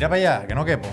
[0.00, 0.88] Tira para allá, que no quepo.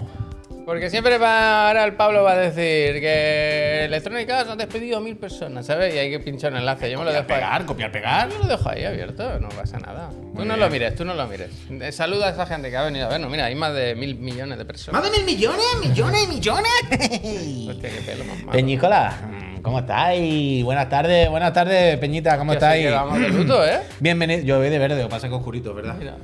[0.66, 5.00] Porque siempre va, ahora el Pablo va a decir que Electronic Arts han despedido a
[5.00, 5.96] mil personas, ¿sabes?
[5.96, 6.92] Y hay que pinchar un enlace.
[6.92, 7.36] Yo me lo dejo ahí.
[7.40, 8.30] Pegar, copiar, pegar.
[8.30, 10.10] Yo lo dejo ahí abierto, no pasa nada.
[10.10, 10.60] Tú no bien.
[10.60, 11.52] lo mires, tú no lo mires.
[11.70, 13.32] Eh, Saluda a esa gente que ha venido a vernos.
[13.32, 15.02] Mira, hay más de mil millones de personas.
[15.02, 15.66] ¿Más de mil millones?
[15.82, 16.28] ¿Millones?
[16.28, 16.72] ¿Millones?
[17.70, 18.52] Hostia, qué pelo más malo.
[18.52, 20.66] Peñícola, mm, ¿cómo estáis?
[20.66, 22.88] Buenas tardes, buenas tardes, Peñita, ¿cómo sí estáis?
[22.88, 23.80] que vamos de luto, ¿eh?
[24.02, 24.42] Bienvenido.
[24.44, 25.96] Yo voy de verde, o pasa que oscurito, ¿verdad?
[25.98, 26.18] Mira,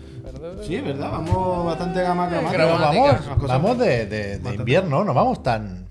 [0.62, 1.12] Sí, ¿verdad?
[1.12, 2.28] Vamos bastante gama
[2.80, 3.10] vamos-
[3.48, 5.88] Vamos, de, de- de invierno, no vamos tan,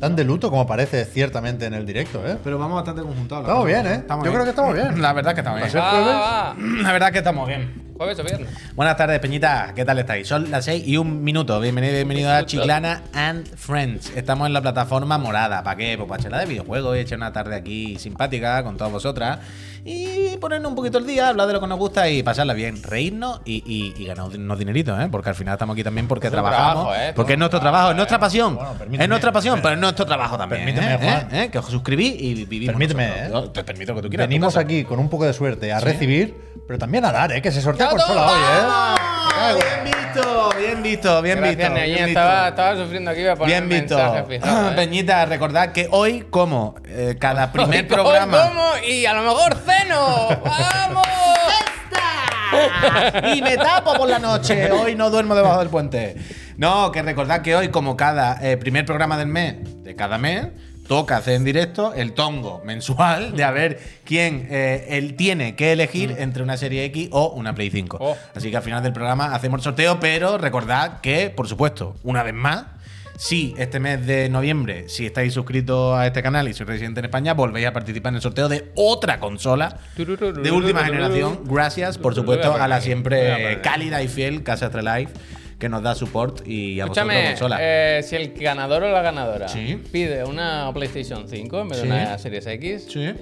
[0.00, 2.36] tan de luto como parece ciertamente en el directo, ¿eh?
[2.42, 3.44] Pero vamos bastante conjuntados.
[3.44, 3.96] Estamos bien, ¿eh?
[4.24, 5.00] Yo creo que estamos bien.
[5.02, 5.70] La verdad que estamos bien.
[6.82, 7.91] La verdad que estamos bien.
[8.02, 8.48] Jueves o viernes.
[8.74, 9.72] Buenas tardes, Peñita.
[9.76, 10.26] ¿Qué tal estáis?
[10.26, 11.60] Son las 6 y un minuto.
[11.60, 14.10] Bienvenido, bienvenido a Chiclana and Friends.
[14.16, 15.62] Estamos en la plataforma morada.
[15.62, 15.94] ¿Para qué?
[15.96, 19.38] Pues para charlar de videojuegos y echar una tarde aquí simpática con todas vosotras.
[19.84, 22.82] Y ponernos un poquito el día, hablar de lo que nos gusta y pasarla bien.
[22.82, 25.08] Reírnos y, y, y ganarnos dineritos, ¿eh?
[25.10, 26.84] Porque al final estamos aquí también porque trabajamos.
[26.86, 27.12] trabajo, ¿eh?
[27.14, 28.54] Porque es nuestro trabajo, es nuestra pasión.
[28.56, 30.64] Bueno, permíteme, es nuestra pasión, pero es nuestro trabajo también.
[30.64, 30.98] Permíteme, ¿eh?
[31.00, 31.28] Juan.
[31.34, 31.42] ¿Eh?
[31.44, 31.50] ¿Eh?
[31.50, 32.74] Que os suscribís y vivimos.
[32.74, 33.06] Permíteme.
[33.06, 33.30] ¿eh?
[33.52, 34.28] Te permito que tú quieras.
[34.28, 37.42] Venimos aquí con un poco de suerte a recibir, pero también a dar, ¿eh?
[37.42, 39.82] Que se sortea Hoy, ¿eh?
[39.82, 41.74] Bien visto, bien visto, bien Gracias, visto.
[41.74, 42.20] Bien visto.
[42.20, 43.20] Estaba, sufriendo aquí.
[43.20, 43.98] Voy a poner Bien visto.
[44.30, 44.72] ¿eh?
[44.74, 48.48] Peñita, recordad que hoy, como eh, cada primer Hoy programa.
[48.48, 50.28] como y a lo mejor ceno.
[50.44, 51.06] ¡Vamos!
[53.34, 54.70] y me tapo por la noche.
[54.70, 56.16] Hoy no duermo debajo del puente.
[56.56, 60.48] No, que recordad que hoy, como cada eh, primer programa del mes, de cada mes,
[60.92, 65.72] toca hacer en directo el tongo mensual de a ver quién eh, él tiene que
[65.72, 67.96] elegir entre una serie X o una Play 5.
[67.98, 68.14] Oh.
[68.34, 72.22] Así que al final del programa hacemos el sorteo, pero recordad que, por supuesto, una
[72.22, 72.66] vez más.
[73.16, 77.06] Si este mes de noviembre, si estáis suscritos a este canal y sois residente en
[77.06, 81.40] España, volvéis a participar en el sorteo de otra consola de última generación.
[81.44, 85.12] Gracias, por supuesto, a la siempre cálida y fiel Casa Astralife
[85.62, 87.58] que nos da support y a vosotros Escúchame, consola.
[87.60, 89.80] eh, si el ganador o la ganadora Sí.
[89.92, 91.90] pide una PlayStation 5 en vez de Sí.
[91.92, 93.14] una Series X, Sí.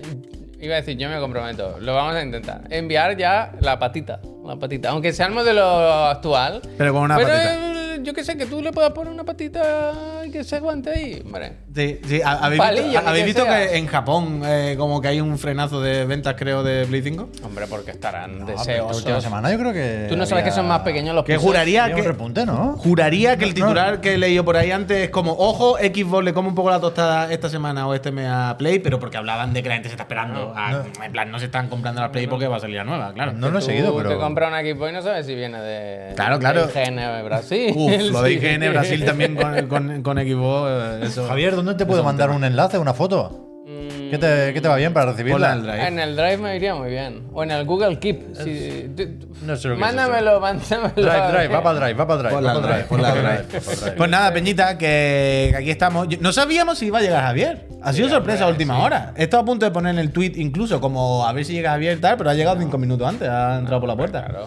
[0.59, 2.62] iba a decir, yo me comprometo, lo vamos a intentar.
[2.71, 4.89] Enviar ya la patita, la patita.
[4.89, 5.62] Aunque sea el modelo
[6.06, 6.62] actual.
[6.78, 7.55] Pero con una pero, patita.
[7.90, 9.93] eh, yo que sé, que tú le puedas poner una patita
[10.27, 11.22] y que se aguante ahí.
[11.25, 11.53] Hombre.
[11.75, 15.00] Sí, sí, ¿ha- ¿Habéis Palillo, visto, ni ¿habéis que visto que en Japón eh, como
[15.00, 17.28] que hay un frenazo de ventas, creo, de Play 5?
[17.44, 18.97] Hombre, porque estarán pero esta deseosos.
[18.99, 20.06] última semana yo creo que.
[20.09, 21.44] Tú no sabes que son más pequeños los Que pisos?
[21.47, 22.77] juraría Había un que, repunte, ¿no?
[22.78, 26.25] juraría que el No, titular que he leído por ahí antes es como, ojo, Xbox
[26.25, 29.16] le come un poco la tostada esta semana o este mes a Play, pero porque
[29.16, 30.53] hablaban de que la gente se está esperando.
[30.56, 33.12] a- En plan, no se están comprando la Play porque va a salir la nueva,
[33.12, 33.33] claro.
[33.33, 34.19] No lo he Tú seguido, te pero.
[34.19, 36.15] compras una Xbox y no sabes si viene de.
[36.15, 36.66] Claro, claro.
[36.66, 37.75] de IGN Brasil.
[37.97, 38.37] Uf, lo de Sí.
[38.47, 40.69] IGN Brasil también con, con, con Xbox.
[40.71, 41.27] eh, Eso.
[41.28, 43.47] Javier, ¿dónde te puedo mandar un enlace, una foto?
[43.67, 45.53] Mm, ¿Qué te, qué te va bien para recibirla?
[45.53, 45.87] en el drive.
[45.87, 47.28] En el Drive me iría muy bien.
[47.33, 48.34] O en el Google Keep.
[48.34, 50.93] Si- tú- No sé lo que es mándamelo, mándamelo.
[50.97, 52.34] Drive, drive, va para el drive, va para el drive.
[52.34, 53.93] Ponla va drive, ponla drive, drive.
[53.97, 56.09] Pues nada, Peñita, que aquí estamos.
[56.09, 57.69] Yo- No sabíamos si iba a llegar Javier.
[57.83, 59.12] Ha sido sorpresa a última hora.
[59.17, 61.71] He estado a punto de poner en el tweet incluso como a ver si llega
[61.71, 64.25] Javier y tal, pero ha llegado cinco minutos antes, ha entrado por la puerta.
[64.25, 64.47] Claro.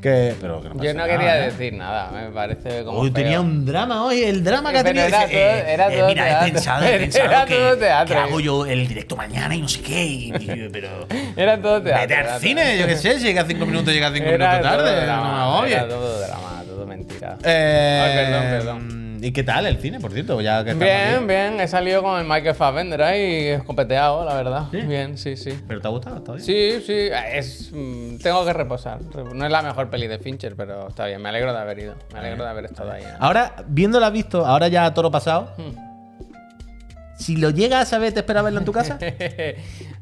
[0.00, 1.50] Que, pero que no Yo no nada, quería ¿eh?
[1.50, 2.98] decir nada, me parece como.
[3.00, 3.14] Hoy feo.
[3.22, 5.06] tenía un drama hoy, el drama que ha tenido.
[5.06, 6.46] era todo- era todo mira, teatro.
[6.48, 8.14] he pensado, he pensado Era que, todo teatro.
[8.16, 10.02] que hago yo el directo mañana y no sé qué.
[10.04, 11.06] y- y- pero.
[11.36, 12.00] Era todo teatro.
[12.08, 14.84] Vete al cine, yo qué sé, si llega cinco minutos, llega cinco Era minutos todo
[14.86, 15.04] tarde.
[15.04, 15.72] drama, No me.
[15.72, 17.36] Era todo drama, todo mentira.
[17.44, 18.99] Eh, Ay, perdón, perdón.
[19.22, 20.40] ¿Y qué tal el cine, por cierto?
[20.40, 24.64] Ya que Bien, bien, he salido con el Michael Fassbender ahí escopeteado, la verdad.
[24.72, 25.58] Bien, sí, sí.
[25.68, 26.16] ¿Pero te ha gustado?
[26.16, 26.44] ¿Está bien?
[26.44, 29.00] Sí, sí, es, mm, tengo que reposar.
[29.34, 31.20] No es la mejor peli de Fincher, pero está bien.
[31.20, 31.94] Me alegro de haber ido.
[32.12, 33.02] Me alegro de haber estado ahí.
[33.02, 33.14] ¿eh?
[33.18, 35.76] Ahora, viéndola visto, ahora ya a toro pasado, Hmm.
[37.18, 38.98] si lo llegas a ver, ¿te espera verlo en tu casa?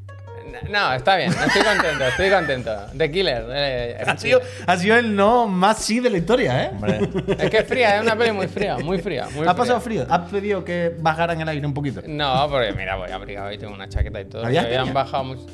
[0.71, 2.77] No, está bien, estoy contento, estoy contento.
[2.97, 3.45] The Killer.
[3.51, 6.71] eh, ha, sido, ha sido el no más sí de la historia, ¿eh?
[6.73, 7.01] Hombre,
[7.39, 9.25] Es que es fría, es una peli muy fría, muy fría.
[9.25, 9.55] Muy ¿Ha fría.
[9.55, 10.07] pasado frío?
[10.09, 12.03] ¿Has pedido que bajaran el aire un poquito?
[12.07, 14.45] No, porque mira, voy abrigado y tengo una chaqueta y todo.
[14.45, 15.47] ¿Había Me habían bajado mucho.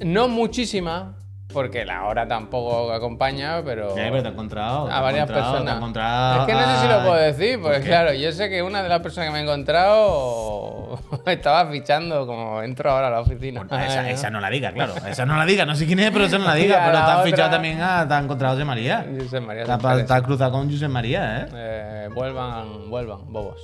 [0.00, 1.16] No muchísima,
[1.52, 3.90] porque la hora tampoco acompaña, pero.
[3.94, 4.86] Sí, pero te he encontrado.
[4.86, 5.64] te a varias encontrado, personas.
[5.64, 6.40] te he encontrado.
[6.40, 7.32] Es que no sé si lo puedo Ay.
[7.32, 11.70] decir, porque claro, yo sé que una de las personas que me he encontrado estaba
[11.70, 13.62] fichando como entro ahora a la oficina.
[13.64, 14.94] Bueno, esa, no la diga, claro.
[15.08, 15.64] Esa no la diga.
[15.66, 16.80] No sé quién es, pero esa no la diga.
[16.90, 18.06] Pero te has fichado también a.
[18.06, 19.06] Te has encontrado a José María.
[19.22, 21.46] José María Te has, te has cruzado con José María, ¿eh?
[21.54, 23.60] Eh, vuelvan, vuelvan, bobos.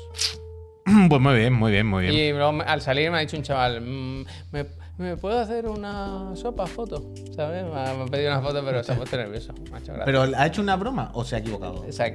[1.08, 2.14] Pues muy bien, muy bien, muy bien.
[2.14, 4.66] Y luego al salir me ha dicho un chaval, "Mm, ¿me,
[4.98, 7.12] me puedo hacer una sopa foto?
[7.34, 7.64] ¿Sabes?
[7.64, 9.52] Me ha, me ha pedido una foto, pero se ha puesto nervioso.
[10.04, 11.84] ¿Pero ha hecho una broma o se ha equivocado?
[11.86, 12.06] O sea,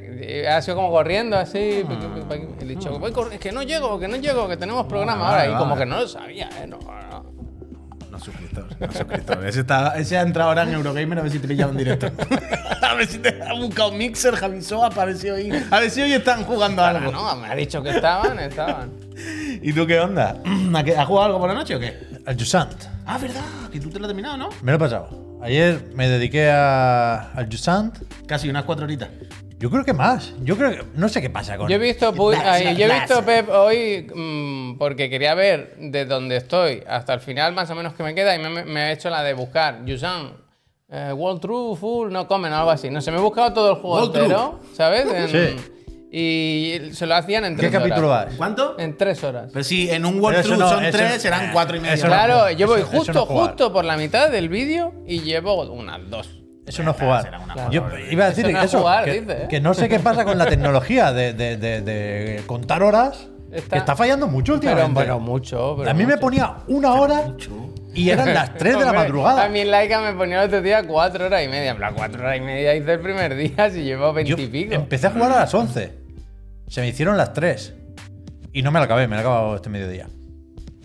[0.50, 1.84] ha sido como corriendo así.
[1.88, 2.36] Ah.
[2.60, 5.48] He dicho, voy es que no llego, que no llego, que tenemos programa ahora.
[5.50, 6.68] Y como que no lo sabía, ¿eh?
[6.68, 7.42] No, no.
[8.10, 9.46] No suscriptor, no suscriptor.
[9.46, 12.08] Ese, está, ese ha entrado ahora en Eurogamer a ver si te pillaba en directo.
[12.82, 16.02] a ver si te ha buscado Mixer, Javisoa, para ver si hoy, a ver si
[16.02, 17.10] hoy están jugando algo.
[17.10, 18.92] no, me ha dicho que estaban, estaban.
[19.62, 20.42] ¿Y tú qué onda?
[20.76, 22.11] ¿A qué- ¿Has jugado algo por la noche o qué?
[22.26, 22.86] Al Jusant.
[23.06, 23.42] Ah, verdad,
[23.72, 24.50] que tú te lo has terminado, ¿no?
[24.62, 25.40] Me lo he pasado.
[25.42, 27.98] Ayer me dediqué a, al Jusant.
[28.28, 29.10] Casi unas cuatro horitas.
[29.58, 30.34] Yo creo que más.
[30.44, 30.84] Yo creo que.
[30.96, 31.68] No sé qué pasa con.
[31.70, 33.00] Yo he visto, Pu- Las, ay, las, yo he las.
[33.10, 37.76] visto Pep hoy mm, porque quería ver de dónde estoy hasta el final más o
[37.76, 40.34] menos que me queda y me, me he hecho la de buscar Yusan,
[40.90, 42.90] eh, World True, Full, no comen o algo así.
[42.90, 45.06] No sé, me he buscado todo el juego World entero, ¿sabes?
[45.12, 45.72] En- Sí.
[46.14, 48.26] Y se lo hacían en ¿Qué tres capítulo horas.
[48.26, 48.36] vas?
[48.36, 48.76] ¿Cuánto?
[48.78, 49.50] En tres horas.
[49.54, 51.94] Pues sí, en un Pero True no, son eso- tres, serán eh, cuatro y media.
[51.94, 53.48] eso no- Claro, yo voy eso- eso justo, no jugar.
[53.48, 56.42] justo por la mitad del vídeo y llevo unas dos.
[56.66, 57.24] Eso no es jugar.
[57.24, 59.48] será una Yo iba a decir Eso no es eso, jugar, que, dice, ¿eh?
[59.50, 63.30] que no sé qué pasa con la tecnología de, de- de- de contar horas.
[63.52, 65.02] Está- que está fallando mucho Pero, últimamente.
[65.02, 65.76] pero mucho.
[65.78, 66.20] pero a mí me mucho.
[66.22, 67.36] ponía una hora
[67.94, 69.44] y eran las 3 de la Hombre, madrugada.
[69.46, 71.72] A mí en Laika me ponía el otro día cuatro horas y media.
[71.72, 74.74] En plan, cuatro horas y media hice el primer día si llevo Yo y pico.
[74.74, 76.01] empecé a jugar a las 11.
[76.72, 77.74] Se me hicieron las 3.
[78.54, 80.08] Y no me la acabé, me la he acabado este mediodía.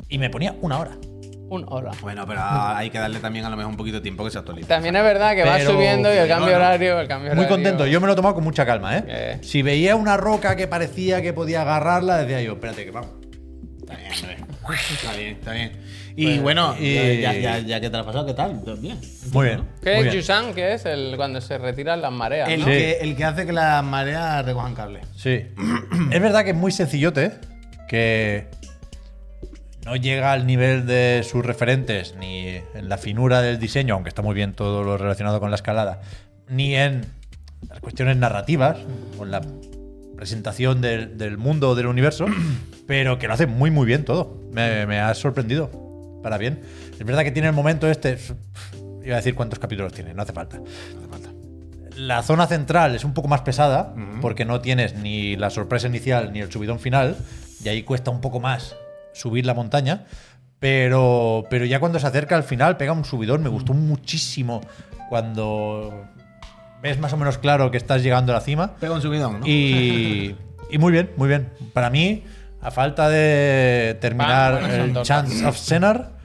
[0.09, 0.97] Y me ponía una hora.
[1.49, 1.93] Una hora.
[2.01, 4.39] Bueno, pero hay que darle también a lo mejor un poquito de tiempo que se
[4.39, 4.67] actualice.
[4.67, 6.65] También es verdad que va Pero- subiendo y el cambio no, no.
[6.65, 7.87] horario, el cambio Muy horario- contento.
[7.87, 9.05] Yo me lo he tomado con mucha calma, ¿eh?
[9.07, 9.39] Eh.
[9.43, 13.11] Si veía una roca que parecía que podía agarrarla, decía yo, espérate, que vamos.
[13.79, 14.37] Está bien, hombre.
[14.93, 15.73] Está bien, está bien.
[16.17, 18.63] Y bueno, y- ya, ya, ya que te lo has pasado, ¿qué tal?
[18.65, 18.99] ¿Todo Bien.
[19.33, 19.63] Muy bien.
[19.83, 20.15] ¿Qué muy es bien.
[20.17, 20.55] Yusan?
[20.55, 20.87] ¿Qué es?
[20.87, 22.67] El, cuando se retiran las mareas, El, ¿no?
[22.67, 22.73] Sí.
[22.73, 25.01] que, el que hace que las mareas recojan cable.
[25.15, 25.43] Sí.
[26.11, 27.33] es verdad que es muy sencillote,
[27.87, 28.47] que
[29.85, 34.23] no llega al nivel de sus referentes, ni en la finura del diseño, aunque está
[34.23, 36.01] muy bien todo lo relacionado con la escalada,
[36.49, 37.05] ni en
[37.69, 38.79] las cuestiones narrativas,
[39.19, 39.43] con la
[40.17, 42.25] presentación del, del mundo, del universo,
[42.87, 44.41] pero que lo hace muy, muy bien todo.
[44.51, 45.86] Me, me ha sorprendido.
[46.27, 46.61] Para bien.
[46.91, 48.19] Es verdad que tiene el momento este.
[49.05, 50.59] Iba a decir cuántos capítulos tiene, no hace falta.
[51.95, 56.33] La zona central es un poco más pesada porque no tienes ni la sorpresa inicial
[56.33, 57.17] ni el subidón final
[57.63, 58.75] y ahí cuesta un poco más
[59.15, 60.07] subir la montaña.
[60.59, 63.45] Pero, pero ya cuando se acerca al final pega un subidón.
[63.45, 64.63] Me gustó muchísimo
[65.09, 66.09] cuando
[66.83, 68.75] ves más o menos claro que estás llegando a la cima.
[68.81, 69.47] Pega un subidón, ¿no?
[69.47, 70.35] Y,
[70.73, 71.53] y muy bien, muy bien.
[71.73, 72.25] Para mí,
[72.67, 76.16] a falta de terminar bueno, el Chance of Senar,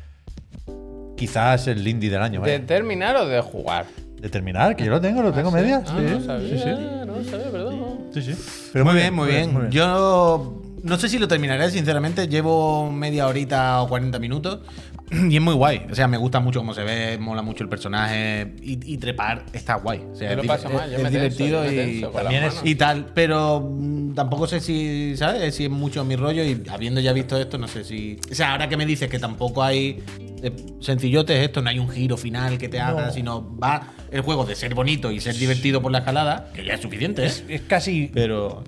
[1.22, 2.42] quizás el Lindy del año.
[2.42, 2.66] ¿De vaya.
[2.66, 3.86] terminar o de jugar?
[4.20, 5.84] De terminar, que yo lo tengo, lo tengo media.
[5.86, 6.70] Ah, sí, no sabía, sí, sí.
[7.06, 7.98] no sabía, perdón.
[8.12, 8.70] Sí, sí.
[8.74, 9.70] Pero muy bien, muy bien.
[9.70, 12.28] Yo no sé si lo terminaré, sinceramente.
[12.28, 14.62] Llevo media horita o 40 minutos.
[15.30, 15.82] Y es muy guay.
[15.92, 18.54] O sea, me gusta mucho cómo se ve, mola mucho el personaje.
[18.62, 20.00] Y, y trepar está guay.
[20.12, 22.02] O sea, Yo lo es, paso mal, yo es me tenso, divertido yo me y,
[22.02, 23.06] También es- tal.
[23.14, 25.54] Pero mm, tampoco sé si, ¿sabes?
[25.54, 26.44] Si es mucho mi rollo.
[26.44, 28.18] Y habiendo ya visto esto, no sé si.
[28.32, 30.02] O sea, ahora que me dices que tampoco hay.
[30.42, 33.12] eh, Sencillote es esto, no hay un giro final que te haga, No.
[33.14, 36.74] sino va el juego de ser bonito y ser divertido por la escalada, que ya
[36.76, 37.32] es suficiente, ¿eh?
[37.50, 38.64] Es casi, Pero.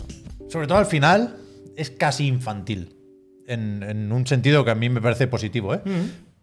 [0.50, 1.38] sobre todo al final,
[1.78, 2.96] es casi infantil.
[3.48, 5.82] En, en un sentido que a mí me parece positivo, ¿eh?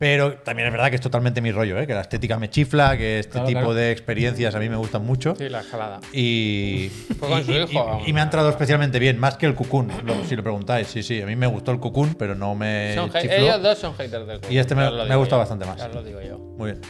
[0.01, 1.87] Pero también es verdad que es totalmente mi rollo, ¿eh?
[1.87, 3.75] Que la estética me chifla, que este Claro, tipo claro.
[3.75, 5.35] de experiencias a mí me gustan mucho.
[5.37, 6.01] Sí, la escalada.
[6.15, 8.01] Y, Fue con y- su y- hijo.
[8.07, 10.87] y- y me ha entrado especialmente bien, más que el Cocoon, lo- si lo preguntáis.
[10.89, 13.31] Sí, sí, a mí me gustó el Cocoon, pero no me Son chifló.
[13.31, 14.55] ellos dos son haters del juego.
[14.55, 15.77] Y este me- gusta yo, bastante más.
[15.77, 16.39] Ya os lo digo yo.
[16.39, 16.81] Muy bien.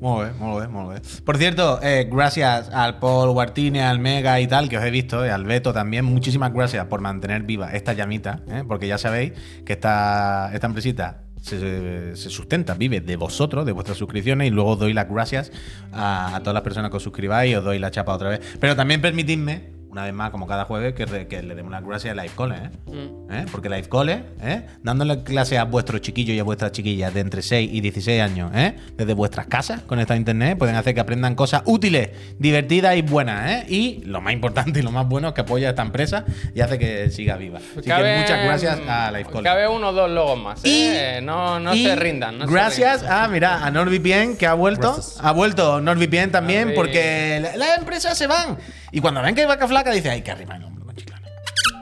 [0.00, 1.02] Muy bien, muy bien, muy bien.
[1.22, 5.22] Por cierto, eh, gracias al Paul Guartine, al Mega y tal, que os he visto,
[5.22, 6.06] eh, al Beto también.
[6.06, 9.32] Muchísimas gracias por mantener viva esta llamita, eh, porque ya sabéis
[9.66, 14.76] que esta, esta empresita se, se sustenta, vive de vosotros, de vuestras suscripciones, y luego
[14.76, 15.52] doy las gracias
[15.92, 18.40] a, a todas las personas que os suscribáis y os doy la chapa otra vez.
[18.58, 21.84] Pero también permitidme, una vez más, como cada jueves, que, re- que le demos las
[21.84, 22.70] gracias a Live Cole, ¿eh?
[22.90, 23.32] Mm.
[23.32, 23.46] ¿Eh?
[23.52, 24.66] Porque Live Cole, ¿eh?
[24.82, 28.50] dándole clases a vuestros chiquillos y a vuestras chiquillas de entre 6 y 16 años,
[28.56, 28.74] ¿eh?
[28.96, 32.10] desde vuestras casas, conectados a internet, pueden hacer que aprendan cosas útiles,
[32.40, 33.48] divertidas y buenas.
[33.48, 33.66] ¿eh?
[33.68, 36.60] Y lo más importante y lo más bueno es que apoya a esta empresa y
[36.60, 37.58] hace que siga viva.
[37.58, 39.44] Así que muchas gracias a Live Cole.
[39.44, 40.64] Cabe uno o dos logos más.
[40.64, 41.20] Y- ¿eh?
[41.22, 42.36] no no y se rindan.
[42.40, 43.24] No se gracias rindan.
[43.24, 44.92] a, mira, a NordVPN que ha vuelto.
[44.94, 45.18] Gracias.
[45.22, 48.58] Ha vuelto NordVPN también porque la- las empresas se van.
[48.90, 51.28] Y cuando ven que hay vaca flaca, dice, hay que arrimar el hombro con chiclana.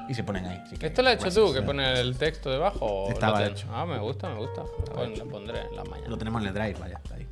[0.09, 0.63] Y se ponen ahí.
[0.79, 1.45] Que ¿Esto lo has hecho gracias.
[1.47, 3.09] tú, que pone el texto debajo?
[3.11, 3.67] Estaba hecho.
[3.73, 4.63] Ah, me gusta, me gusta.
[4.95, 6.09] Pues lo pondré en la mañana.
[6.09, 7.01] Lo tenemos en el drive, vaya.
[7.03, 7.27] está ahí.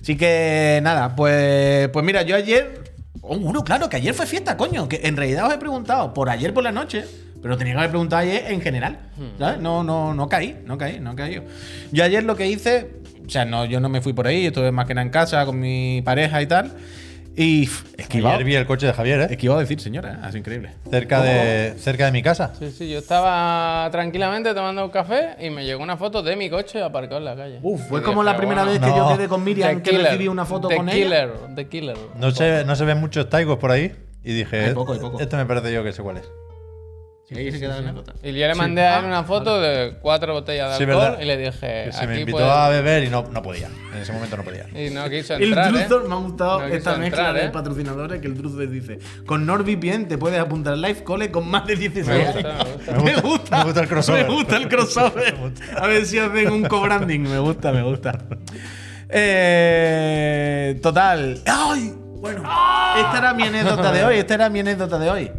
[0.00, 2.92] Así que nada, pues, pues mira, yo ayer.
[3.22, 4.88] Oh, uno, claro, que ayer fue fiesta, coño.
[4.88, 7.04] Que en realidad os he preguntado por ayer por la noche,
[7.40, 8.98] pero tenía que haber preguntado ayer en general.
[9.38, 9.60] ¿Sabes?
[9.60, 11.42] No, no, no caí, no caí, no caí.
[11.92, 12.90] Yo ayer lo que hice,
[13.26, 15.44] o sea, no, yo no me fui por ahí, estuve más que nada en casa
[15.46, 16.72] con mi pareja y tal.
[17.36, 18.34] Y esquivado.
[18.34, 19.26] Ayer vi el coche de Javier, ¿eh?
[19.30, 20.28] Esquivado decir, señora, ¿eh?
[20.28, 20.72] es increíble.
[20.90, 22.52] Cerca de, cerca de mi casa.
[22.58, 26.50] Sí, sí, yo estaba tranquilamente tomando un café y me llegó una foto de mi
[26.50, 27.58] coche aparcado en la calle.
[27.62, 29.10] Uf, fue Y como dije, la primera bueno, vez que no.
[29.10, 31.02] yo quedé con Miriam The que Killer, recibí una foto The con ella.
[31.04, 31.96] Killer, The Killer.
[32.18, 33.92] No se, no se ven muchos taigos por ahí.
[34.24, 35.18] Y dije, Hay poco, hay poco.
[35.18, 36.24] este me parece yo que sé cuál es.
[37.32, 38.12] Sí, ahí se queda la anécdota.
[38.22, 41.20] Y yo le mandé a él una foto de cuatro botellas de Sí, alcohol verdad.
[41.20, 43.68] y le dije, Que se me aquí invitó puedes- a beber y no, no podía.
[43.94, 44.66] En ese momento no podía.
[44.74, 45.72] Y no quiso El entrar, ¿eh?
[46.08, 47.50] Me ha gustado No quiso esta mezcla entrar, de ¿eh?
[47.50, 51.66] patrocinadores que el Druzor dice: Con NordVPN te puedes apuntar al Live Cole con más
[51.66, 52.34] de 16 Me años.
[52.34, 53.02] gusta, me gusta.
[53.02, 54.26] Me gusta, me gusta el crossover.
[54.26, 55.34] Me gusta el crossover.
[55.38, 55.64] Me gusta.
[55.82, 57.20] A ver si hacen un co-branding.
[57.20, 58.18] Me gusta, me gusta.
[59.08, 61.40] Eh, total.
[61.46, 61.94] ¡Ay!
[62.20, 62.40] Bueno,
[62.98, 64.16] esta era mi anécdota de hoy.
[64.16, 65.30] Esta era mi anécdota de hoy.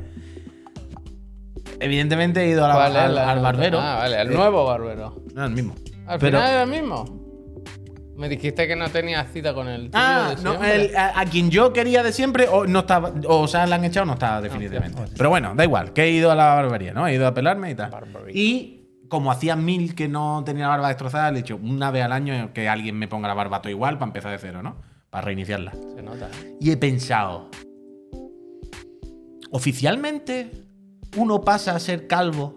[1.84, 3.80] Evidentemente he ido a la- ¿Cuál es al, al barbero.
[3.80, 5.24] Ah, vale, el Eh, nuevo barbero.
[5.34, 5.76] No, el mismo.
[6.08, 7.24] Al Pero- final era el mismo.
[8.16, 11.26] Me dijiste que no tenías cita con el tío Ah, de no, el- a, a
[11.26, 14.40] quien yo quería de siempre, o no estaba, o sea, la han echado, no estaba
[14.40, 15.02] definitivamente.
[15.18, 17.08] Pero bueno, da igual, que he ido a la barbería, ¿no?
[17.08, 17.90] He ido a pelarme y tal.
[17.90, 18.32] Barbería.
[18.40, 22.04] Y como hacía mil que no tenía la barba destrozada, le he dicho una vez
[22.04, 24.78] al año que alguien me ponga la barba todo igual para empezar de cero, ¿no?
[25.10, 25.72] Para reiniciarla.
[25.96, 26.30] Se nota.
[26.60, 27.50] Y he pensado,
[29.52, 30.52] oficialmente
[31.16, 32.56] uno pasa a ser calvo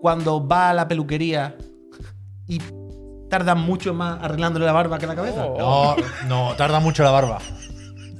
[0.00, 1.56] cuando va a la peluquería
[2.46, 2.60] y
[3.28, 5.44] tarda mucho más arreglándole la barba que la cabeza.
[5.46, 5.96] Oh.
[6.26, 7.38] No, no, tarda mucho la barba.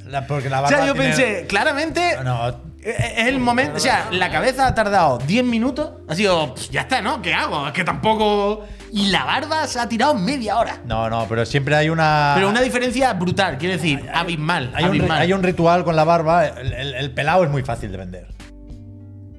[0.06, 0.76] La- porque la O barba.
[0.76, 3.76] sea, yo tiene- pensé, claramente No, eh, es el momento.
[3.76, 5.90] O sea, la cabeza ha tardado 10 minutos.
[6.08, 7.22] Ha sido, "Pues ya está, ¿no?
[7.22, 7.66] ¿Qué hago?
[7.68, 8.64] Es que tampoco.
[8.92, 10.80] Y la barba se ha tirado media hora.
[10.84, 12.32] no, no, pero siempre hay una.
[12.34, 14.72] Pero una diferencia brutal, quiero decir, abismal.
[14.74, 15.20] Hay un, ri- abismal.
[15.20, 16.46] hay un ritual con la barba.
[16.46, 18.26] El, el- el pelado es muy fácil de vender.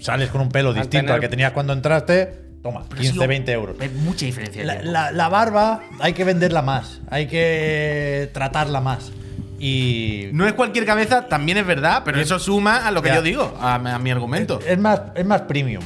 [0.01, 2.49] Sales con un pelo distinto tener- al que tenías cuando entraste.
[2.61, 3.75] Toma, Pero 15, sí, 20 euros.
[3.79, 4.63] Hay mucha diferencia.
[4.63, 4.91] La, tiempo.
[4.91, 7.01] la- la barba hay que venderla más.
[7.09, 9.11] Hay que tratarla más.
[9.59, 10.29] Y.
[10.33, 13.15] No es cualquier cabeza, también es verdad, pero eso suma a lo que Ya.
[13.15, 14.59] yo digo, a, a mi argumento.
[14.67, 15.83] Es más, es más premium.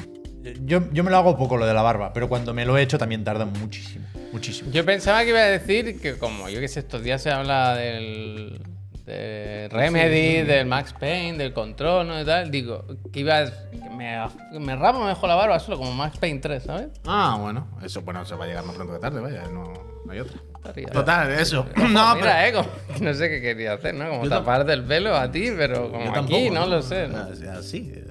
[0.65, 2.81] Yo, yo me lo hago poco lo de la barba, pero cuando me lo he
[2.81, 4.05] hecho también tarda muchísimo.
[4.31, 4.69] Muchísimo.
[4.71, 7.75] Yo pensaba que iba a decir que como yo que sé, estos días se habla
[7.75, 8.59] del
[9.05, 12.19] de Remedy, del Max Payne, del control, ¿no?
[12.19, 14.17] Y tal, digo, que iba a, que me,
[14.59, 16.87] me rapo mejor la barba solo como Max Payne 3, ¿sabes?
[17.05, 19.73] Ah, bueno, eso, bueno, eso va a llegar más pronto que tarde, vaya, no,
[20.05, 20.39] no hay otra.
[20.91, 21.59] Total, eso.
[21.77, 22.15] Ojo, no, pero.
[22.15, 22.67] mira, eh, como-
[23.01, 24.09] no sé qué quería hacer, ¿no?
[24.09, 27.17] Como taparte el pelo a ti, pero como yo aquí, tampoco, no lo sé, ¿no?
[27.19, 28.01] Ah, o sea, sí, eh.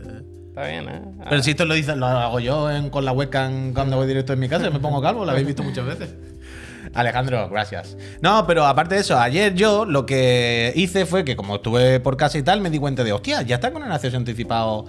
[0.51, 1.03] Está bien, ¿eh?
[1.21, 4.07] Ah, Pero si esto lo, dice, lo hago yo en- con la webcam cuando voy
[4.07, 6.15] directo en mi casa, me pongo calvo, lo habéis visto muchas veces.
[6.95, 7.97] Alejandro, gracias.
[8.21, 12.17] No, pero aparte de eso, ayer yo lo que hice fue que como estuve por
[12.17, 14.87] casa y tal, me di cuenta de, hostia, ya está con el acceso anticipado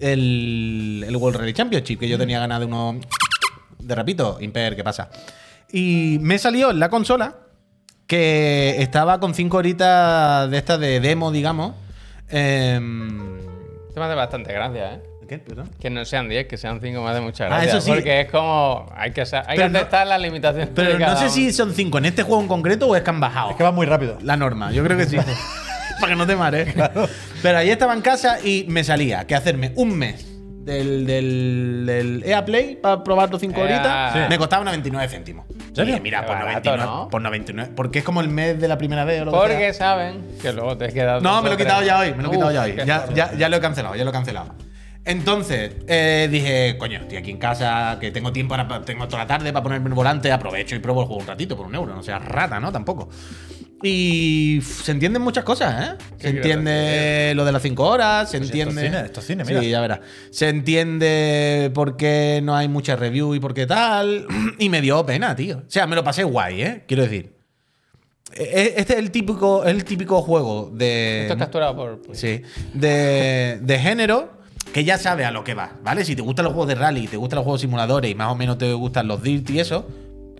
[0.00, 3.00] el, el World Rally Championship, que yo tenía ganas de uno...
[3.78, 5.10] De repito, Imper, ¿qué pasa?
[5.72, 7.38] Y me salió en la consola
[8.06, 11.74] que estaba con 5 horitas de estas de demo, digamos.
[12.28, 13.38] Em,
[13.88, 15.09] Esto me hace bastante gracia, ¿eh?
[15.30, 15.38] ¿Qué?
[15.38, 15.70] Perdón.
[15.78, 17.68] Que no sean 10, que sean 5 me hace mucha Ah, gracia.
[17.68, 17.92] eso sí.
[17.92, 18.90] Porque es como.
[18.96, 20.70] Hay que, hay que no- aceptar las limitaciones.
[20.74, 21.30] Pero de no sé uno.
[21.30, 23.62] si son cinco en este juego en concreto o es que han bajado Es que
[23.62, 24.18] va muy rápido.
[24.22, 24.72] la norma.
[24.72, 25.16] Yo creo que sí.
[26.00, 26.74] Para que no te mares.
[27.42, 30.26] Pero ahí estaba en casa y me salía que hacerme un mes
[30.64, 33.64] del, del, del EA Play para probar los 5 EA.
[33.64, 34.18] horitas Sí.
[34.30, 35.46] me costaba 99 céntimos.
[35.72, 35.96] serio?
[35.96, 37.08] Y mira, por, barato, 99, ¿no?
[37.08, 37.72] por 99.
[37.76, 40.52] Porque es como el mes de la primera vez o lo que Porque saben que
[40.52, 41.22] luego te quedas.
[41.22, 42.14] No, me lo he quitado ya hoy.
[42.14, 42.74] Me lo he quitado ya hoy.
[42.84, 44.54] Ya, ya, ya lo he cancelado, ya lo he cancelado.
[45.04, 49.26] Entonces, eh, dije, coño, estoy aquí en casa, que tengo tiempo, ahora, tengo toda la
[49.26, 51.94] tarde para ponerme el volante, aprovecho y pruebo el juego un ratito por un euro,
[51.94, 52.70] no sea rata, ¿no?
[52.70, 53.08] Tampoco.
[53.82, 56.04] Y se entienden muchas cosas, ¿eh?
[56.18, 58.82] Se ¿Qué entiende lo de las 5 horas, se Pues entiende.
[58.82, 59.60] cine, esto es cine, mira.
[59.62, 60.00] Sí, ya verás.
[60.30, 64.26] Se entiende por qué no hay mucha review y por qué tal.
[64.58, 65.58] Y me dio pena, tío.
[65.66, 66.84] O sea, me lo pasé guay, ¿eh?
[66.86, 67.32] Quiero decir.
[68.34, 71.22] E- Este es el típico, el típico juego de.
[71.22, 72.02] Esto es capturado por.
[72.02, 72.42] pues, Sí.
[72.74, 74.39] De, de género
[74.72, 76.04] que ya sabe a lo que va, ¿vale?
[76.04, 78.34] Si te gustan los juegos de rally, te gustan los juegos simuladores y más o
[78.34, 79.86] menos te gustan los Dirt y eso,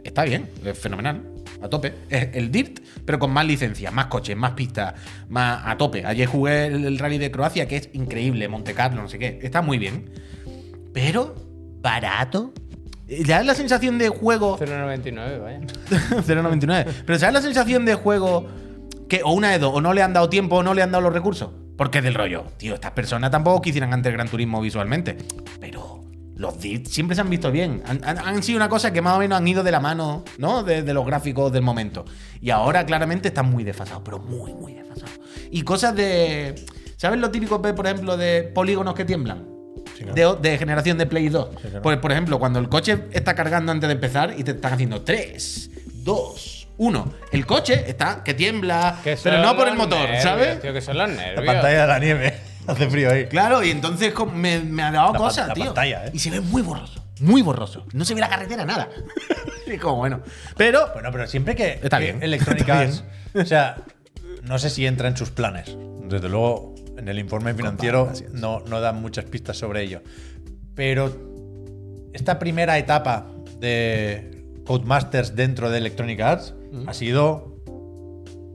[0.03, 1.23] está bien, es fenomenal.
[1.63, 1.93] A tope.
[2.09, 4.95] Es el Dirt, pero con más licencias, más coches, más pistas,
[5.29, 6.07] más a tope.
[6.07, 9.39] Ayer jugué el, el rally de Croacia, que es increíble, Monte Carlo, no sé qué.
[9.43, 10.11] Está muy bien.
[10.95, 11.35] Pero,
[11.83, 12.53] barato.
[13.07, 15.61] Ya es la sensación de juego 0.99, vaya.
[15.91, 16.87] 0.99.
[17.05, 18.47] Pero ¿sabes la sensación de juego
[19.09, 20.93] que o una de dos, o no le han dado tiempo o no le han
[20.93, 21.51] dado los recursos?
[21.81, 25.17] Porque es del rollo, tío, estas personas tampoco quisieran antes el Gran Turismo visualmente.
[25.59, 26.05] Pero
[26.37, 27.83] los Dirt siempre se han visto bien.
[27.87, 30.23] Han, han- han sido una cosa que más o menos han ido de la mano,
[30.37, 30.63] ¿no?
[30.63, 32.05] De, de los gráficos del momento.
[32.43, 35.19] Y ahora claramente están muy desfasados, pero muy, muy desfasados.
[35.51, 36.55] Y cosas de...
[36.99, 39.49] ¿Sabes lo típico, por ejemplo, de polígonos que tiemblan?
[39.97, 41.49] Sí, de, de generación de Play 2.
[41.63, 41.81] claro.
[41.81, 45.01] Pues, por ejemplo, cuando el coche está cargando antes de empezar y te están haciendo
[45.01, 45.71] 3,
[46.05, 50.61] 2, Uno, el coche está que tiembla, Que pero no por el motor, nervios, ¿sabes?
[50.61, 51.47] Tío, que son los La nervios.
[51.47, 52.35] pantalla de la nieve.
[52.67, 53.27] Hace frío ahí.
[53.27, 55.65] Claro, y entonces me, me ha dado La cosas, la tío.
[55.67, 56.11] pantalla, ¿eh?
[56.15, 57.87] Y se ve muy borroso, muy borroso.
[57.93, 58.89] No se ve la carretera, nada.
[59.67, 60.23] y como bueno.
[60.57, 62.41] Pero Bueno, pero siempre que, Está que bien.
[62.71, 63.77] Arts, o sea,
[64.43, 65.77] no sé si entra en sus planes.
[66.05, 70.03] Desde luego, en el informe financiero no, no dan muchas pistas sobre ello.
[70.75, 71.15] Pero
[72.13, 73.27] esta primera etapa
[73.59, 76.55] de Codemasters dentro de Electronic Arts
[76.87, 77.61] ha sido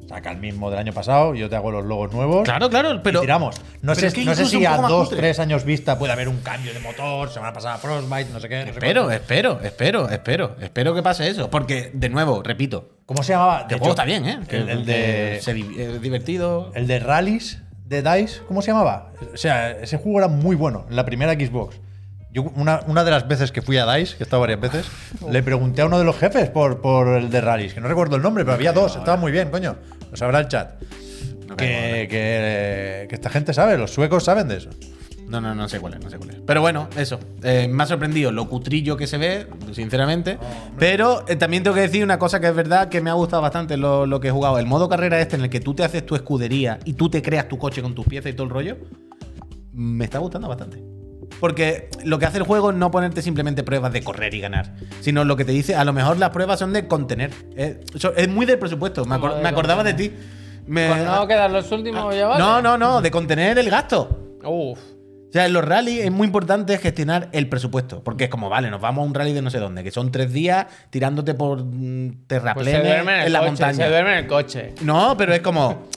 [0.08, 2.44] saca el mismo del año pasado, yo te hago los logos nuevos.
[2.44, 3.20] Claro, claro, pero.
[3.20, 3.56] y tiramos.
[3.82, 5.18] No pero sé, es que no sé incluso si a dos, cutre.
[5.18, 8.66] tres años vista puede haber un cambio de motor, semana pasada Frostbite, no sé qué.
[8.66, 10.56] no Espero, espero, espero, espero.
[10.62, 11.50] Espero que pase eso.
[11.50, 13.62] Porque, de nuevo, repito, ¿Cómo se llamaba?
[13.62, 14.40] el De juego hecho, está bien, ¿eh?
[14.50, 15.40] El, de.
[15.42, 16.72] se es divertido.
[16.74, 19.12] El de rallies de DICE, ¿cómo se llamaba?
[19.34, 21.80] O sea, ese juego era muy bueno, en la primera Xbox.
[22.36, 24.86] Yo una, una de las veces que fui a DICE, que he estado varias veces,
[25.32, 28.18] le pregunté a uno de los jefes por, por el de rallies, que no recuerdo
[28.18, 29.78] el nombre, pero había dos, estaba muy bien, coño.
[30.12, 30.74] Lo sabrá el chat.
[31.48, 34.70] No Que, que, que esta gente sabe, los suecos saben de eso.
[35.30, 36.36] No, no, no sé cuál es, no sé cuál es.
[36.46, 37.22] Pero bueno, eso.
[37.42, 40.38] Eh, me ha sorprendido lo cutrillo que se ve, sinceramente.
[40.78, 43.44] pero eh, también tengo que decir una cosa que es verdad que me ha gustado
[43.44, 44.60] bastante lo, lo que he jugado.
[44.60, 47.22] El modo carrera este en el que tú te haces tu escudería y tú te
[47.22, 48.78] creas tu coche con tus piezas y todo el rollo,
[49.72, 50.95] me está gustando bastante.
[51.40, 54.74] Porque lo que hace el juego es no ponerte simplemente pruebas de correr y ganar,
[55.02, 57.32] sino lo que te dice, a lo mejor las pruebas son de contener.
[57.56, 59.06] Es muy del presupuesto.
[59.06, 60.12] Me, acor- ¿Cómo de me acordaba de ti.
[60.68, 62.40] Me- Pues no quedan los últimos ya vale.
[62.44, 64.38] no, no, no, de contener el gasto.
[64.44, 64.80] Uf.
[64.80, 68.02] O sea, en los rallies es muy importante gestionar el presupuesto.
[68.04, 70.10] Porque es como, vale, nos vamos a un rally de no sé dónde, que son
[70.10, 72.86] tres días tirándote por mm, Pues terraplenes
[73.26, 73.52] en la coche.
[73.52, 73.74] montaña.
[73.74, 74.74] Se duerme en el coche.
[74.82, 75.88] No, pero es como.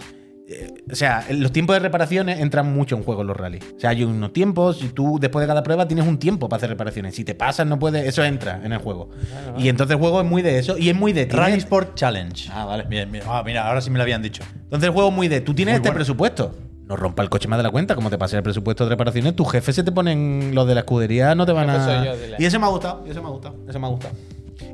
[0.49, 3.63] Eh, O sea, los tiempos de reparaciones entran mucho en juego en los rallies.
[3.77, 6.59] O sea, hay unos tiempos y tú después de cada prueba tienes un tiempo para
[6.59, 7.15] hacer reparaciones.
[7.15, 8.07] Si te pasas, no puedes.
[8.07, 9.11] Eso entra en el juego.
[9.59, 10.79] Y entonces el juego es muy de eso.
[10.79, 11.27] Y es muy de.
[11.27, 12.51] Rally Sport Challenge.
[12.53, 12.85] Ah, vale.
[12.89, 13.25] Bien, bien.
[13.27, 14.43] Ah, mira, ahora sí me lo habían dicho.
[14.65, 15.41] Entonces el juego es muy de.
[15.41, 15.97] Tú tienes Muy este bueno.
[15.97, 16.55] presupuesto.
[16.87, 17.95] No rompa el coche más de la cuenta.
[17.95, 20.53] Como te pase el presupuesto de reparaciones, tus jefes se te ponen.
[20.55, 22.05] Los de la escudería no te van a.
[22.05, 23.05] yo, y eso me ha gustado.
[23.07, 23.57] Y eso me ha gustado.
[23.69, 24.15] Eso me ha gustado.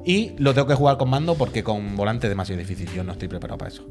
[0.07, 2.89] Y lo tengo que jugar con mando porque con volante es demasiado difícil.
[2.95, 3.85] Yo no estoy preparado para eso.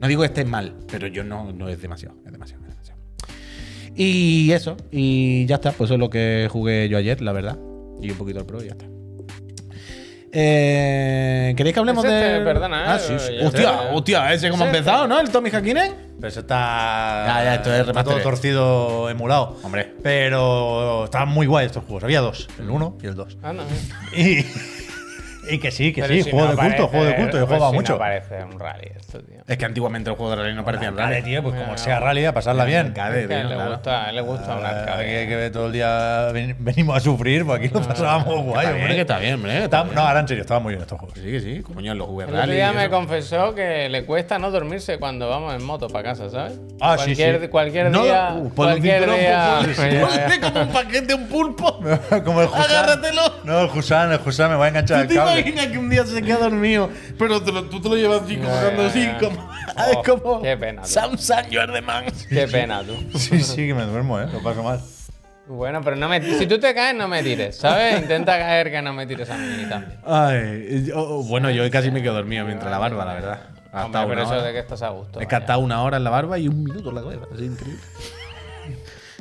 [0.00, 2.16] No digo que esté mal, pero yo no, no es demasiado.
[2.26, 3.00] Es demasiado, es demasiado.
[3.94, 4.76] Y eso.
[4.90, 5.72] Y ya está.
[5.72, 7.58] Pues eso es lo que jugué yo ayer, la verdad.
[8.02, 8.86] Y un poquito al pro y ya está.
[10.38, 12.42] Eh, ¿Queréis que hablemos de.?
[12.44, 13.32] perdona, Ah, eh, sí, sí.
[13.40, 13.88] ya Hostia, sé.
[13.94, 15.18] hostia, ese como ha empezado, ¿no?
[15.18, 15.94] El Tommy Hakkinen.
[16.16, 17.24] Pero eso está.
[17.26, 19.56] Ya, ya, esto es está todo torcido, emulado.
[19.62, 19.94] Hombre.
[20.02, 22.04] Pero estaban muy guay estos juegos.
[22.04, 23.38] Había dos, el 1 y el 2.
[23.42, 23.64] Anda,
[24.12, 24.28] mira.
[24.30, 24.44] Y,
[25.50, 27.38] y que sí, que Pero sí, si juego no de culto, parece- juego de culto.
[27.38, 27.92] Yo pues jugaba si mucho.
[27.94, 29.36] No parece un rally esto, tío.
[29.46, 31.22] Es que antiguamente los juegos de rally no parecían Vale, rally.
[31.24, 32.86] tío, pues como sea rally, a pasarla bien.
[32.88, 33.70] Arcade, tío, le, claro.
[33.72, 35.04] gusta, le gusta un Ah, arcade.
[35.06, 38.76] que, que todo el día ven- venimos a sufrir, pues aquí lo pasábamos guay, bien,
[38.76, 39.00] que hombre.
[39.00, 39.64] está bien, hombre.
[39.64, 41.14] está no, ahora en serio, estaban muy bien estos juegos.
[41.14, 41.62] Que sí, que sí.
[41.62, 42.54] Coño, los jugué El rally.
[42.54, 46.28] día y me confesó que le cuesta no dormirse cuando vamos en moto para casa,
[46.30, 46.58] ¿sabes?
[46.80, 47.48] Ah, sí, cualquier, sí.
[47.48, 48.30] Cualquier día.
[48.34, 49.60] uh, un cualquier día.
[50.42, 51.80] como un paquete, un pulpo.
[52.24, 52.48] como el.
[52.54, 53.22] Agárratelo.
[53.44, 55.35] No, el Husan, el Husan me va a enganchar ¿Tú el te cable.
[55.40, 58.36] Imaginas que un día se queda dormido, pero te lo- tú te lo llevas así,
[58.36, 59.50] como ya, así, como.
[59.78, 60.42] Oh, es como.
[60.42, 60.88] qué pena, tú.
[60.88, 62.04] Samsung, you are the man.
[62.30, 62.94] Qué pena, tú.
[63.18, 64.26] Sí, sí, que me duermo, ¿eh?
[64.32, 64.80] Lo paso mal.
[65.48, 68.00] Bueno, pero no me, si tú te caes, no me tires, ¿sabes?
[68.00, 69.98] Intenta caer que no me tires a mí también.
[70.04, 73.40] Ay, yo- bueno, yo casi me quedo dormido mientras la barba, la verdad.
[73.72, 74.42] Ha Hombre, pero eso hora.
[74.44, 75.20] de que estás a gusto.
[75.20, 75.44] Es que ha vaya.
[75.44, 77.26] estado una hora en la barba y un minuto en la cabeza.
[77.34, 77.80] Es increíble.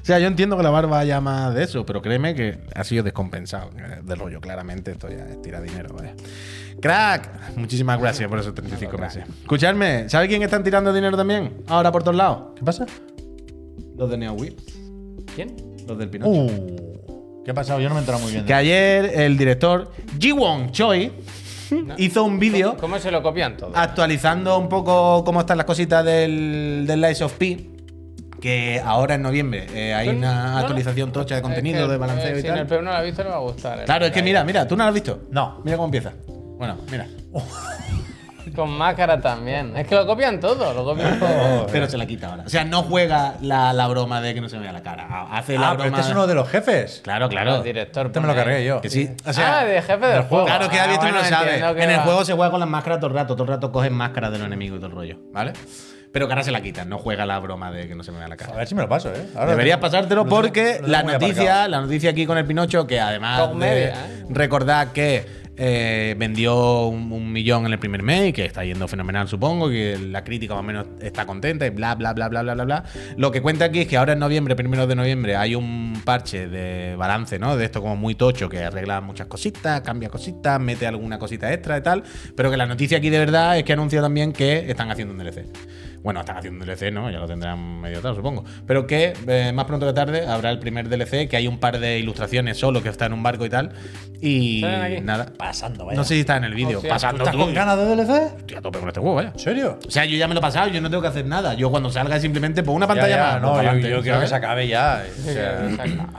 [0.06, 2.84] O sea, yo entiendo que la barba haya más de eso, pero créeme que ha
[2.84, 4.40] sido descompensado eh, del rollo.
[4.40, 6.14] Claramente esto ya es tirar dinero, vaya.
[6.80, 9.26] Crack, muchísimas gracias por esos 35 meses.
[9.42, 11.64] Escuchadme, ¿sabe quién están tirando dinero también?
[11.66, 12.54] Ahora por todos lados.
[12.56, 12.86] ¿Qué pasa?
[13.98, 14.56] Los de NeoWheel,
[15.34, 15.56] ¿Quién?
[15.88, 16.30] los del Pinocho.
[16.30, 17.80] Uh, ¿Qué ha pasado?
[17.80, 18.46] Yo no me he enterado muy bien.
[18.46, 21.14] Que ayer el director Ji-Won Choi
[21.98, 23.72] hizo un vídeo ¿Cómo se lo copian todo?
[23.74, 27.75] actualizando un poco cómo están las cositas del, del Lies of P.
[28.46, 31.98] Que ahora en noviembre eh, hay una no, actualización tocha de Es contenido, que, de
[31.98, 32.78] balanceo eh, y Si en el tal.
[32.78, 33.80] P1 no lo ha visto, le va a gustar.
[33.80, 35.22] el Claro, es que mira, mira, ¿tú no lo has visto?
[35.32, 35.62] No.
[35.64, 36.12] Mira cómo empieza.
[36.28, 37.08] Bueno, mira.
[38.56, 39.76] Con máscara también.
[39.76, 41.66] Es que lo copian todo, lo copian todo.
[41.72, 42.44] Pero se la quita ahora.
[42.46, 45.08] O sea, no juega la, la broma de que no se vea la cara.
[45.32, 45.98] Hace la Ah, pero broma.
[45.98, 47.02] este es uno de los jefes.
[47.04, 47.64] Claro, El claro.
[47.64, 48.06] director.
[48.06, 48.80] Este me lo cargué yo.
[48.80, 49.10] Que sí.
[49.26, 50.46] O sea, ah, de jefe del juego.
[50.46, 51.64] Claro que Ah, David tú no bueno, lo sabes.
[51.84, 53.34] En el va- juego se juega con las máscaras todo el rato.
[53.34, 55.18] Todo el rato cogen máscaras de los enemigos y todo el rollo.
[55.34, 55.54] ¿Vale?
[56.16, 56.88] Pero que ahora se la quitan.
[56.88, 58.54] No juega la broma de que no se me vea la A cara.
[58.56, 59.28] ver si me lo paso, ¿eh?
[59.36, 61.68] Ahora Deberías pasártelo porque la noticia, aparcado.
[61.68, 63.94] la noticia aquí con el Pinocho, que además de ¿eh?
[64.30, 65.26] recordar que
[65.58, 69.68] eh, vendió un, un millón en el primer mes y que está yendo fenomenal, supongo,
[69.68, 72.64] que la crítica más o menos está contenta y bla, bla, bla, bla, bla, bla,
[72.64, 72.84] bla.
[73.18, 76.48] Lo que cuenta aquí es que ahora en noviembre, primero de noviembre, hay un parche
[76.48, 77.58] de balance, ¿no?
[77.58, 81.78] De esto como muy tocho, que arregla muchas cositas, cambia cositas, mete alguna cosita extra
[81.78, 82.04] y tal,
[82.38, 85.20] pero que la noticia aquí de verdad es que anuncia también que están haciendo un
[85.20, 85.44] DLC.
[86.06, 87.10] Bueno, están haciendo un DLC, ¿no?
[87.10, 88.46] Ya lo tendrán medio tarde, supongo.
[88.68, 91.80] Pero que eh, más pronto que tarde habrá el primer DLC, que hay un par
[91.80, 93.72] de ilustraciones solo que está en un barco y tal.
[94.22, 94.64] Y
[95.02, 95.34] nada.
[95.36, 95.98] Pasando, vaya.
[95.98, 96.80] No sé si está en el vídeo.
[96.88, 97.42] Pasando ¿Estás tú.
[97.42, 98.38] con ganas de DLC?
[98.38, 99.32] Estoy a tope con este juego, vaya.
[99.34, 99.80] ¿En serio?
[99.86, 101.56] O sea, yo ya me lo he pasado, yo no tengo que hacer nada.
[101.56, 103.42] Yo cuando salga simplemente pongo una pantalla Ya, ya, más.
[103.42, 105.04] no, yo, yo quiero que se acabe ya.
[105.28, 105.68] O sea,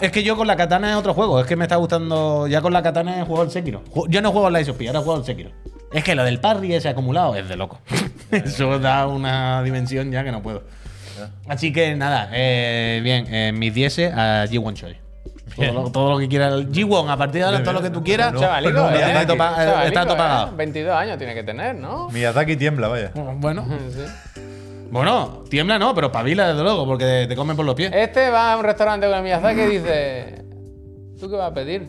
[0.01, 1.39] Es que yo con la katana es otro juego.
[1.39, 2.49] Es que me está gustando.
[2.49, 3.85] Ya con la katana he jugado el Sekiro.
[4.09, 5.51] Yo no juego el Lies of P, ahora juego el Sekiro.
[5.93, 7.79] Es que lo del parry ese acumulado es de loco.
[8.33, 10.63] Eso da una dimensión ya que no puedo.
[11.49, 14.97] Así que nada, eh, bien, eh, mis 10 a G1 Choi.
[15.57, 16.49] Todo lo, todo lo que quiera.
[16.49, 18.33] el G1, a partir de ahora, todo lo que tú quieras.
[18.35, 18.97] No, Chavalico, no, ¿eh?
[18.99, 20.19] está todo pa- Chavalico, está todo ¿eh?
[20.19, 20.57] pagado.
[20.57, 22.11] 22 años tiene que tener, ¿no?
[22.11, 23.13] Miyazaki tiembla, vaya.
[23.15, 24.43] Bueno, Sí.
[24.91, 27.91] bueno, tiembla no, pero pavila desde luego, porque te comen por los pies.
[27.95, 30.45] Este va a un restaurante con el Miyazaki y dice:
[31.19, 31.89] ¿Tú qué vas a pedir?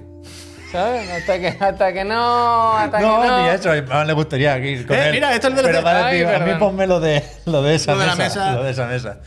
[0.72, 1.10] ¿Sabes?
[1.10, 2.74] Hasta que, hasta que no.
[2.74, 3.44] Hasta No, que no.
[3.44, 3.72] ni eso.
[3.72, 5.12] A le gustaría ir con Eh, él.
[5.14, 5.72] mira, esto es el DLC.
[5.72, 8.16] Pero vale, Ay, tío, a mí ponme lo de, lo de esa Lo de la
[8.16, 8.56] mesa, mesa.
[8.56, 9.20] Lo de esa mesa.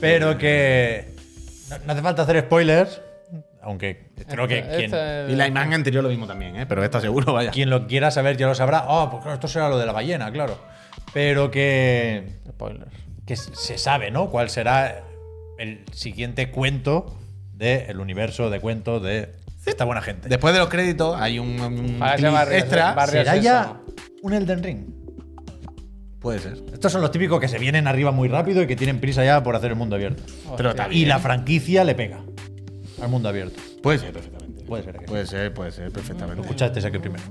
[0.00, 1.14] Pero que.
[1.70, 3.00] No, no hace falta hacer spoilers.
[3.60, 6.64] Aunque creo que quien, Y la imagen anterior lo mismo también, ¿eh?
[6.64, 7.50] pero esta seguro, vaya.
[7.50, 8.84] quien lo quiera saber ya lo sabrá.
[8.88, 10.58] Oh, pues claro, esto será lo de la ballena, claro.
[11.12, 12.28] Pero que.
[12.48, 12.90] Spoilers.
[13.26, 14.30] que se sabe, ¿no?
[14.30, 15.00] ¿Cuál será
[15.58, 17.18] el siguiente cuento
[17.52, 19.34] del universo de cuentos de
[19.70, 20.28] esta buena gente?
[20.28, 22.94] Después de los créditos hay un, barrio, extra.
[22.94, 23.80] barrio ¿Será ya
[24.22, 24.84] un Elden Ring?
[26.20, 26.58] Puede ser.
[26.72, 29.42] Estos son los típicos que se vienen arriba muy rápido y que tienen prisa ya
[29.42, 30.22] por hacer el mundo abierto.
[30.56, 31.08] Pero está Y bien.
[31.10, 32.20] la franquicia le pega
[33.00, 33.60] al mundo abierto.
[33.82, 34.64] Puede ser perfectamente.
[34.64, 36.42] Puede ser que Puede ser, puede ser perfectamente.
[36.42, 37.22] Escuchaste ese que primero.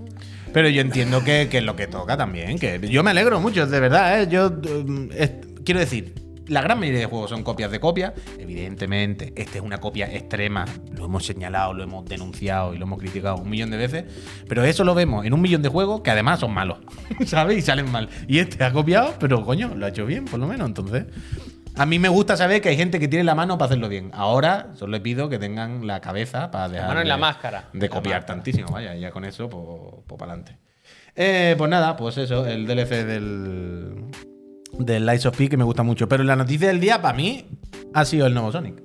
[0.53, 2.57] Pero yo entiendo que, que es lo que toca también.
[2.57, 4.21] Que yo me alegro mucho, de verdad.
[4.21, 4.27] ¿eh?
[4.29, 5.31] Yo mm, es-
[5.65, 6.13] quiero decir,
[6.47, 8.13] la gran mayoría de juegos son copias de copia.
[8.39, 10.65] Evidentemente, esta es una copia extrema.
[10.95, 14.05] Lo hemos señalado, lo hemos denunciado y lo hemos criticado un millón de veces.
[14.47, 16.79] Pero eso lo vemos en un millón de juegos que además son malos.
[17.25, 17.57] ¿Sabes?
[17.57, 18.09] Y salen mal.
[18.27, 20.67] Y este ha copiado, pero coño, lo ha hecho bien, por lo menos.
[20.67, 21.05] Entonces.
[21.79, 24.09] A mí me gusta saber que hay gente que tiene la mano para hacerlo bien.
[24.13, 27.65] Ahora solo le pido que tengan la cabeza para dejar mano en de- la máscara.
[27.71, 30.57] de copiar tantísimo, vaya, y ya con eso, pues, para adelante.
[31.55, 34.05] pues nada, pues eso, el DLC del,
[34.73, 36.07] del Lies of P que me gusta mucho.
[36.07, 37.45] Pero la noticia del día, para mí,
[37.93, 38.81] ha sido el nuevo Sonic.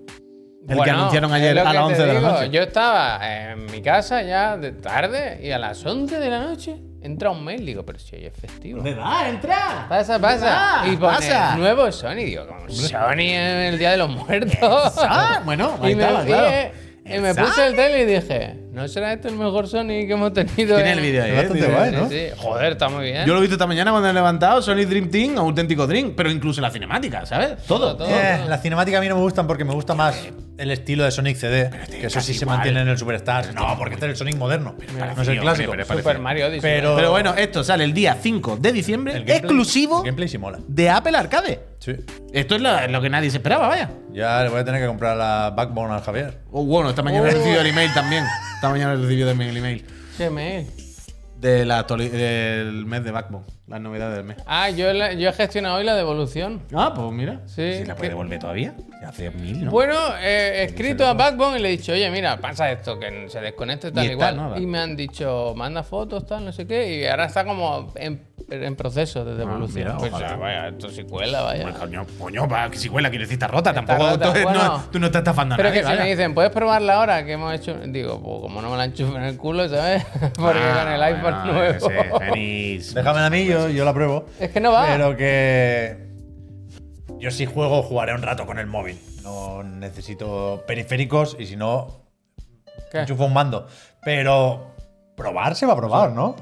[0.68, 2.50] El que anunciaron ayer a las te 11 de la noche.
[2.50, 3.20] Yo estaba
[3.52, 7.44] en mi casa ya de tarde y a las 11 de la noche entra un
[7.44, 7.66] mail.
[7.66, 8.82] Digo, pero si hoy es festivo.
[8.82, 9.28] va?
[9.28, 9.86] ¡Entra!
[9.88, 10.82] Pasa, pasa.
[10.86, 11.56] Y pone pasa.
[11.56, 12.14] nuevo Sony.
[12.14, 14.94] Digo, como Sony en el Día de los Muertos.
[14.98, 16.72] Ah, bueno, ahí y me, estaba, claro.
[17.16, 20.32] Y me puse el tele y dije, ¿no será este el mejor Sony que hemos
[20.32, 20.76] tenido?
[20.76, 21.40] Tiene en- el vídeo ahí, Es ¿eh?
[21.48, 22.08] bastante guay, Sí, ¿no?
[22.08, 22.26] sí.
[22.42, 23.26] Joder, está muy bien.
[23.26, 26.30] Yo lo he visto esta mañana cuando he levantado Sonic Dream Team, auténtico Dream, pero
[26.30, 27.62] incluso la cinemática, ¿sabes?
[27.66, 27.96] Todo.
[27.96, 30.16] Todo, Eh, la cinemática a mí no me gustan porque me gusta más
[30.58, 33.54] el estilo de Sonic CD, que eso sí se mantiene en el Superstar.
[33.54, 35.70] No, porque este es el Sonic moderno, no es el parecido, clásico.
[35.72, 36.60] hombre, Super Mario Odyssey.
[36.62, 40.28] Pero- Pero bueno, esto sale el día 5 de diciembre, El gameplay- exclusivo el gameplay
[40.28, 40.58] sí mola.
[40.66, 41.60] de Apple Arcade.
[41.82, 41.96] Sí.
[42.32, 43.90] Esto es lo, lo que nadie se esperaba, vaya.
[44.12, 46.38] Ya le voy a tener que comprar la Backbone al Javier.
[46.52, 47.38] Oh, bueno, esta mañana he Oh.
[47.38, 48.24] recibido el email también.
[48.54, 49.84] Esta mañana he recibido también el email
[50.16, 50.68] ¿Qué mail?
[51.40, 54.36] de la actuali- del mes de Backbone, las novedades del mes.
[54.46, 56.62] Ah, yo, la- yo he gestionado hoy la devolución.
[56.72, 57.40] Ah, pues mira.
[57.46, 58.74] Sí, ¿Si la que- puede devolver todavía?
[59.00, 59.72] Ya hace mil, ¿no?
[59.72, 63.26] Bueno, eh, he escrito a Backbone y le he dicho, oye, mira, pasa esto, que
[63.28, 64.62] se desconecte tal Y está igual.
[64.62, 67.00] Y me han dicho, manda fotos, tal, no sé qué.
[67.00, 69.84] Y ahora está como en, en proceso de devolución.
[69.84, 70.36] mira, pues, ojalá.
[70.36, 71.62] vaya, esto sí cuela, vaya.
[71.62, 73.70] Bueno, coño, coño, va, que si cuela, quiere decir está rota.
[73.70, 76.04] Está Tampoco rota, tú, no- tú no estás estafando Pero nadie, que si vaya.
[76.04, 77.74] me dicen, ¿puedes probarla ahora que hemos hecho?
[77.86, 80.04] Digo, pues como no me la enchufo en el culo, ¿sabes?
[80.36, 82.18] Porque Ah, con el iPhone bueno, nuevo.
[82.20, 82.94] Genís.
[82.94, 84.26] Déjamela a mí, yo, yo la pruebo.
[84.38, 84.86] Es que no va.
[84.86, 86.10] Pero que.
[87.18, 88.98] Yo si juego, jugaré un rato con el móvil.
[89.22, 92.02] No necesito periféricos y si no,
[92.90, 93.00] ¿Qué?
[93.00, 93.68] enchufo un mando.
[94.04, 94.74] Pero
[95.16, 96.34] probar se va a probar, ¿no?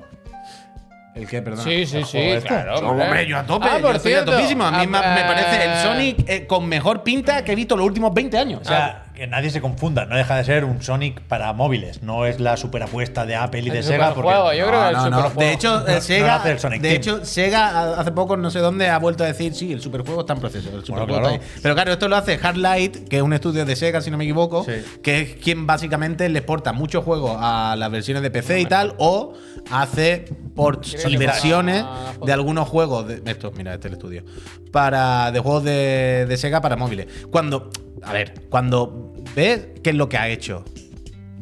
[1.14, 1.64] ¿El qué, perdón?
[1.64, 2.48] Sí, sí, sí, este.
[2.48, 2.80] claro.
[2.80, 4.64] No, hombre, yo a tope, Ah, yo por estoy cierto, a topísimo.
[4.64, 7.54] A mí me, ah, me parece el eh, Sonic eh, con mejor pinta que he
[7.56, 8.60] visto los últimos 20 años.
[8.62, 10.06] O sea, que nadie se confunda.
[10.06, 12.02] No deja de ser un Sonic para móviles.
[12.02, 14.14] No es la superapuesta de Apple y de El Sega.
[14.14, 15.30] Porque yo creo que el No.
[15.30, 17.00] De hecho, eh, No- no Sega, hace el Sonic de Team.
[17.18, 20.32] hecho, Sega hace poco, no sé dónde, ha vuelto a decir, sí, el superjuego está
[20.32, 20.70] en proceso.
[20.74, 21.34] El superjuego claro.
[21.34, 21.60] está.
[21.62, 24.24] Pero claro, esto lo hace Hardlight, que es un estudio de Sega, si no me
[24.24, 24.72] equivoco, Sí.
[25.02, 28.94] que es quien básicamente le exporta muchos juegos a las versiones de PC y tal,
[28.96, 29.34] o
[29.70, 30.24] hace
[30.56, 31.84] ports ¿Quieres y versiones
[32.24, 33.06] de algunos juegos.
[33.06, 34.24] De, esto, mira, este es el estudio.
[34.72, 37.06] Para, de juegos de, de Sega para móviles.
[37.30, 37.70] Cuando,
[38.02, 40.64] a ver, cuando ves qué es lo que ha hecho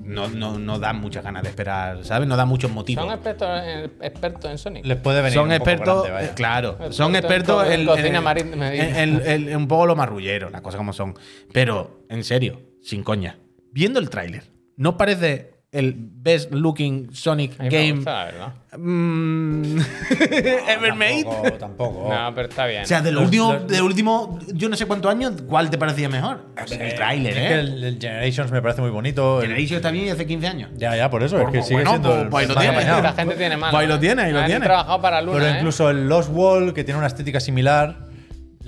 [0.05, 2.27] no, no, no dan muchas ganas de esperar, ¿sabes?
[2.27, 3.05] No dan muchos motivos.
[3.05, 4.87] Son expertos en, expertos en Sonic.
[4.87, 6.31] Les puede venir Son un poco expertos, grande, vaya.
[6.31, 8.75] eh, claro, Expertos son expertos en, en cocina en- marítima.
[8.75, 11.14] en- en- en- en un poco lo marrullero, las cosas como son.
[11.53, 13.38] Pero, en serio, sin coña,
[13.71, 14.44] viendo el tráiler,
[14.77, 18.52] ¿no parece el best looking Sonic A mí me game gusta, verdad.
[18.78, 19.78] mm,
[20.68, 21.24] ever made?
[21.24, 22.09] Tampoco, tampoco.
[22.14, 22.83] No, pero está bien.
[22.85, 25.68] O sea, de lo Los- último, los- de último, yo no sé cuántos años, ¿cuál
[25.68, 26.40] te parecía mejor?
[26.70, 27.61] el tráiler, Es que ¿eh?
[27.61, 29.40] el, el Generations me parece muy bonito.
[29.42, 30.70] El- Generation está bien y hace 15 años.
[30.76, 31.37] ya, ya, por eso.
[31.38, 32.09] es que Pues sigue bueno, siendo.
[32.09, 33.70] pues- el pues ahí lo más la gente tiene mal.
[33.70, 34.64] Pues ahí lo tiene, ahí lo tiene.
[34.64, 35.57] trabajado para Luna, Pero ¿eh?
[35.59, 38.08] incluso el Lost Wall, que tiene una estética similar,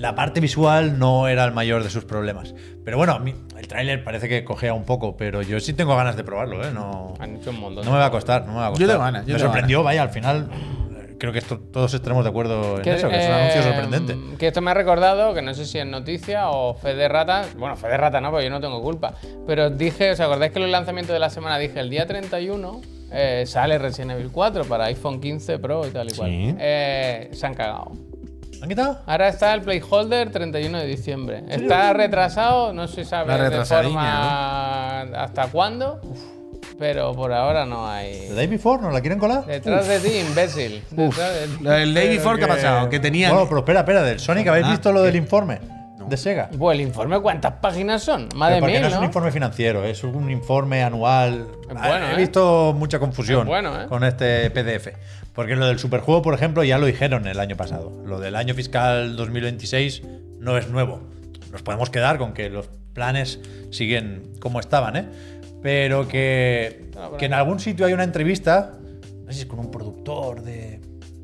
[0.00, 2.54] la parte visual no era el mayor de sus problemas.
[2.84, 5.94] Pero bueno, a mí el tráiler parece que cogea un poco, pero yo sí tengo
[5.94, 6.70] ganas de probarlo, ¿eh?
[6.72, 7.84] No, Han hecho un montón.
[7.84, 8.88] no me va a costar, no me va a Yo costar.
[8.88, 10.48] tengo ganas, yo me tengo sorprendió, vaya, al final
[10.96, 13.60] eh, creo que esto, todos estaremos de acuerdo en Que, eso, que es un anuncio
[13.60, 14.16] eh, sorprendente.
[14.38, 17.44] Que esto me ha recordado, que no sé si es noticia o fe de rata.
[17.58, 19.12] Bueno, fe de rata no, porque yo no tengo culpa.
[19.46, 22.80] Pero dije, ¿os acordáis que en los lanzamientos de la semana dije el día 31
[23.12, 26.30] eh, sale Resident Evil 4 para iPhone 15 Pro y tal y cual?
[26.30, 26.54] Sí.
[26.58, 27.92] Eh, se han cagado.
[28.62, 28.99] ¿Han quitado?
[29.07, 31.42] Ahora está el Playholder 31 de diciembre.
[31.49, 36.01] Está retrasado, no se sabe de forma hasta cuándo,
[36.79, 38.29] pero por ahora no hay.
[38.29, 39.46] ¿The Day Before nos la quieren colar?
[39.46, 40.85] Detrás de ti, imbécil.
[40.90, 41.66] Detrás de ti.
[41.66, 42.88] El Day Before, ¿qué ha pasado?
[42.90, 43.33] Que tenían.
[43.33, 45.59] Bueno, pero espera, espera, del Sonic, ¿habéis Ah, visto lo del informe
[46.11, 46.51] de Sega?
[46.57, 48.29] Pues el informe, ¿cuántas páginas son?
[48.29, 51.46] De porque mil, no es un informe financiero, es un informe anual.
[51.62, 52.16] Es bueno, He ¿eh?
[52.16, 53.87] visto mucha confusión bueno, ¿eh?
[53.87, 54.88] con este PDF.
[55.33, 58.03] Porque lo del superjuego, por ejemplo, ya lo dijeron el año pasado.
[58.05, 60.03] Lo del año fiscal 2026
[60.38, 61.01] no es nuevo.
[61.53, 65.09] Nos podemos quedar con que los planes siguen como estaban, ¿eh?
[65.62, 68.73] Pero que, Ah, que en algún sitio hay una entrevista,
[69.25, 70.81] no sé si es con un productor de,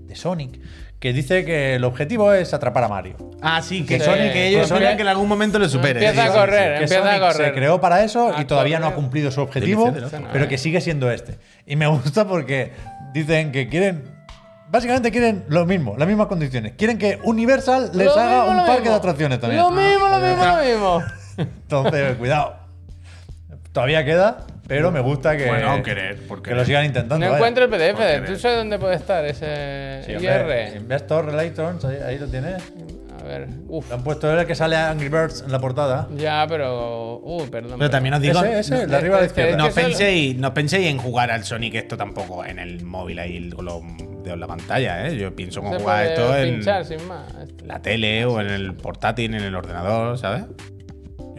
[0.06, 0.58] de Sonic,
[0.98, 3.16] que dice que el objetivo es atrapar a Mario.
[3.42, 4.04] Ah, sí, que Sí.
[4.06, 6.04] Sonic, que ellos Sonic- esperan que en algún momento le supere.
[6.04, 7.46] Empieza a correr, que empieza a correr.
[7.48, 9.02] se creó para eso A y todavía no ha correr.
[9.04, 9.92] cumplido su objetivo,
[10.32, 11.38] pero que sigue siendo este.
[11.66, 12.72] Y me gusta porque
[13.12, 14.14] dicen que quieren.
[14.68, 16.72] Básicamente quieren lo mismo, las mismas condiciones.
[16.76, 18.90] Quieren que Universal les Lo haga mismo, un lo parque mismo.
[18.92, 19.62] de atracciones también.
[19.62, 21.02] Lo mismo, lo mismo, lo mismo.
[21.38, 22.56] Entonces, cuidado.
[23.72, 27.24] Todavía queda, pero me gusta que, Bueno, querer, por que lo sigan intentando.
[27.24, 27.36] No vaya.
[27.36, 28.26] encuentro el PDF.
[28.26, 30.76] ¿Tú sabes dónde puede estar ese Sí, hombre, IR?
[30.76, 32.62] Investor Relations, ahí, ahí lo tienes.
[33.20, 33.88] A ver, uff.
[33.88, 36.06] Le han puesto el que sale a Angry Birds en la portada.
[36.16, 37.16] Ya, pero.
[37.24, 37.78] Uh, perdón.
[37.78, 38.38] Pero también os digo.
[38.44, 39.64] Ese, ese, no- el de arriba a la este- izquierda.
[39.64, 43.82] No penséis, no penséis en jugar al Sonic esto tampoco en el móvil ahí dedos
[44.26, 45.16] en la pantalla, ¿eh?
[45.16, 47.32] Yo pienso en jugar esto en pinchar sin más.
[47.64, 50.44] la tele o en el portátil, en el ordenador, ¿sabes?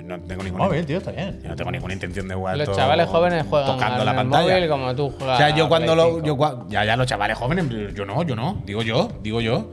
[0.08, 1.38] No tengo ninguna, Móvil, tío, está bien.
[1.44, 4.32] yo no tengo ninguna intención de jugar Los esto chavales jóvenes juegan tocando la móvil
[4.32, 4.70] pantalla.
[4.70, 5.36] como tú juegas.
[5.36, 6.22] O sea, yo cuando lo.
[6.22, 6.26] 5.
[6.26, 9.70] Yo, ya, ya, los chavales jóvenes, yo no, yo no, digo yo, digo yo.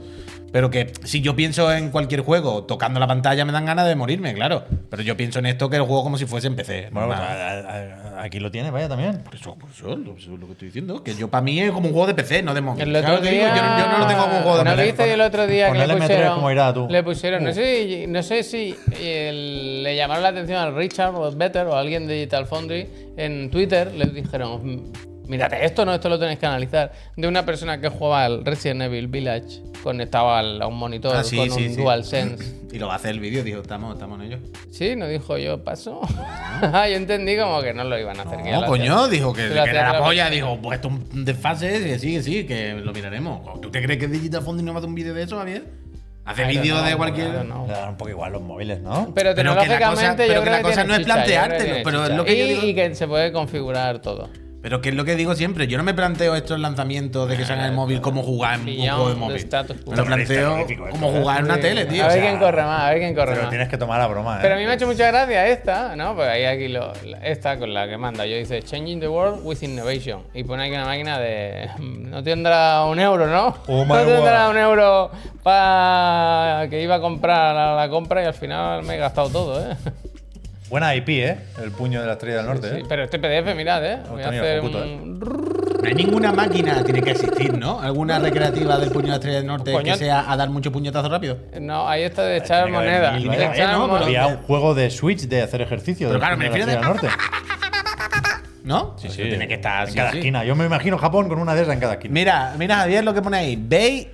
[0.55, 3.95] Pero que si yo pienso en cualquier juego tocando la pantalla me dan ganas de
[3.95, 4.63] morirme, claro.
[4.89, 6.87] Pero yo pienso en esto que el juego como si fuese en PC.
[6.93, 7.37] Bueno, pues, normal.
[7.37, 7.69] a-
[8.15, 9.17] a- a- aquí lo tienes, vaya también.
[9.17, 11.03] Por eso, por eso, lo, eso es lo que estoy diciendo.
[11.03, 12.83] Que yo para mí es como un juego de PC, no de móvil.
[12.83, 13.53] El otro día.
[13.53, 14.83] yo, no- yo no lo tengo como un juego de ¿No PC.
[14.85, 16.35] viste el otro día que le el M3 pusieron?
[16.35, 16.87] ¿cómo irá tú?
[16.89, 21.29] Le pusieron, no sé, no sé si el- le llamaron la atención al Richard o
[21.33, 22.87] Better o a alguien de Digital Foundry
[23.17, 23.91] en Twitter.
[23.93, 24.91] Le dijeron, "Mm,
[25.27, 26.91] mírate esto, no, esto lo tenéis que analizar.
[27.15, 31.23] De una persona que jugaba al Resident Evil Village conectado al- a un monitor Ah,
[31.23, 31.81] sí, con sí, un sí.
[31.81, 32.55] DualSense.
[32.75, 34.37] Y lo va a hacer el vídeo, dijo, estamos, estamos en ello.
[34.69, 36.01] Sí, no dijo yo, paso.
[36.61, 38.41] Ah, yo entendí como que no lo iban a hacer.
[38.43, 39.11] que No, coño, hacían.
[39.11, 40.29] dijo que, Que que era la la polla.
[40.29, 43.61] Dijo, pues esto es un desfase, que sí, que sí, que lo miraremos.
[43.61, 45.63] ¿Tú te crees que Digital Foundry no va a hacer un vídeo de eso, Javier?
[46.25, 47.29] Hace I don't vídeo know, de cualquier.
[47.45, 47.65] know.
[47.67, 49.13] Le dan un poco igual los móviles, ¿no?
[49.15, 51.75] Pero Pero que la cosa- tecnológicamente yo que creo la cosa no es que planteártelo,
[51.83, 54.29] pero es lo que yo y, digo- y que se puede configurar todo.
[54.65, 57.45] Pero que es lo que digo siempre, yo no me planteo estos lanzamientos de que
[57.45, 59.47] salga en el móvil como jugar en un juego de móvil.
[59.85, 62.03] Me lo planteo como jugar en una tele, tío.
[62.03, 63.49] A ver quién corre más, a ver quién corre Pero más.
[63.51, 64.39] tienes que tomar la broma, ¿eh?
[64.41, 66.15] Pero a mí me ha hecho mucha gracia esta, ¿no?
[66.15, 68.25] Pues ahí aquí lo, esta con la que manda.
[68.25, 70.23] Yo dice Changing the World with Innovation.
[70.33, 71.69] Y pone aquí una máquina de.
[71.79, 73.55] No tendrá un euro, ¿no?
[73.67, 75.11] Oh, no tendrá un euro
[75.43, 79.61] para que iba a comprar a la compra y al final me he gastado todo,
[79.61, 79.75] ¿eh?
[80.69, 81.37] Buena IP, ¿eh?
[81.61, 82.83] El puño de la estrella del norte, Sí, ¿eh?
[82.89, 83.99] pero este PDF, mirad, ¿eh?
[84.09, 85.19] Voy a hacer Focuto, un.
[85.19, 87.79] No hay ninguna máquina, tiene que existir, ¿no?
[87.79, 91.07] Alguna recreativa del puño de la estrella del norte que sea a dar mucho puñetazo
[91.09, 91.37] rápido.
[91.61, 93.87] No, ahí está de echar Tiene que haber mil, De vaya, echar ¿no?
[93.87, 94.05] moneda.
[94.05, 96.07] Había un juego de Switch de hacer ejercicio.
[96.07, 98.25] Pero del claro, me puño de la refiero estrella del norte.
[98.63, 98.95] ¿No?
[98.97, 99.23] Sí, Eso sí.
[99.23, 100.17] Tiene que estar en sí, cada sí.
[100.17, 100.43] esquina.
[100.43, 102.11] Yo me imagino Japón con una de esas en cada esquina.
[102.11, 103.55] Mira, mira Javier lo que pone ahí.
[103.55, 104.09] Bay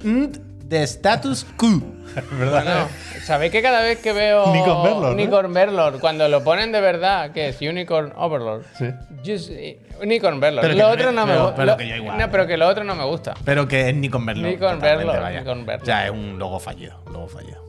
[0.71, 1.67] de status quo.
[2.31, 2.63] ¿Verdad?
[2.63, 2.88] Bueno,
[3.25, 5.12] ¿sabéis que cada vez que veo Unicorn Overlord, ¿no?
[5.12, 8.63] Unicorn Overlord, cuando lo ponen de verdad, que es Unicorn Overlord?
[8.77, 8.86] Sí.
[9.23, 10.62] Just- eh, Unicorn Overlord.
[10.62, 11.55] Pero que lo no otro no me gusta.
[11.55, 12.17] pero que yo igual.
[12.17, 13.34] No, pero que lo otro no me gusta.
[13.45, 14.47] Pero que es Nikon Verlo.
[14.47, 15.39] Nikon vaya.
[15.41, 15.84] Nikon Verlo.
[15.84, 16.99] O sea, es un logo fallido.
[17.05, 17.62] Un logo fallido.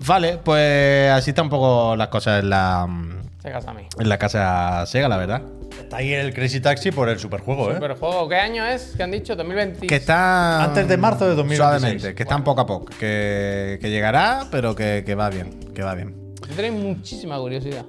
[0.00, 2.86] Vale, pues así está un poco las cosas en la,
[3.44, 5.42] En la casa Sega, la verdad.
[5.80, 7.74] Está ahí el Crazy Taxi por el superjuego, ¿eh?
[7.74, 8.94] Superjuego, ¿qué año es?
[8.96, 9.34] ¿Qué han dicho?
[9.34, 9.86] 2020.
[9.86, 10.62] Que está.
[10.62, 11.58] Antes de marzo de 2026.
[11.80, 12.86] Suavemente, que está en poco a poco.
[13.00, 15.58] Que, que llegará, pero que, que va bien.
[15.74, 16.14] Que va bien.
[16.48, 17.84] Yo tengo muchísima curiosidad.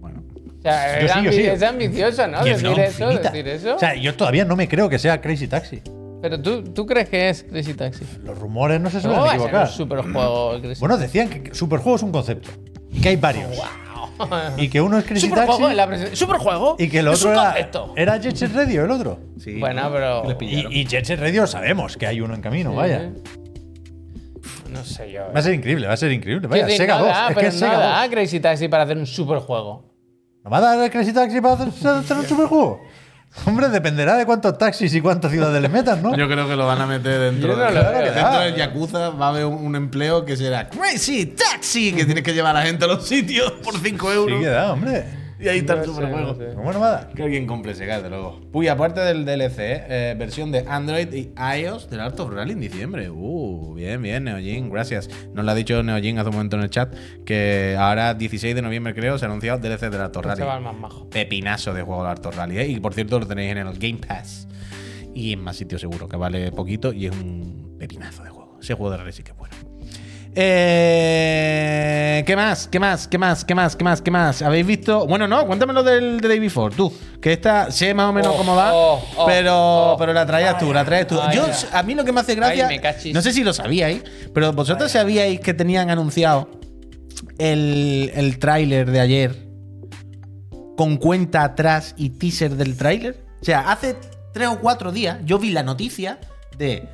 [0.00, 0.22] Bueno.
[0.58, 1.46] O sea, Yo es, sí, yo ambi- sí.
[1.46, 2.40] es ambicioso, ¿no?
[2.40, 2.82] ¿Quién Decir no?
[2.82, 3.76] eso, decir eso.
[3.76, 5.82] O sea, yo todavía no me creo que sea Crazy Taxi.
[6.22, 8.04] Pero tú, tú crees que es Crazy Taxi.
[8.24, 9.66] Los rumores no se ¿Cómo suelen va a ser equivocar.
[9.66, 12.48] un superjuego el Crazy Bueno, decían que superjuego es un concepto.
[12.90, 13.50] Y que hay varios.
[14.56, 15.74] Y que uno es Crazy Superjuego Taxi.
[16.10, 16.76] la ¿Superjuego?
[16.78, 17.54] Y que el otro era,
[17.96, 19.18] era Jet Set Radio, el otro.
[19.38, 19.58] Sí.
[19.58, 20.24] Bueno, pero-.
[20.40, 22.76] Y, y Jet Set Radio sabemos que hay uno en camino, Sí.
[22.76, 23.10] vaya.
[24.70, 25.22] No sé yo.
[25.34, 26.48] Va a ser increíble, va a ser increíble.
[26.48, 27.08] Vaya, sí, Sega no 2.
[27.08, 28.10] da, es que pero es no Sega da 2.
[28.10, 29.94] Crazy Taxi para hacer un superjuego.
[30.44, 32.80] ¿No va a dar Crazy Taxi para hacer, hacer un superjuego?
[33.46, 36.16] Hombre, dependerá de cuántos taxis y cuántas ciudades le metan, ¿no?
[36.16, 38.12] Yo creo que lo van a meter dentro, de- veo.
[38.14, 39.10] dentro del Yakuza.
[39.10, 42.60] Va a haber un, un empleo que será Crazy Taxi, que tienes que llevar a
[42.60, 44.40] la gente a los sitios por 5 Sí euros.
[44.40, 45.25] que da, hombre.
[45.40, 46.32] y ahí está el superjuego.
[46.32, 46.54] no sé.
[46.54, 47.12] ¿Cómo no va a dar?
[47.12, 48.40] Que alguien compre Sega, desde luego.
[48.52, 52.60] Uy, aparte del DLC, eh, versión de Android y iOS del Art of Rally en
[52.60, 53.10] diciembre.
[53.10, 55.08] Uh, bien, bien, Neojin, gracias.
[55.34, 56.94] Nos lo ha dicho Neojin hace un momento en el chat
[57.24, 60.48] que ahora, 16 de noviembre creo, se ha anunciado DLC del Art of Este Rally.
[60.48, 61.10] va el más majo.
[61.10, 62.68] Pepinazo de juego del Art of Rally, ¿eh?
[62.68, 64.48] Y por cierto, lo tenéis en el Game Pass.
[65.14, 68.58] Y en más sitios seguro, que vale poquito y es un pepinazo de juego.
[68.60, 69.54] Ese juego de rally sí que es bueno.
[70.38, 72.68] Eh, ¿Qué más?
[72.68, 73.08] ¿Qué más?
[73.08, 73.44] ¿Qué más?
[73.44, 73.74] ¿Qué más?
[73.74, 74.02] ¿Qué más?
[74.02, 74.42] ¿Qué más?
[74.42, 75.06] ¿Habéis visto?
[75.06, 76.92] Bueno, no, cuéntamelo del de Day Before, tú.
[77.22, 80.58] Que esta sé más o menos Oh, cómo va, oh, oh, pero, pero la traías
[80.58, 81.18] tú, la traes tú.
[81.32, 83.14] Yo, a mí lo que me hace gracia, Ay, me cachis.
[83.14, 84.02] no sé si lo sabíais,
[84.34, 86.50] pero vosotros sabíais que tenían anunciado
[87.38, 89.46] el, el tráiler de ayer
[90.76, 93.24] con cuenta atrás y teaser del tráiler.
[93.40, 93.96] O sea, hace
[94.34, 96.18] tres o cuatro días yo vi la noticia
[96.58, 96.86] de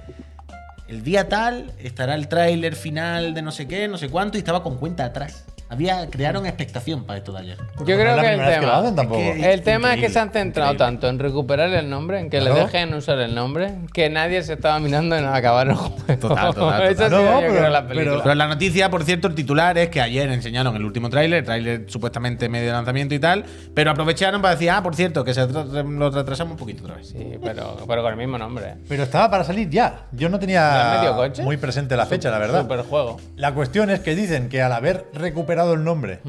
[0.92, 4.40] el día tal estará el tráiler final de no sé qué, no sé cuánto, y
[4.40, 5.46] estaba con cuenta atrás.
[5.72, 7.56] Había, crearon expectación para esto de ayer.
[7.78, 8.94] Yo creo que el que hacen tema.
[8.94, 9.20] tampoco.
[9.20, 10.92] Es que- El tema es que se han centrado increíble.
[11.00, 12.54] tanto en recuperar el nombre, en que Claro.
[12.56, 15.96] le dejen usar el nombre, que nadie se estaba mirando en acabar el juego.
[16.20, 17.10] Total, total, total.
[17.10, 18.22] No, pero- la pero- película.
[18.22, 21.44] Pero la noticia, por cierto, el titular es que ayer enseñaron el último tráiler, el
[21.46, 25.32] tráiler supuestamente medio de lanzamiento y tal, pero aprovecharon para decir, ah, por cierto, que
[25.32, 27.08] se lo retrasamos un poquito otra vez.
[27.08, 28.74] Sí, pero, pero con el mismo nombre.
[28.88, 30.06] Pero estaba para salir ya.
[30.12, 31.42] Yo no ¿No es tenía medio coche?
[31.42, 32.62] muy presente la fecha, la verdad.
[32.62, 33.18] Superjuego.
[33.36, 36.20] La cuestión es que dicen que al haber recuperado el nombre,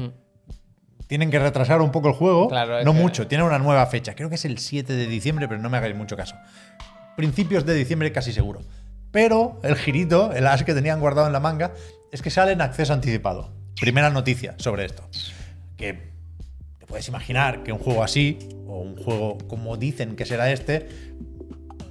[1.06, 2.48] tienen que retrasar un poco el juego.
[2.48, 4.14] Claro, no que- mucho, tienen una nueva fecha.
[4.14, 6.34] Creo que es el 7 de diciembre, pero no me hagáis mucho caso.
[7.16, 8.60] Principios de diciembre casi seguro.
[9.10, 11.72] Pero el girito, el as que tenían guardado en la manga,
[12.10, 13.52] es que sale en acceso anticipado.
[13.80, 15.08] Primera noticia sobre esto.
[15.76, 16.12] Que
[16.78, 20.88] te puedes imaginar que un juego así, o un juego como dicen que será este,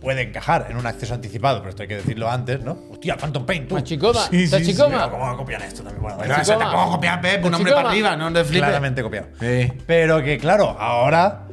[0.03, 2.77] puede encajar en un acceso anticipado, pero esto hay que decirlo antes, ¿no?
[2.91, 3.75] Hostia, Phantom Pain, tú.
[3.75, 4.27] Machicoma.
[4.29, 5.09] Sí, sí, Tachicoma.
[5.09, 6.01] ¿Cómo copian esto también?
[6.03, 8.59] Bueno, Pero eso tampoco copiar Pep, un hombre para arriba, no de flipe.
[8.65, 9.27] claramente copiado.
[9.39, 9.71] Sí.
[9.87, 11.47] Pero que, claro, ahora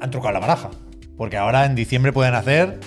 [0.00, 0.70] han trucado la baraja.
[1.18, 2.78] Porque ahora en diciembre pueden hacer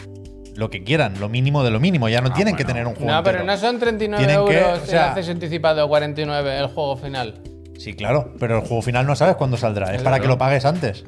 [0.55, 2.09] lo que quieran, lo mínimo de lo mínimo.
[2.09, 2.73] Ya no tienen que bueno.
[2.75, 3.11] tener un juego.
[3.11, 3.55] No, pero entero.
[3.55, 6.95] no son 39 Tienen que- euros o sea- el acceso anticipado o 49 el juego
[6.97, 7.41] final.
[7.77, 9.87] Sí, claro, pero el juego final no sabes cuándo saldrá.
[9.95, 10.21] Es para Claro.
[10.23, 11.05] que lo pagues antes.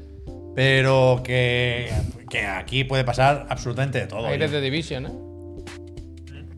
[0.56, 1.92] Pero que,
[2.32, 4.26] que aquí puede pasar absolutamente de todo.
[4.26, 5.12] Aires de Division, ¿eh?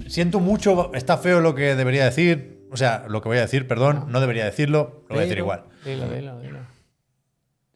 [0.07, 2.67] Siento mucho, está feo lo que debería decir.
[2.71, 5.39] O sea, lo que voy a decir, perdón, no debería decirlo, lo voy a decir
[5.39, 5.65] igual.
[5.83, 6.59] Dilo, dilo, dilo.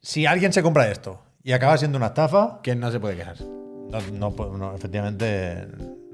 [0.01, 3.37] Si alguien se compra esto y acaba siendo una estafa, Que no se puede quejar.
[3.41, 5.67] No, no, no, efectivamente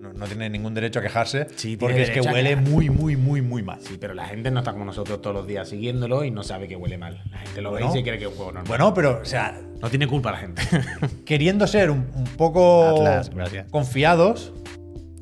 [0.04, 3.42] no, no tiene ningún derecho a quejarse Sí, porque es que huele muy, muy, muy,
[3.42, 3.80] muy mal.
[3.82, 6.68] Sí, pero la gente no está como nosotros todos los días siguiéndolo y no sabe
[6.68, 7.24] que huele mal.
[7.32, 7.88] La gente lo Bueno.
[7.88, 8.68] ve y se cree que es un juego normal.
[8.68, 10.62] Bueno, pero, o sea, no tiene culpa la gente.
[11.26, 13.68] queriendo ser un, un poco Atlas, gracias.
[13.72, 14.54] confiados,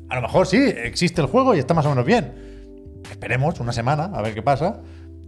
[0.08, 2.32] a lo mejor sí, existe el juego y está más o menos bien.
[3.10, 4.80] Esperemos una semana a ver qué pasa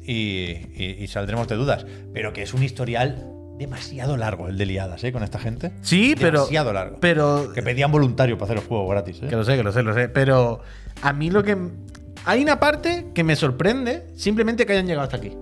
[0.03, 1.87] y, y- y saldremos de dudas.
[2.13, 5.13] Pero que es un historial demasiado largo el de liadas, ¿eh?
[5.13, 5.73] Con esta gente.
[5.83, 6.41] Sí, pero.
[6.41, 6.99] Demasiado largo.
[7.01, 7.53] Pero.
[7.53, 9.27] Que pedían voluntario para hacer el juego gratis, ¿eh?
[9.29, 10.09] Que lo sé, que lo sé, lo sé.
[10.09, 10.61] Pero
[11.03, 11.57] a mí lo que.
[12.27, 15.37] Hay una parte que me sorprende simplemente que hayan llegado hasta aquí.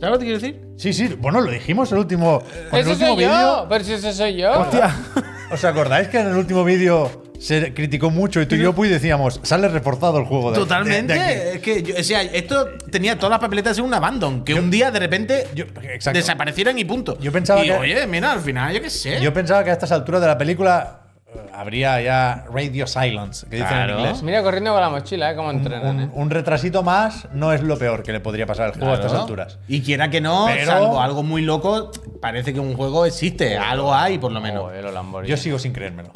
[0.00, 0.60] ¿Sabes lo que te quiero decir?
[0.76, 3.66] Sí, sí, bueno, lo dijimos en el último, en el ese último soy yo, vídeo.
[3.68, 4.66] pero si ese soy yo.
[5.52, 8.90] ¿Os acordáis que en el último vídeo se criticó mucho y tú y yo pues
[8.90, 11.12] decíamos, sale reforzado el juego de Totalmente.
[11.12, 11.56] de- de aquí"?
[11.56, 14.44] es que, yo- o sea, esto tenía todas las papeletas de un abandon.
[14.44, 15.64] Que un día de repente yo-
[16.12, 17.18] desaparecieran y punto.
[17.20, 19.20] Yo pensaba y, que- Oye, mira, al final, yo qué sé.
[19.20, 20.98] Yo pensaba que a estas alturas de la película
[21.34, 24.22] eh, habría ya radio silence, que dicen en inglés.
[24.22, 25.34] Mira, corriendo con la mochila, ¿eh?
[25.34, 26.10] Cómo entrenan, Un, ¿eh?
[26.12, 29.14] un retrasito más no es lo peor que le podría pasar al juego a estas
[29.14, 29.58] alturas.
[29.66, 33.56] Y quiera que no, Pero- salvo algo muy loco, parece que un juego existe.
[33.56, 34.62] Algo hay, por lo menos.
[34.62, 35.26] Joder.
[35.26, 36.10] Yo sigo sin creérmelo.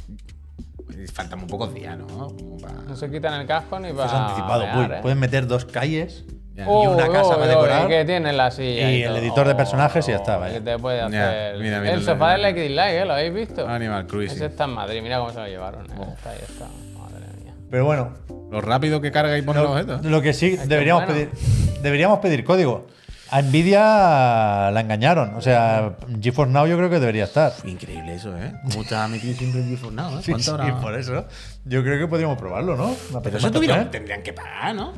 [1.13, 2.07] Faltan muy pocos días, ¿no?
[2.07, 4.07] Como para- No se quitan el casco ni para.
[4.07, 4.63] Es anticipado.
[4.65, 4.99] mear, Uy, ¿eh?
[5.03, 6.25] pueden meter dos calles
[6.55, 6.65] Ya.
[6.65, 7.89] y una casa para decorar.
[7.89, 8.91] que tiene la silla.
[8.93, 10.55] Y el editor de personajes y ya está, Oh, vaya.
[10.55, 11.59] Que te puede Ya, hacer.
[11.61, 13.05] mira, mira el sofá del X Like, ¿eh?
[13.05, 13.67] ¿Lo habéis visto?
[13.69, 14.37] Animal Cruising.
[14.37, 15.87] Ese está en Madrid, mira cómo se lo llevaron.
[15.99, 16.03] Oh.
[16.05, 16.07] ¿eh?
[16.17, 16.65] Está ahí, está.
[16.99, 17.55] Madre mía.
[17.71, 18.13] Pero bueno,
[18.51, 20.05] Lo rápido que carga y pone los lo, objetos.
[20.05, 21.29] lo que sí deberíamos bueno.
[21.31, 22.87] pedir, deberíamos pedir código.
[23.31, 25.35] A Nvidia la engañaron.
[25.35, 27.53] O sea, GeForce Now yo creo que debería estar.
[27.65, 28.53] Increíble eso, ¿eh?
[28.71, 30.19] ¿Cómo está metido siempre en GeForce Now?
[30.19, 30.23] ¿eh?
[30.23, 31.27] Sí, ¿Cuánto sí, por eso.
[31.65, 32.95] Yo creo que podríamos probarlo, ¿no?
[33.13, 34.93] Me Pero eso tuvieron, tendrían que pagar, ¿no?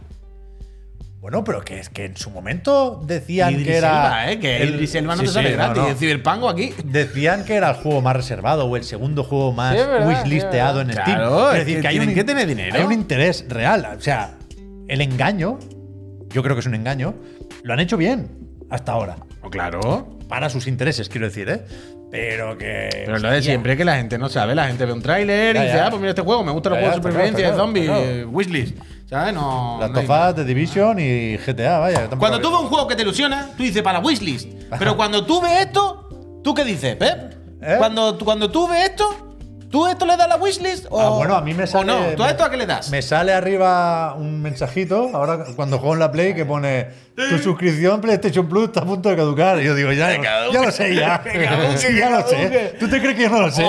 [1.21, 3.89] Bueno, pero que es que en su momento decían Idris que era.
[3.89, 4.39] Elba, ¿eh?
[4.39, 5.83] Que el Idris Elba no Sí, te sale sí, no, gratis.
[5.83, 5.89] no.
[5.89, 6.75] El Cyberpunk aquí.
[6.85, 10.81] Decían que era el juego más reservado o el segundo juego más Sí, verdad, wishlisteado
[10.81, 11.05] sí, en Steam.
[11.07, 12.77] Claro, Es es que tienen que tener dinero.
[12.77, 13.89] Hay un interés real.
[13.99, 14.37] O sea,
[14.87, 15.59] el engaño,
[16.29, 17.15] yo creo que es un engaño,
[17.63, 18.29] lo han hecho bien
[18.71, 19.17] hasta ahora.
[19.43, 20.19] Oh, claro.
[20.29, 21.65] Para sus intereses, quiero decir, ¿eh?
[22.11, 22.89] Pero que.
[23.05, 24.55] Pero lo de siempre que la gente no sabe.
[24.55, 26.81] La gente ve un tráiler y dice, ah, pues mira este juego, me gustan los
[26.81, 27.91] juegos de supervivencia, de zombies,
[28.27, 28.79] wishlist.
[29.09, 29.33] ¿Sabes?
[29.33, 29.79] No.
[29.81, 32.09] Las tofas de Division y GTA, vaya.
[32.19, 34.49] Cuando tú ves un juego que te ilusiona, tú dices para wishlist.
[34.79, 37.35] Pero cuando tú ves esto, ¿tú qué dices, Pep?
[37.63, 37.77] ¿Eh?
[37.79, 39.28] Cuando, cuando tú ves esto,
[39.71, 40.87] ¿tú esto le das a la wishlist?
[40.91, 41.93] O, Ah, bueno, a mí me sale.
[41.93, 42.07] ¿O no?
[42.17, 42.91] ¿Tú a esto a qué le das?
[42.91, 48.01] Me sale arriba un mensajito, ahora cuando juego en la Play, que pone tu suscripción
[48.01, 49.61] PlayStation Plus está a punto de caducar.
[49.61, 51.23] Y yo digo, ya, ya lo sé, ya.
[51.77, 52.75] Sí, ya lo sé.
[52.79, 53.63] ¿Tú te crees que yo no lo sé?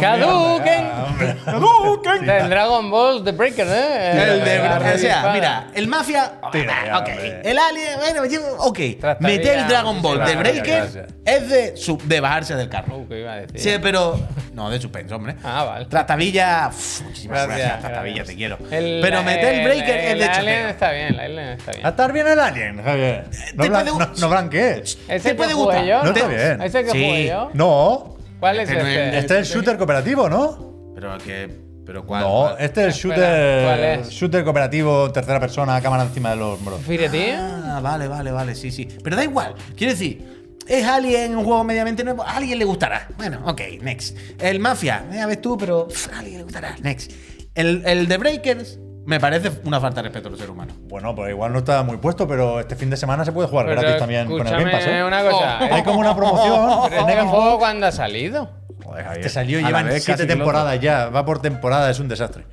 [0.00, 0.88] ¡Caduquen!
[1.44, 2.26] ¡Caduquen!
[2.26, 4.10] Del Dragon Ball The Breaker, ¿eh?
[4.12, 4.60] El de,
[4.94, 6.32] o sea, mira, el Mafia.
[6.52, 7.08] Tira ya, ok.
[7.08, 7.40] hombre.
[7.44, 8.78] El Alien, bueno, yo, ok.
[9.00, 11.06] Trataría- Meter el Dragon Ball gracias, Breaker gracias.
[11.24, 12.98] es de, bajarse del carro.
[12.98, 13.60] Uh, ¿qué iba a decir?
[13.60, 14.18] Sí, pero.
[14.52, 15.36] No, de suspenso, hombre.
[15.42, 15.84] Ah, vale.
[15.86, 16.68] Trastavilla.
[16.68, 18.26] uf, muchísimas Gracias, gracias, Trastavilla, gracias.
[18.28, 18.58] te quiero.
[18.70, 20.68] El- pero meter el Breaker el es de Alien choteo.
[20.68, 21.86] está bien, el Alien está bien.
[21.86, 23.24] ¿A estar bien el Alien, Javier?
[23.54, 24.98] No, te blan- no, no blanquees.
[25.08, 25.84] ¿Ese te que puede gustar.
[25.84, 26.02] yo?
[26.02, 26.60] No está bien.
[26.62, 27.04] ¿Ese que Sí.
[27.04, 27.50] jugué yo?
[27.54, 28.16] No.
[28.40, 29.18] ¿Cuál es Este no es- este?
[29.18, 30.92] Este es el shooter cooperativo, ¿no?
[30.94, 31.70] Pero que.
[31.86, 32.22] Pero cuál.
[32.22, 32.56] No, cuál?
[32.60, 34.08] este es el shooter, ¿cuál es?
[34.10, 36.80] shooter cooperativo, tercera persona, cámara encima de los hombros.
[36.82, 37.34] ¿Firetín?
[37.36, 38.86] Ah, vale, vale, vale, sí, sí.
[39.02, 39.54] Pero da igual.
[39.76, 40.39] Quiero decir,
[40.70, 42.22] es Alien, un juego medianamente nuevo.
[42.22, 43.08] A alguien le gustará.
[43.16, 44.16] Bueno, ok, next.
[44.40, 46.76] El Mafia, ya ves tú, pero pff, a alguien le gustará.
[46.80, 47.12] Next.
[47.54, 50.76] El, el de Breakers me parece una falta de respeto a los seres humanos.
[50.82, 53.66] Bueno, pues igual no está muy puesto, pero este fin de semana se puede jugar
[53.66, 54.86] Pero gratis también con el Game Pass.
[54.86, 55.02] ¿eh?
[55.02, 55.58] una cosa.
[55.60, 55.68] Oh, ¿eh?
[55.72, 58.50] Hay como una promoción ¿Pero en este juego cuándo ha salido?
[58.84, 59.22] Joder, Javier.
[59.22, 62.44] Te salió, A la llevan vez siete temporadas ya, va por temporada, es un desastre.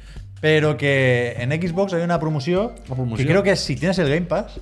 [0.42, 3.18] Pero que en Xbox hay una promoción, promoción.
[3.18, 4.60] que creo que si tienes el Game Pass,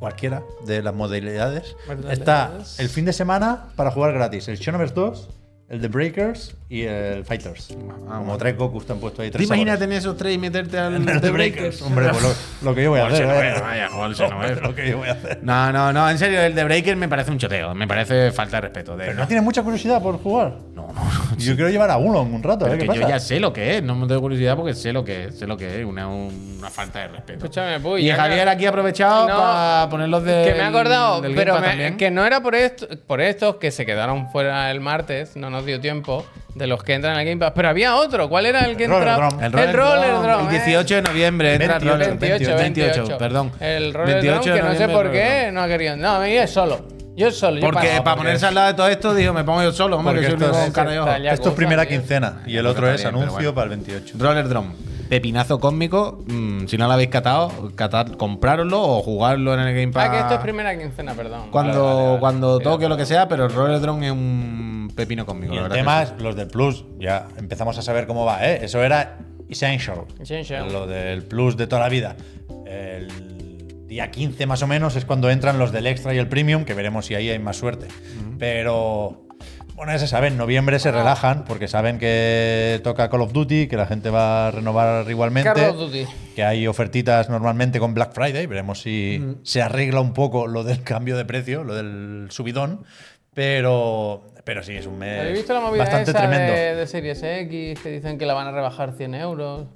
[0.00, 1.76] cualquiera de las modalidades,
[2.10, 4.48] está el fin de semana para jugar gratis.
[4.48, 5.28] El Xenoverse 2,
[5.70, 7.76] el The Breakers y el Fighters.
[8.08, 9.28] Como tres Gokus te han puesto ahí.
[9.30, 9.80] ¿Te Tres imaginas sabores.
[9.88, 11.80] tener esos tres y meterte al En The The Breakers.
[11.82, 13.26] Hombre, pues lo, lo que yo voy a hacer.
[14.96, 15.38] Voy a.
[15.42, 17.74] No, no, no, en serio, el de Breaker me parece un choteo.
[17.74, 18.96] Me parece falta de respeto.
[18.96, 20.54] De, Pero no tienes mucha curiosidad por jugar.
[20.74, 21.36] no, no, no.
[21.38, 22.64] Yo quiero llevar a uno en un rato.
[22.64, 22.78] Pero ¿eh?
[22.78, 23.00] ¿Qué que pasa?
[23.00, 25.38] yo ya sé lo que es, no me tengo curiosidad porque sé lo que es,
[25.38, 27.44] sé lo que es, una, una falta de respeto.
[27.44, 30.44] Escúchame, Puy, y ya Javier aquí ha aprovechado No, para poner los de.
[30.44, 33.86] Que me he acordado, pero me- que no era por esto, por estos que se
[33.86, 37.52] quedaron fuera el martes, no nos dio tiempo, de los que entran al Game Pass.
[37.54, 39.28] Pero había otro, ¿cuál era el que Roller entraba?
[39.30, 39.40] Drum.
[39.44, 40.44] El El Roller Drum.
[40.46, 43.52] El 18 de noviembre entra 28, Roller 28, 28, perdón.
[43.60, 45.12] El Roller 28 Drum, que no sé por Roller
[45.46, 45.96] qué no ha querido.
[45.96, 46.80] No, a mí es solo.
[47.16, 47.56] Yo solo.
[47.56, 49.72] yo Porque pago, para porque ponerse al lado de todo esto, dijo, me pongo yo
[49.72, 51.98] solo, hombre, que soy esto el es- Esto es primera tío.
[51.98, 53.54] quincena y el otro es bien, anuncio bueno.
[53.54, 54.14] para el 28.
[54.18, 54.72] Roller Drum.
[55.10, 56.22] Pepinazo cósmico.
[56.28, 60.06] mm, si no lo habéis catado, catad, comprároslo o jugarlo en el Game Pass.
[60.08, 61.50] Ah, que esto es primera quincena, perdón.
[61.50, 62.20] Cuando, Vale, vale, vale.
[62.20, 65.52] cuando toque o lo que sea, pero el Roller Drum es un pepino cósmico.
[65.52, 66.84] Y la el verdad tema que es los del Plus.
[66.98, 68.60] Ya empezamos a saber cómo va, ¿eh?
[68.62, 70.04] Eso era Essential.
[70.20, 70.70] Essential.
[70.72, 72.16] Lo del Plus de toda la vida.
[72.66, 76.64] El día 15 más o menos es cuando entran los del Extra y el Premium,
[76.64, 77.88] que veremos si ahí hay más suerte.
[78.38, 79.26] Pero...
[79.74, 83.66] Bueno, ya se sabe, en noviembre se relajan porque saben que toca Call of Duty,
[83.66, 85.50] que la gente va a renovar igualmente.
[85.50, 86.04] Call of Duty.
[86.36, 88.44] Que hay ofertitas normalmente con Black Friday.
[88.44, 92.84] Veremos si se arregla un poco lo del cambio de precio, lo del subidón.
[93.32, 96.52] Pero, pero sí, es un mes ¿Habéis visto la movida bastante esa tremendo.
[96.52, 99.68] de, de Series X que dicen que la van a rebajar 100 euros?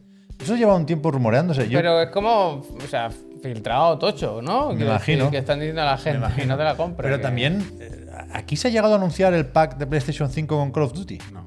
[0.43, 1.69] Eso lleva un tiempo rumoreándose.
[1.69, 3.09] Yo, Pero es como, o sea,
[3.41, 4.71] filtrado tocho, ¿no?
[4.71, 5.31] Me decir, imagino.
[5.31, 7.05] Que están diciendo a la gente que no te la compre.
[7.05, 10.57] pero que- también, eh, aquí se ha llegado a anunciar el pack de PlayStation 5
[10.59, 11.19] con Call of Duty.
[11.33, 11.47] No.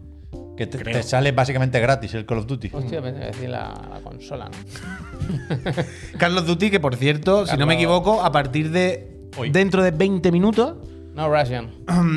[0.56, 2.70] Que te, te sale básicamente gratis el Call of Duty.
[2.72, 5.74] Hostia, pensé que decir la, la consola, ¿no?
[6.18, 9.50] Carlos Duty, que por cierto, si no me Carlos- equivoco, a partir de Hoy.
[9.50, 10.78] dentro de 20 minutos
[11.18, 11.72] No Russian.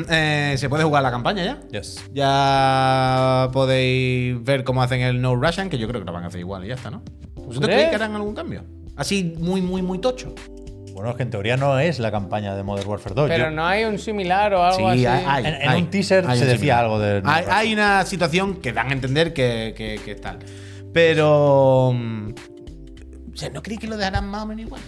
[0.09, 1.59] eh, se puede jugar la campaña ya.
[1.71, 2.01] Yes.
[2.13, 6.27] Ya podéis ver cómo hacen el No Russian, que yo creo que lo van a
[6.27, 7.01] hacer igual y ya está, ¿no?
[7.35, 8.63] ¿Vosotros creéis que harán algún cambio?
[8.95, 10.33] Así muy, muy, muy tocho.
[10.93, 13.29] Bueno, es que en teoría no es la campaña de Modern Warfare 2.
[13.29, 15.05] Pero Yo- no hay un similar o algo Sí, así.
[15.07, 15.81] hay, hay, En- en hay.
[15.81, 16.83] un teaser Hay se un decía similar.
[16.83, 17.57] algo del No Hay, Russian.
[17.57, 20.37] hay una situación que dan a entender que, que, que es tal.
[20.93, 21.91] Pero.
[21.95, 22.33] mm,
[23.33, 24.81] O sea, ¿no creéis que lo dejarán más o menos igual?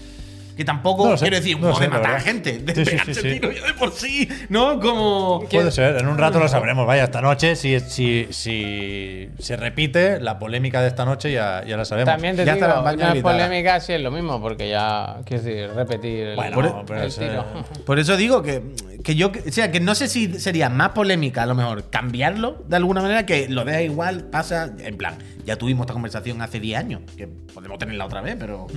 [0.56, 2.24] Que tampoco No sé, quiero decir un no de sé, matar verdad.
[2.26, 3.30] gente, de Sí, sí, pegarse sí, sí.
[3.40, 4.80] tiro ya de por sí, ¿no?
[4.80, 5.48] Como.
[5.50, 6.86] Puede ser, en un rato lo sabremos.
[6.86, 11.76] Vaya, esta noche, si, si, si se repite la polémica de esta noche, ya, ya
[11.78, 12.12] la sabemos.
[12.14, 13.22] También te Ya está digo, gritada.
[13.22, 17.16] polémica si es lo mismo, porque ya, quiero decir, repetir el, Bueno, el pero es,
[17.18, 17.46] tiro.
[17.86, 18.62] Por eso digo que,
[19.04, 22.64] que yo, o sea, que no sé si sería más polémica a lo mejor cambiarlo
[22.68, 26.60] de alguna manera que lo deja igual, pasa, en plan, ya tuvimos esta conversación hace
[26.60, 28.68] 10 años, que podemos tenerla otra vez, pero...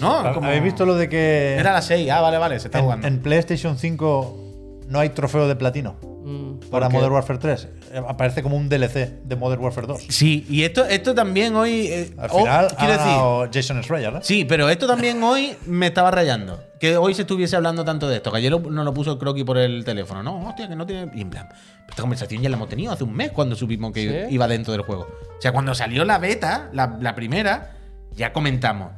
[0.00, 2.78] No, como- ¿Habéis visto lo de que Era la 6, ah, vale, vale, se está
[2.78, 3.06] en, jugando.
[3.08, 4.42] en PlayStation 5
[4.88, 6.70] no hay trofeo de platino Mm.
[6.70, 6.88] para?
[6.88, 7.68] Modern Warfare 3?
[7.92, 10.06] Eh, Aparece como un DLC de Modern Warfare 2.
[10.08, 11.86] Sí, y esto, esto también hoy...
[11.86, 13.50] eh, Al oh, final, quiero decir...
[13.54, 14.18] Jason Schreier, ¿eh?
[14.22, 16.60] Sí, pero esto también hoy me estaba rayando.
[16.80, 18.30] Que hoy se estuviese hablando tanto de esto.
[18.32, 20.22] Que ayer lo- nos lo puso el croquis por el teléfono.
[20.22, 21.10] No, hostia, que no tiene.
[21.14, 21.48] Y en plan,
[21.88, 24.34] esta conversación ya la hemos tenido hace un mes cuando supimos que ¿Sí?
[24.34, 25.02] iba dentro del juego.
[25.38, 27.76] O sea, cuando salió la beta, la, la primera,
[28.14, 28.90] ya comentamos.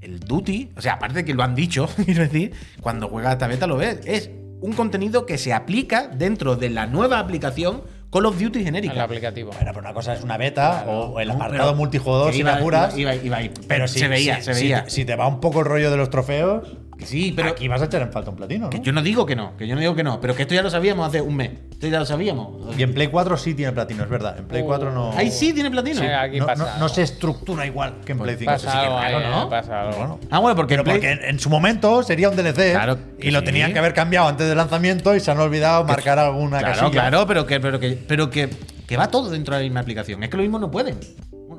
[0.00, 3.46] El Duty, o sea, aparte de que lo han dicho, quiero decir, cuando juegas esta
[3.46, 4.00] beta lo ves.
[4.04, 4.30] Es
[4.60, 8.94] un contenido que se aplica dentro de la nueva aplicación Call of Duty genérica.
[8.94, 9.50] El aplicativo.
[9.52, 12.40] Bueno, pero una cosa es una beta o el No, apartado pero multijugador que si
[12.40, 12.96] iba- me apuras.
[12.96, 14.84] iba- iba- iba- pero se si- veía, si- se si- veía.
[14.88, 17.82] Si, te va un poco el rollo de los trofeos, Que sí, pero aquí vas
[17.82, 18.70] a echar en falta un platino, ¿no?
[18.70, 20.54] Que yo no digo que no, que yo no digo que no, pero que esto
[20.54, 21.50] ya lo sabíamos hace un mes.
[21.72, 22.74] Esto ya lo sabíamos.
[22.78, 24.38] Y en Play 4 sí tiene platino, es verdad.
[24.38, 25.12] En Play 4 no.
[25.12, 26.00] Ahí sí tiene platino.
[26.00, 28.50] Sí, aquí no, pasa no- se estructura igual que en Play 5.
[28.50, 29.48] Pasa Sí, algo claro, ¿no?
[29.96, 30.18] Bueno.
[30.30, 33.30] Ah, bueno, porque, Pero Play- porque en, en su momento sería un DLC Claro y
[33.30, 36.60] lo que tenían que haber cambiado antes del lanzamiento y se han olvidado marcar alguna
[36.60, 36.90] Claro, casilla.
[36.92, 38.48] claro, pero que, pero que, pero que,
[38.86, 40.22] que va todo dentro de la misma aplicación.
[40.22, 40.98] Es que lo mismo no pueden.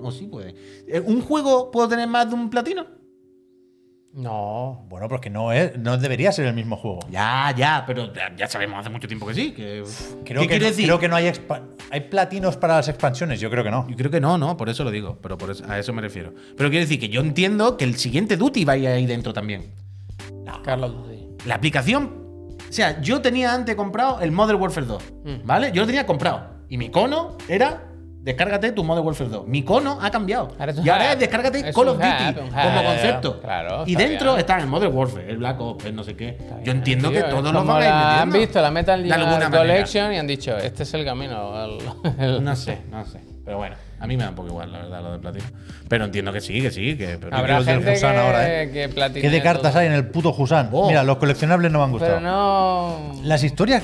[0.02, 0.56] O sí pueden.
[0.88, 2.86] Eh, ¿Un juego puede tener más de un platino?
[4.18, 4.84] No.
[4.90, 7.00] Bueno, porque no es, no debería ser el mismo juego.
[7.12, 9.52] Ya, ya, pero ya, sabemos hace mucho tiempo que sí.
[9.52, 9.84] Que,
[10.26, 10.86] Creo ¿Qué que, no, decir?
[10.86, 11.32] creo que no hay
[11.92, 13.88] hay platinos para las expansiones, yo creo que no.
[13.88, 15.20] Yo creo que no, no, por eso lo digo.
[15.22, 16.34] Pero por eso- a eso me refiero.
[16.58, 19.72] Pero quiero decir que yo entiendo que el siguiente Duty vaya ahí dentro también.
[20.64, 21.46] Carlos Duty.
[21.46, 22.26] La aplicación.
[22.68, 25.04] O sea, yo tenía antes comprado el Modern Warfare 2.
[25.46, 25.72] ¿Vale?
[25.72, 26.58] Yo lo tenía comprado.
[26.70, 27.84] Y mi cono era.
[28.28, 29.48] Descárgate tu Modern Warfare 2.
[29.48, 30.50] Mi cono ha cambiado.
[30.60, 33.40] Ahora y ahora es descárgate Es Call of Duty como concepto.
[33.40, 34.40] claro, y dentro bien.
[34.42, 36.38] está el Modern Warfare, el Black Ops, el no sé qué.
[36.62, 39.20] Yo entiendo que todos los van a han visto la Metal Gear
[39.50, 39.50] manera.
[39.74, 41.64] Collection y han dicho, este es el camino.
[41.64, 41.80] el-
[42.20, 43.22] el- No sé, no sé.
[43.48, 45.46] Pero bueno, a mí me da un poco igual, la verdad, lo de platino.
[45.88, 46.98] Pero entiendo que sí, que sí.
[46.98, 48.70] Que, pero Habrá gente que, ahora, ¿eh?
[48.70, 49.80] que ¿Qué de cartas todo.
[49.80, 50.68] hay en el puto Husan?
[50.74, 50.90] Oh.
[50.90, 52.16] Mira, los coleccionables no me han gustado.
[52.16, 53.14] Pero no.
[53.24, 53.84] Las historias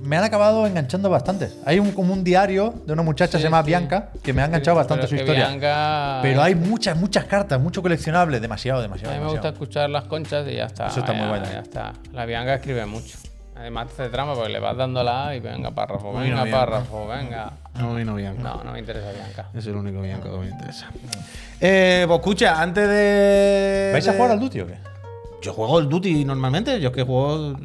[0.00, 1.50] me han acabado enganchando bastante.
[1.66, 3.66] Hay un, como un diario de una muchacha Sí, se llama sí.
[3.66, 5.46] Bianca que me ha enganchado bastante su historia.
[5.48, 9.14] Bianca- Pero hay muchas, muchas cartas, mucho coleccionable, demasiado, A demasiado.
[9.14, 10.86] mí me gusta escuchar las conchas y ya está.
[10.86, 11.44] Eso está ya, muy bueno.
[11.52, 11.92] Ya está.
[12.14, 13.18] La Bianca escribe mucho.
[13.62, 16.50] Además te hace trama porque le vas dando la A y venga párrafo, venga no,
[16.50, 17.52] párrafo, venga.
[17.78, 18.42] No, no, Bianca.
[18.42, 19.50] No, no me interesa Bianca.
[19.54, 20.88] Es el único Bianca que me interesa.
[21.60, 23.90] Eh, pues escucha, antes de.
[23.92, 24.78] ¿Vais a jugar al Duty o qué?
[25.42, 27.56] Yo juego el Duty normalmente, yo es que juego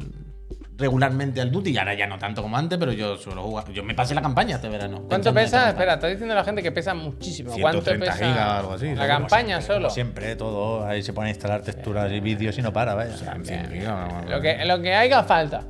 [0.76, 3.68] regularmente al Duty, y ahora ya no tanto como antes, pero yo suelo jugar.
[3.72, 5.02] Yo me pasé la campaña este verano.
[5.08, 5.70] ¿Cuánto pesa?
[5.70, 7.50] Espera, está diciendo la gente que pesa muchísimo.
[7.60, 8.24] ¿Cuánto 130 pesa?
[8.24, 9.90] gigas o algo así, La campaña solo.
[9.90, 10.86] Siempre, todo.
[10.86, 13.32] Ahí se pone a instalar texturas y vídeos y no para, vaya.
[13.34, 15.64] En fin, digo, no, no, Lo que, lo que haga falta.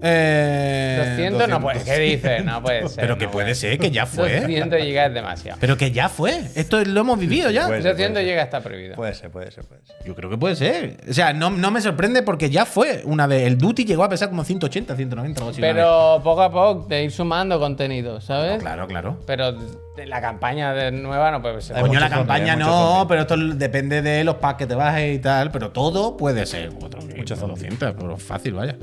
[0.00, 1.82] Eh, 200 no puede.
[1.82, 2.44] ¿Qué dices?
[2.44, 3.00] No puede ser.
[3.00, 4.40] Pero que no puede ser, que ya fue.
[4.40, 5.58] 200 gigas es demasiado.
[5.60, 6.40] Pero que ya fue.
[6.54, 7.66] Esto lo hemos vivido ya.
[7.66, 8.32] Puede ser, 200 puede ser.
[8.32, 8.94] gigas está prohibido.
[8.94, 9.96] Puede ser, puede ser, puede ser.
[10.04, 10.96] Yo creo que puede ser.
[11.08, 13.46] O sea, no, no me sorprende porque ya fue una vez.
[13.46, 15.60] El Duty llegó a pesar como 180, 190, algo así.
[15.60, 15.76] una vez.
[15.76, 18.60] Pero poco a poco de ir sumando contenido, ¿sabes?
[18.60, 19.18] Claro, claro.
[19.26, 19.54] Pero
[20.06, 21.80] la campaña de nueva no puede ser.
[21.80, 25.18] Coño, la campaña mucho no, pero esto depende de los packs que te bajes y
[25.18, 25.50] tal.
[25.50, 26.70] Pero todo puede ser.
[26.70, 27.24] Zombie.
[27.26, 28.76] 200, pero fácil, vaya.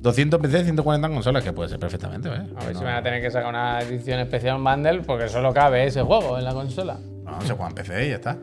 [0.00, 2.46] 200 PC, 140 consolas, que puede ser perfectamente, vaya.
[2.56, 5.52] A ver si van a tener que sacar una edición especial, un bundle, porque solo
[5.52, 6.98] cabe ese juego en la consola.
[7.24, 8.38] No, se juega en PC y ya está.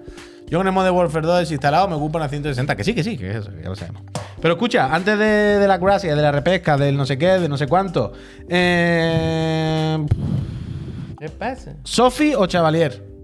[0.47, 3.17] Yo con el Modern Warfare 2 desinstalado me ocupo una 160, que sí, que sí,
[3.17, 4.03] que eso, ya lo sabemos.
[4.41, 7.49] Pero escucha, antes de, de la gracia, de la repesca, del no sé qué, de
[7.49, 8.11] no sé cuánto.
[8.47, 10.05] Eh,
[11.17, 11.73] ¿Qué pasa?
[11.83, 13.14] ¿Sofi o Chavalier?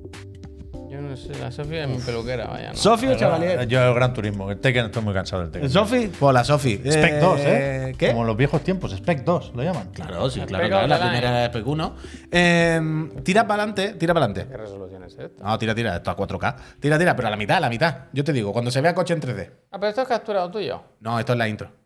[1.40, 2.72] La Sofía es mi peluquera, vaya.
[2.72, 2.76] ¿no?
[2.76, 3.68] ¿Sofi o Chavalier?
[3.68, 4.52] Yo el Gran Turismo.
[4.52, 5.70] El Tekken estoy muy cansado del Tekken.
[5.70, 6.08] ¿Sofi?
[6.08, 6.76] Pues la Sofi.
[6.78, 7.96] Spec 2, ¿eh?
[7.98, 8.08] ¿Qué?
[8.10, 9.90] Como en los viejos tiempos, Spec 2 lo llaman.
[9.92, 10.88] Claro, sí, claro, claro.
[10.88, 11.96] La primera era Spec 1.
[12.32, 14.52] Eh, tira para adelante, tira para adelante.
[14.52, 15.44] ¿Qué resolución es esta?
[15.44, 16.56] No, tira, tira, esto a 4K.
[16.80, 17.96] Tira, tira, pero a la mitad, a la mitad.
[18.14, 19.50] Yo te digo, cuando se vea coche en 3D.
[19.72, 20.82] Ah, pero esto es capturado tuyo.
[21.00, 21.81] No, esto es la intro.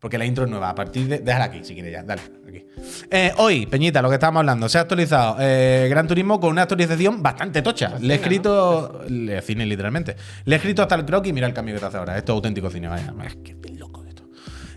[0.00, 0.70] Porque la intro es nueva.
[0.70, 1.18] A partir de.
[1.18, 2.02] Déjala aquí, si quieres ya.
[2.04, 2.64] Dale, aquí.
[3.10, 4.68] Eh, hoy, Peñita, lo que estábamos hablando.
[4.68, 7.94] Se ha actualizado eh, Gran Turismo con una actualización bastante tocha.
[8.00, 9.02] Le he escrito.
[9.08, 10.14] Le cine, literalmente.
[10.44, 12.16] Le he escrito hasta el croquis y mira el cambio que te hace ahora.
[12.16, 13.12] Esto es auténtico cine, vaya.
[13.26, 14.22] Es que estoy loco de esto.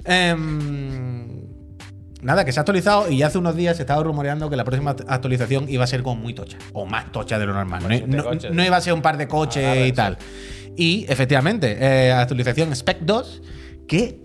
[0.06, 1.42] Em,
[2.22, 4.64] Nada, que se ha actualizado y ya hace unos días se estaba rumoreando que la
[4.64, 6.58] próxima actualización iba a ser como muy tocha.
[6.74, 7.82] O más tocha de lo normal.
[8.08, 10.18] No, no- no iba a ser un par de coches y tal.
[10.78, 13.42] Y efectivamente, eh, actualización Spec 2
[13.88, 14.24] que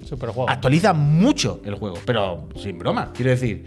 [0.49, 3.13] actualiza mucho el juego, pero sin broma.
[3.13, 3.65] Quiero decir,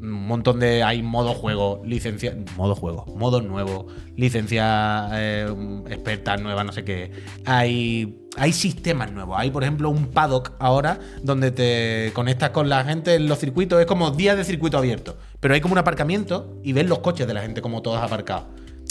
[0.00, 0.82] un montón de.
[0.82, 2.36] Hay modo juego, licencia.
[2.56, 5.48] Modo juego, modo nuevo, licencia eh,
[5.88, 7.10] experta nueva, no sé qué.
[7.44, 8.24] Hay.
[8.36, 9.36] Hay sistemas nuevos.
[9.36, 13.80] Hay, por ejemplo, un paddock ahora donde te conectas con la gente en los circuitos.
[13.80, 15.16] Es como días de circuito abierto.
[15.40, 18.44] Pero hay como un aparcamiento y ves los coches de la gente como todos aparcados.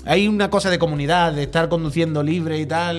[0.08, 2.98] Hay una cosa de comunidad, de estar conduciendo libre y tal.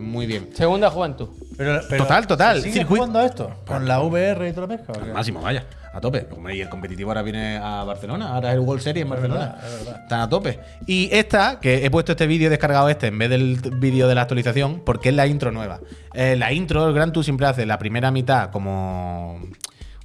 [0.00, 0.48] Muy bien.
[0.54, 1.28] Segunda juventud.
[1.56, 2.56] Pero, pero, Total, total.
[2.56, 3.50] ¿se ¿Sigue Circuit- jugando a esto?
[3.66, 4.92] ¿Con la VR y toda la pesca?
[5.12, 6.26] Máximo, vaya, a tope.
[6.54, 9.40] Y el competitivo ahora viene a Barcelona, ahora es el World Series en Barcelona.
[9.60, 10.02] verdad, es verdad.
[10.02, 10.58] Están a tope.
[10.86, 14.22] Y esta, que he puesto este vídeo descargado este en vez del vídeo de la
[14.22, 15.80] actualización, porque es la intro nueva.
[16.14, 19.52] Eh, la intro, el Gran Tour siempre hace la primera mitad como un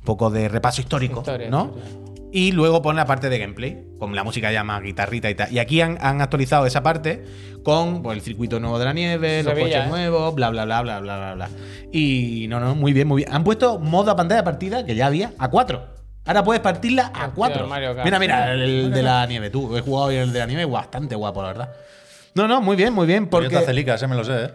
[0.04, 1.74] poco de repaso histórico, Historia, ¿no?
[1.78, 2.07] historia.
[2.32, 5.52] Y luego pone la parte de gameplay, con la música ya más guitarrita y tal.
[5.52, 7.24] Y aquí han, han actualizado esa parte
[7.64, 9.88] con pues, el circuito nuevo de la nieve, los coches ¿eh?
[9.88, 11.50] nuevos, bla, bla, bla, bla, bla, bla, bla.
[11.92, 13.34] Y no, no, muy bien, muy bien.
[13.34, 15.98] Han puesto modo a pantalla de partida, que ya había, a 4.
[16.26, 17.64] Ahora puedes partirla a Hostia, 4.
[17.64, 18.06] el Mario Kart.
[18.06, 19.50] Mira, mira, el, de la nieve.
[19.50, 21.70] Tú, he jugado hoy el de la nieve, bastante guapo, la verdad.
[22.36, 24.52] No, no, muy bien, muy bien, Porque Celica, ese me lo sé, ¿eh?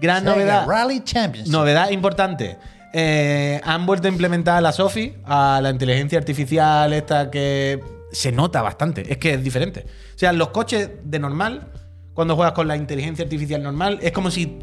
[0.00, 0.66] gran Sega novedad.
[0.66, 1.52] Rally Championship.
[1.52, 2.56] Novedad importante.
[2.98, 7.78] Eh, han vuelto a implementar a la Sofi, a la inteligencia artificial esta que
[8.10, 9.12] se nota bastante.
[9.12, 9.84] Es que es diferente.
[10.14, 11.68] O sea, los coches de normal,
[12.14, 14.58] cuando juegas con la inteligencia artificial normal, es como si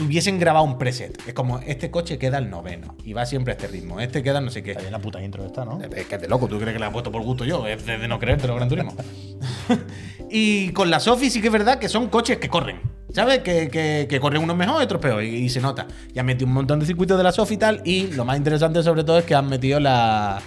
[0.00, 1.22] tuviesen grabado un preset.
[1.28, 4.00] Es como, este coche queda al noveno y va siempre a este ritmo.
[4.00, 4.70] Este queda no sé qué.
[4.70, 5.78] Está bien la puta intro esta, ¿no?
[5.94, 7.66] Es que es de loco, ¿tú crees que la he puesto por gusto yo?
[7.66, 8.94] Es de, de no creértelo, Gran Turismo.
[10.30, 12.80] y con la Sofi sí que es verdad que son coches que corren.
[13.12, 13.40] ¿Sabes?
[13.40, 15.22] Que, que- que corren unos mejor y otros peor.
[15.22, 15.86] Y, y se nota.
[16.14, 17.82] Y han metido un montón de circuitos de la Sofi y tal.
[17.84, 20.40] Y lo más interesante sobre todo es que han metido la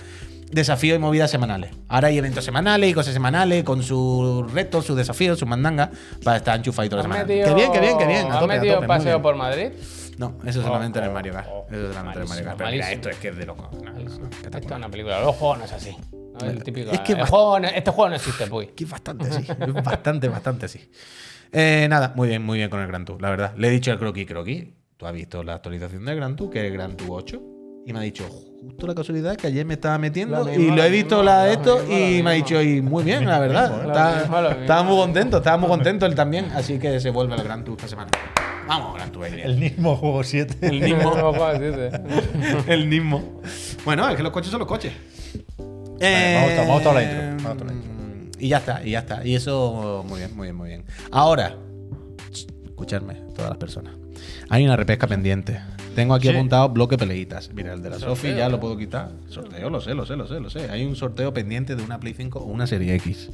[0.53, 1.71] desafíos y movidas semanales.
[1.87, 5.89] Ahora hay eventos semanales y cosas semanales con sus retos, sus desafíos, sus mandangas
[6.23, 7.27] para estar enchufadito toda la ¿Has semana.
[7.41, 8.31] metido- Qué bien, qué bien, qué bien.
[8.31, 9.21] ¿Has metido paseo bien.
[9.21, 9.69] por Madrid?
[10.17, 11.47] No, eso solamente en el Oh, Mario Kart.
[11.51, 12.57] oh, Eso solamente en el Mario Kart.
[12.57, 12.93] Pero mira, malísimo.
[12.93, 13.69] esto es que es de loco.
[13.73, 13.99] No, no, no,
[14.29, 15.21] Esto es una película.
[15.21, 15.97] Los juegos no es así.
[16.11, 16.91] No es el típico.
[16.91, 18.69] Es que el juego este juego no existe, pues.
[18.75, 19.45] Que es bastante así.
[19.59, 20.89] es bastante, bastante así.
[21.51, 23.53] Eh, nada, muy bien, muy bien con el Gran Tour, la verdad.
[23.57, 26.59] Le he dicho al Croqui, Croqui, tú has visto la actualización del Gran Tour, que
[26.59, 27.41] es el Gran Tour 8.
[27.85, 30.89] Y me ha dicho, justo la casualidad que ayer me estaba metiendo y lo he
[30.89, 34.55] visto mismo, la de esto y me ha dicho, y muy bien, la verdad.
[34.61, 36.45] Estaba muy contento, estaba muy contento él también.
[36.55, 38.09] Así que se vuelve al Gran Tour esta semana.
[38.67, 39.25] Vamos, Gran Tour.
[39.27, 40.65] El mismo juego 7.
[40.67, 41.11] El mismo.
[41.33, 41.91] Puedo decirte.
[42.73, 43.41] el mismo.
[43.83, 44.93] Bueno, es que los coches son los coches.
[45.57, 47.93] Vale, vamos a- vamos a toda la intro, Eh, vamos a toda la intro.
[48.39, 49.25] Y ya está, y ya está.
[49.27, 50.85] Y eso, muy bien, muy bien, muy bien.
[51.11, 51.55] Ahora,
[52.65, 53.93] escuchadme, todas las personas.
[54.49, 55.59] Hay una repesca pendiente.
[55.95, 56.33] Tengo aquí Sí.
[56.35, 57.49] apuntado bloque peleitas.
[57.53, 57.99] Mira, el de la.
[57.99, 59.09] Sofi ya lo puedo quitar.
[59.29, 60.69] Sorteo, lo sé, lo sé, lo sé, lo sé.
[60.69, 63.29] Hay un sorteo pendiente de una Play 5 o una Serie X.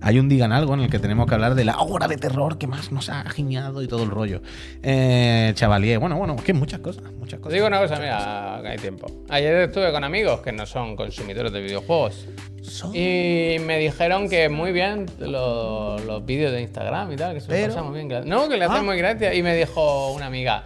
[0.00, 2.58] Hay un Digan Algo en el que tenemos que hablar de la obra de terror
[2.58, 4.42] que más nos ha giñado y todo el rollo.
[4.82, 7.52] Eh, Chavalier, bueno, bueno, es que muchas cosas, muchas Te cosas.
[7.54, 9.06] digo una cosa, mira, que hay tiempo.
[9.28, 12.26] Ayer estuve con amigos que no son consumidores de videojuegos.
[12.62, 17.40] Son- Y me dijeron que muy bien los, los vídeos de Instagram y tal, que
[17.40, 18.28] se lo Pero- pasa muy bien.
[18.28, 18.82] No, que le hacen Ah.
[18.82, 19.34] muy gracia.
[19.34, 20.64] Y me dijo una amiga,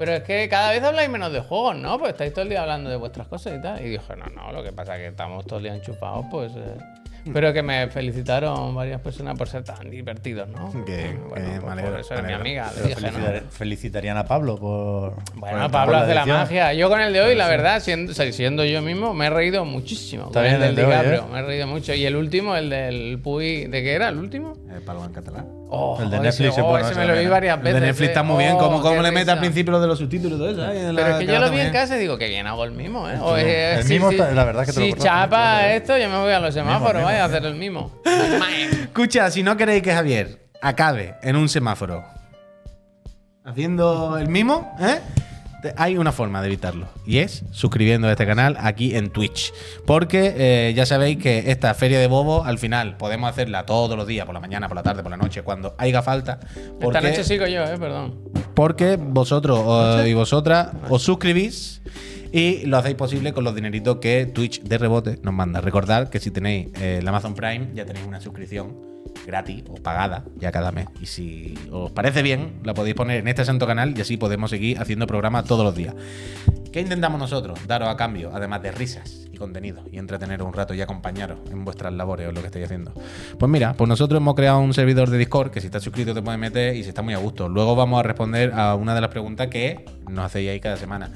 [0.00, 1.96] pero es que cada vez habláis menos de juegos, ¿no?
[1.98, 3.80] Pues estáis todo el día hablando de vuestras cosas y tal.
[3.84, 6.50] Y dije, no, no, lo que pasa es que estamos todo el día enchufados, pues...
[6.56, 6.76] eh".
[7.22, 7.34] Mm.
[7.34, 10.72] Pero que me felicitaron varias personas por ser tan divertidos, ¿no?
[10.86, 12.96] Que- Bueno, que pues por eso es mi amiga, dije, ¿no?
[13.08, 15.16] felicitar- felicitarían a Pablo por.
[15.34, 16.38] Bueno, por- Pablo hace la edición.
[16.38, 16.72] magia.
[16.72, 20.28] Yo con el de hoy, la verdad, siendo, siendo yo mismo, me he reído muchísimo.
[20.28, 21.24] Está Con bien el del el de hoy, DiCaprio, ¿eh?
[21.30, 21.92] me he reído mucho.
[21.92, 24.54] Y el último, el del Puy, ¿de qué era el último?
[24.70, 25.59] Eh, Palo en catalán.
[25.72, 27.62] Oh, El de ese- Netflix es oh, bueno, ese ese me lo vi varias El
[27.62, 27.80] veces.
[27.80, 28.24] de Netflix está eh.
[28.24, 30.64] muy bien, Oh, como, le mete al principio lo de los subtítulos y todo eso.
[30.72, 30.92] ¿eh?
[30.96, 33.08] Pero es que yo lo vi en casa y digo que bien hago el mimo,
[33.08, 33.18] ¿eh?
[33.22, 35.24] O, eh, El si- si- está- la verdad es que te lo Si cortaste mucho,
[35.30, 37.90] chapa esto, yo me voy a los semáforos, vaya a hacer el mimo.
[38.82, 42.04] Escucha, si no queréis que Javier acabe en un semáforo
[43.44, 44.98] haciendo el mismo, ¿eh?
[45.76, 49.52] Hay una forma de evitarlo y es suscribiendo a este canal aquí en Twitch.
[49.86, 54.06] Porque eh, ya sabéis que esta feria de bobo al final podemos hacerla todos los
[54.06, 56.40] días, por la mañana, por la tarde, por la noche, cuando haya falta.
[56.80, 57.78] Porque, Esta noche sigo yo, ¿eh?
[57.78, 58.20] Perdón.
[58.54, 61.82] porque vosotros y vosotras os suscribís
[62.32, 65.60] y lo hacéis posible con los dineritos que Twitch de rebote nos manda.
[65.60, 68.89] Recordad que si tenéis eh, el Amazon Prime ya tenéis una suscripción
[69.26, 70.88] gratis o pagada ya cada mes.
[71.00, 74.50] Y si os parece bien, la podéis poner en este santo canal y así podemos
[74.50, 75.94] seguir haciendo programas todos los días.
[76.72, 77.58] ¿Qué intentamos nosotros?
[77.66, 81.64] Daros a cambio, además de risas y contenido, y entreteneros un rato y acompañaros en
[81.64, 82.92] vuestras labores o lo que estáis haciendo.
[83.38, 86.22] Pues mira, pues nosotros hemos creado un servidor de Discord que si estás suscrito te
[86.22, 87.48] puedes meter y se está muy a gusto.
[87.48, 91.10] Luego vamos a responder a una de las preguntas que nos hacéis ahí cada semana.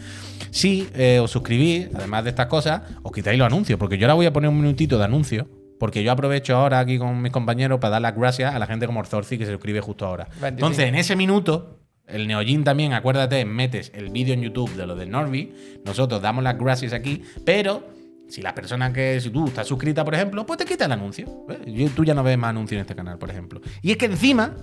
[0.50, 4.14] Si eh, os suscribís, además de estas cosas, os quitáis los anuncios, porque yo ahora
[4.14, 5.46] voy a poner un minutito de anuncio
[5.78, 8.86] Porque yo aprovecho ahora aquí con mis compañeros para dar las gracias a la gente
[8.86, 10.24] como Orzorzi que se suscribe justo ahora.
[10.24, 10.46] 25.
[10.48, 14.94] Entonces, en ese minuto, el Neojin también, acuérdate, metes el vídeo en YouTube de lo
[14.94, 15.80] del Norby.
[15.84, 17.82] Nosotros damos las gracias aquí, pero
[18.28, 21.46] si la persona que, si tú estás suscrita, por ejemplo, pues te quita el anuncio.
[21.94, 23.60] tú ya no ves más anuncios en este canal, por ejemplo.
[23.82, 24.54] Y es que encima.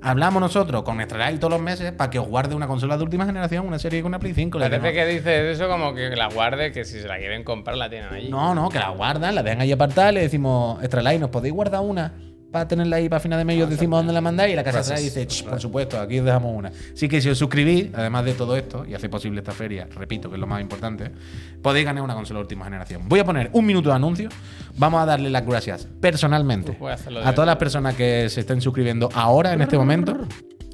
[0.00, 3.26] Hablamos nosotros con Life todos los meses para que os guarde una consola de última
[3.26, 4.58] generación, una serie con una Play 5.
[4.58, 7.76] le Parece que dices eso como que la guarde, que si se la quieren comprar
[7.76, 8.28] la tienen allí.
[8.28, 11.80] no, no, que la guardan, la dejan ahí apartada, le decimos, Extra ¿nos podéis guardar
[11.80, 12.12] una?
[12.50, 14.80] Para tenerla ahí para final de mes, os decimos dónde la mandáis y la casa
[14.80, 16.68] atrás dice, "Ch, por supuesto, aquí os dejamos una.
[16.94, 20.30] Así que si os suscribís, además de todo esto, y hace posible esta feria, repito,
[20.30, 21.10] que es lo más importante,
[21.60, 23.02] podéis ganar una consola de última generación.
[23.06, 24.30] Voy a poner un minuto de anuncio,
[24.78, 26.78] vamos a darle las gracias personalmente
[27.22, 30.16] a todas las personas que se estén suscribiendo ahora, en este momento.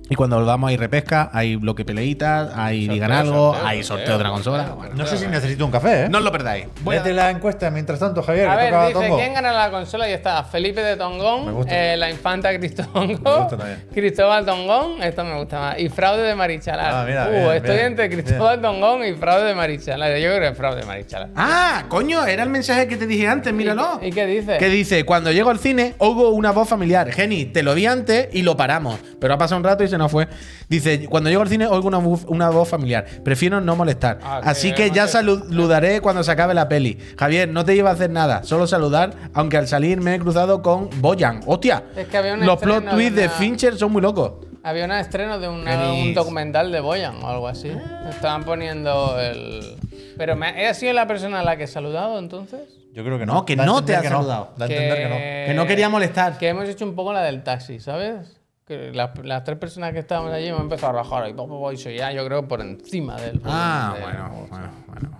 [0.06, 4.14] Y cuando volvamos hay repesca, hay bloque peleitas, hay Sorteo, digan algo, sorteo, hay sorteo
[4.18, 4.64] de una consola.
[4.76, 6.08] Bueno, No sé si necesito un café, ¿eh?
[6.10, 6.66] No os lo perdáis.
[6.82, 8.46] Voy a- Vete la encuesta mientras tanto, Javier.
[8.48, 9.16] A que ver, toca dice, Tongo.
[9.16, 10.06] ¿quién gana la consola?
[10.08, 11.74] Y está Felipe de Me Tongón, gusta.
[11.74, 13.84] eh, la infanta Cristóbal Me gusta también.
[13.94, 16.94] Cristóbal Tongón, esto me gusta más, y fraude de Marichalar.
[16.94, 20.10] Ah, mira, uh, bien, estoy bien, entre Cristóbal Tongón y fraude de Marichalar.
[20.18, 21.30] Yo creo que es fraude de Marichalar.
[21.34, 24.00] Ah, coño, era el mensaje que te dije antes, míralo.
[24.02, 24.58] ¿Y qué dice?
[24.58, 27.10] Que dice, cuando llego al cine, oigo una voz familiar.
[27.10, 29.00] Geni, te lo di antes y lo paramos.
[29.18, 30.28] Pero ha pasado un rato y nos fue.
[30.68, 33.04] Dice, cuando llego al cine, oigo una, voz- una voz familiar.
[33.24, 34.18] Prefiero no molestar.
[34.22, 36.98] Ah, que Así que ya saludaré cuando se acabe la peli.
[37.18, 40.62] Javier, no te lleva a hacer nada, solo saludar, aunque al salir me he cruzado
[40.62, 41.40] con Boyan.
[41.46, 41.84] ¡Hostia!
[41.96, 44.32] Es que había un Los plot twists de una- Fincher son muy locos.
[44.62, 47.70] Había un estreno de una- un documental de Boyan o algo así.
[48.08, 49.76] Estaban poniendo el.
[50.16, 52.60] Pero me, ¿he sido la persona a la que he saludado entonces?
[52.94, 53.34] Yo creo que no.
[53.34, 54.18] No, que no te ha que no.
[54.18, 54.50] saludado.
[54.56, 55.16] Da a entender que no.
[55.48, 56.38] Que no quería molestar.
[56.38, 58.40] Que hemos hecho un poco la del taxi, ¿sabes?
[58.66, 61.24] Que las, las tres personas que estábamos allí hemos empezado a rajar
[61.72, 63.40] y soy ya, yo creo, por encima del.
[63.44, 65.18] Ah, bueno, bueno, bueno.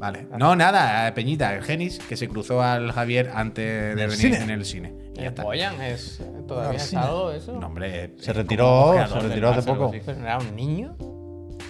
[0.00, 0.26] Vale.
[0.36, 4.36] No, nada, eh, Peñita, el Genis, que se cruzó al Javier antes de venir cine.
[4.42, 4.94] en el cine.
[5.14, 5.42] Y ya ¿El está.
[5.44, 6.20] Boyan es.
[6.48, 7.52] ¿Todavía al es algo eso?
[7.52, 9.86] No, hombre, Se retiró, se retiró hace poco.
[9.88, 10.00] así.
[10.04, 10.96] ¿Pero no era un niño?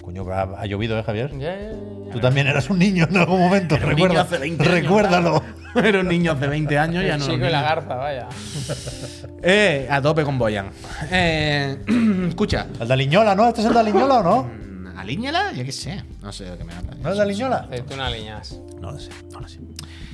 [0.07, 1.31] Coño, ha, ha llovido, ¿eh, Javier?
[1.31, 1.71] Ya, ya, ya,
[2.05, 2.11] ya.
[2.13, 3.75] Tú también eras un niño en algún momento.
[3.75, 5.43] Era un Recuerda, niño hace 20 años, recuérdalo.
[5.75, 7.25] Era un niño hace 20 años, ya El no.
[7.25, 8.29] chico es y la garza, vaya.
[9.43, 10.69] Eh, a tope con Boyan.
[11.11, 11.77] Eh,
[12.29, 12.67] escucha.
[12.79, 13.49] ¿El de Aliñola, no?
[13.49, 14.43] ¿Este es el de Aliñola o no?
[14.43, 15.51] mm, ¿Alíñala?
[15.51, 16.01] Yo qué sé.
[16.21, 16.97] No sé de qué me hablas.
[16.99, 17.57] ¿No es de Aliñola?
[17.57, 18.57] Aceituna liñas.
[18.81, 19.59] No lo sé, no lo sé.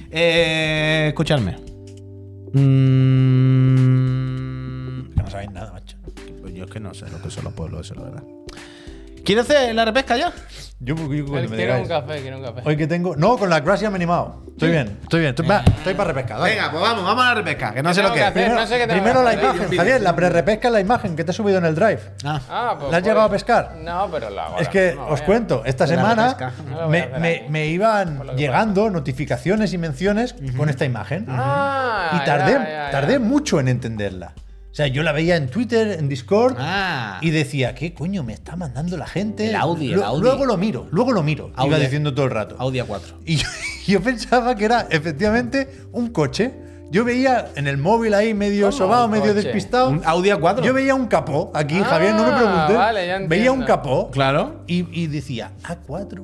[0.10, 1.56] Eh, escuchadme.
[3.74, 5.98] Mm, Que no sabéis nada, macho.
[6.42, 8.24] Pues yo es que no sé lo que son los pueblos, eso, la verdad.
[9.24, 10.32] ¿Quieres hacer la repesca ya?
[10.80, 12.62] Yo, yo- yo- Él me quiere un café, quiere un café.
[12.66, 13.16] Hoy que tengo.
[13.16, 14.44] No, con la gracia me he animado.
[14.52, 15.30] Estoy bien, estoy bien.
[15.30, 16.40] Estoy, para repescar.
[16.40, 16.56] dale.
[16.56, 18.26] Venga, pues vamos, vamos a la repesca, que no sé lo que que es.
[18.28, 18.44] hacer?
[18.44, 19.44] Primero, no sé qué tengo primero que la hacer.
[19.56, 22.00] imagen, Javier, la pre-repesca es la imagen que te he subido en el drive.
[22.26, 22.42] Ah.
[22.50, 22.92] Ah, pues.
[22.92, 23.76] ¿La has pues- llegado a pescar?
[23.82, 25.26] No, pero la hago Es ahora que mismo, os vaya.
[25.26, 26.52] cuento, esta La semana repesca.
[26.70, 27.46] No lo voy a me, hacer me- aquí.
[27.50, 31.26] me iban Por lo que llegando notificaciones y menciones con esta imagen.
[31.30, 32.92] Ah, y tardé, ya, ya, ya.
[32.92, 34.34] tardé mucho en entenderla.
[34.74, 37.20] O sea, yo la veía en Twitter, en Discord, Ah.
[37.22, 39.48] y decía, ¿qué coño me está mandando la gente?
[39.50, 40.24] El Audi, el Audi.
[40.24, 41.50] Luego lo miro, luego lo miro.
[41.54, 41.76] Iba Audi.
[41.86, 42.56] diciendo todo el rato.
[42.58, 43.18] Audi A4.
[43.24, 43.48] Y yo,
[43.88, 46.56] yo pensaba que era efectivamente un coche.
[46.90, 49.44] Yo veía en el móvil ahí medio ¿Cómo sobado, medio coche?
[49.44, 49.90] despistado.
[49.90, 50.64] Un Audi A4.
[50.64, 52.76] Yo veía un capó aquí, Ah, Javier, no me preguntes.
[52.76, 54.10] vale, ya veía un capó.
[54.10, 54.64] Claro.
[54.66, 56.24] Y, y decía, A4.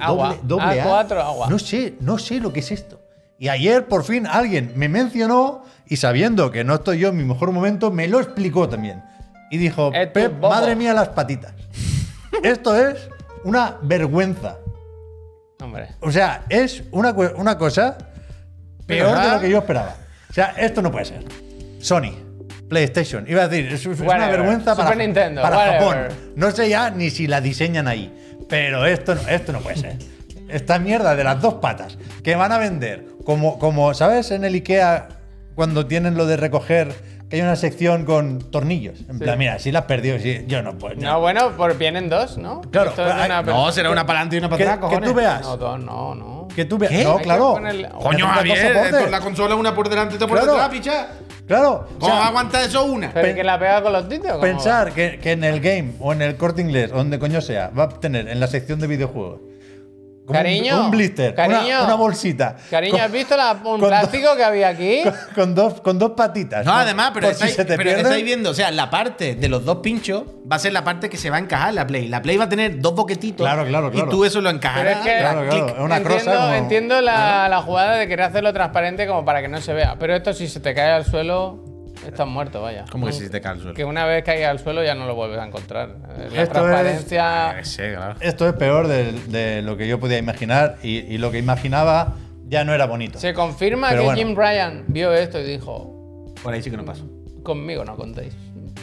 [0.00, 0.28] Agua.
[0.28, 1.04] Doble, doble A.
[1.08, 1.46] A4, agua.
[1.48, 3.00] No sé, no sé lo que es esto.
[3.38, 7.24] Y ayer por fin alguien me mencionó y sabiendo que no estoy yo en mi
[7.24, 9.02] mejor momento, me lo explicó también.
[9.50, 10.50] Y dijo, Pep, bobo".
[10.50, 11.52] madre mía las patitas.
[12.42, 13.08] esto es
[13.44, 14.58] una vergüenza.
[15.60, 15.88] Hombre.
[16.00, 17.96] O sea, es una, una cosa
[18.86, 19.34] peor de ¿Verdad?
[19.34, 19.96] lo que yo esperaba.
[20.30, 21.24] O sea, esto no puede ser.
[21.78, 22.12] Sony,
[22.68, 25.74] PlayStation, iba a decir, es, es una vergüenza para, Nintendo, para.
[25.74, 26.08] Japón.
[26.34, 28.12] No sé ya ni si la diseñan ahí.
[28.48, 29.96] Pero esto no, esto no puede ser.
[30.48, 34.30] Esta mierda de las dos patas que van a vender, como, como ¿sabes?
[34.30, 35.08] En el IKEA,
[35.54, 36.94] cuando tienen lo de recoger,
[37.28, 39.00] que hay una sección con tornillos.
[39.08, 40.94] En plan, mira, si la has perdido, si, yo no puedo.
[40.94, 42.60] No, bueno, por vienen dos, ¿no?
[42.70, 45.12] Claro, es pues, hay- No, será una para adelante y una para atrás, que tú
[45.12, 45.42] veas.
[45.42, 46.48] No, dos, no, no.
[46.54, 46.92] Que tú veas.
[46.92, 47.02] ¿Qué?
[47.04, 47.58] No, claro.
[48.00, 50.52] Coño, Javier, la consola una por delante y otra por Claro.
[50.52, 51.08] detrás, picha.
[51.48, 51.70] Claro.
[51.72, 53.12] o ¿Cómo sea, va a aguantar eso una?
[53.12, 54.32] ¿Pero que la pega con los títulos?
[54.32, 57.40] ¿Cómo Pensar que, que en el game o en el corte inglés, o donde coño
[57.40, 59.40] sea, va a tener en la sección de videojuegos.
[60.28, 61.60] Un- Cariño, Un, blister, cariño.
[61.78, 62.56] una, una bolsita.
[62.68, 65.02] Cariño, con, ¿has visto la, un plástico que había aquí?
[65.04, 66.66] con, con dos, con dos patitas.
[66.66, 68.06] No, además, pero, si estáis, se te pero pierden.
[68.06, 71.08] estáis viendo, o sea, la parte de los dos pinchos va a ser la parte
[71.08, 72.08] que se va a encajar en la Play.
[72.08, 73.44] La Play va a tener dos boquetitos.
[73.46, 74.08] Claro, claro, claro.
[74.08, 74.96] Y tú eso lo Pero encajarás.
[74.98, 78.52] es que Claro, claro, es una entiendo, como- entiendo la, la jugada de querer hacerlo
[78.52, 79.96] transparente como para que no se vea.
[79.98, 81.62] Pero esto si se te cae al suelo,
[82.06, 82.84] estás muerto, vaya.
[82.90, 83.74] ¿Cómo que si te cae al suelo?
[83.74, 85.90] Que una vez caiga al suelo ya no lo vuelves a encontrar.
[86.16, 87.48] Eh, La Esto transparencia...
[87.50, 88.14] Ah, que sé, claro.
[88.20, 92.14] Esto es peor de, de lo que yo podía imaginar y, y lo que imaginaba
[92.48, 93.18] ya no era bonito.
[93.18, 94.18] Se confirma Pero que bueno.
[94.18, 97.04] Jim Ryan vio esto y dijo: Por ahí sí que no paso.
[97.42, 98.34] Conmigo no contéis.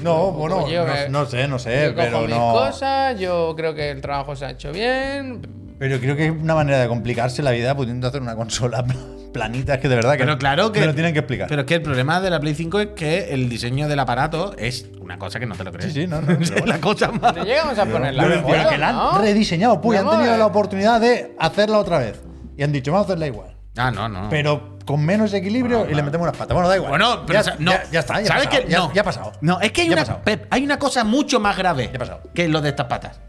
[0.02, 2.52] No, bueno, yo no, me- no sé, no sé, yo cojo pero mis no.
[2.52, 5.42] cosas, yo creo que el trabajo se ha hecho bien.
[5.84, 8.86] Pero creo que es una manera de complicarse la vida pudiendo hacer una consola
[9.34, 9.74] planita.
[9.74, 10.80] Es que de verdad que, Pero claro que.
[10.80, 11.50] me lo tienen que explicar.
[11.50, 14.56] Pero es que el problema de la Play 5 es que el diseño del aparato
[14.58, 15.92] es una cosa que no te lo crees.
[15.92, 17.36] Sí, sí, no, no, es la cosa más.
[17.36, 19.18] No llegamos a poner la Pero, pero que la han ¿no?
[19.18, 22.22] rediseñado, pues, han tenido la oportunidad de hacerla otra vez.
[22.58, 23.54] Y han dicho, vamos a hacerla igual.
[23.76, 24.30] Ah, no, no.
[24.30, 26.56] Pero con menos equilibrio y le metemos unas patas.
[26.56, 26.92] Bueno, da igual.
[26.92, 27.72] Bueno, pero ya, no.
[27.72, 28.72] ya, ya está, ya ¿Sabes ha pasado, qué?
[28.72, 28.94] ya, no.
[28.94, 29.32] ya ha pasado.
[29.42, 30.06] No, es que hay una.
[30.24, 32.22] Pep, hay una cosa mucho más grave Ya ha pasado.
[32.34, 33.20] que lo de estas patas.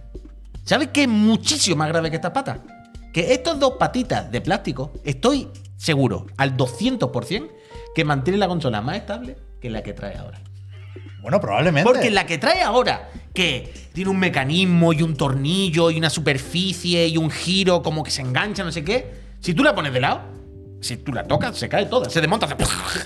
[0.64, 2.58] ¿Sabes qué es muchísimo más grave que estas patas?
[3.12, 7.50] Que estas dos patitas de plástico, estoy seguro, al 200%,
[7.94, 10.40] que mantienen la consola más estable que la que trae ahora.
[11.20, 11.90] Bueno, probablemente.
[11.90, 17.08] Porque la que trae ahora, que tiene un mecanismo y un tornillo y una superficie
[17.08, 20.00] y un giro como que se engancha, no sé qué, si tú la pones de
[20.00, 20.22] lado,
[20.84, 22.56] si tú la tocas, se cae toda, se desmonta, hace...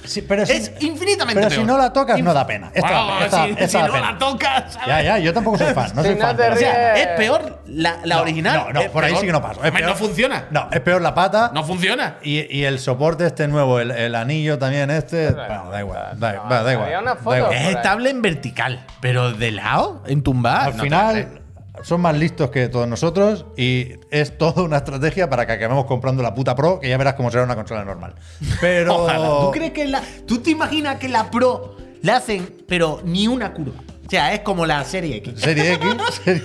[0.08, 2.70] Sí, pero si- es infinitamente Pero si no la tocas, no da pena.
[2.74, 4.12] Esta, esta- si, esta si da no pena.
[4.12, 4.88] la tocas, ¿sabes?
[4.88, 5.92] Ya, ya, yo tampoco soy fan.
[5.94, 6.36] No soy fan.
[6.36, 8.64] pero- O sea, es peor la, la No, original.
[8.72, 9.62] No, no, por ahí sí que no paso.
[9.64, 10.44] Es peor- no funciona.
[10.50, 11.50] No, es peor la pata.
[11.54, 12.16] No funciona.
[12.22, 15.30] Y, y el soporte este nuevo, el, el anillo también este.
[15.30, 16.18] Bueno, da igual.
[16.18, 17.04] Da, No, va, da igual.
[17.50, 17.50] da.
[17.56, 20.66] Es estable en vertical, pero de lado, en tumbar.
[20.68, 21.42] Al final.
[21.82, 26.22] Son más listos que todos nosotros y es toda una estrategia para que acabemos comprando
[26.22, 28.14] la puta Pro, que ya verás cómo será una consola normal.
[28.60, 29.06] Pero.
[29.46, 30.02] ¿Tú crees que la.
[30.26, 33.80] ¿Tú te imaginas que la Pro le hacen, pero ni una curva?
[34.08, 35.34] O sea, es como la serie X.
[35.36, 36.42] Serie X, serie-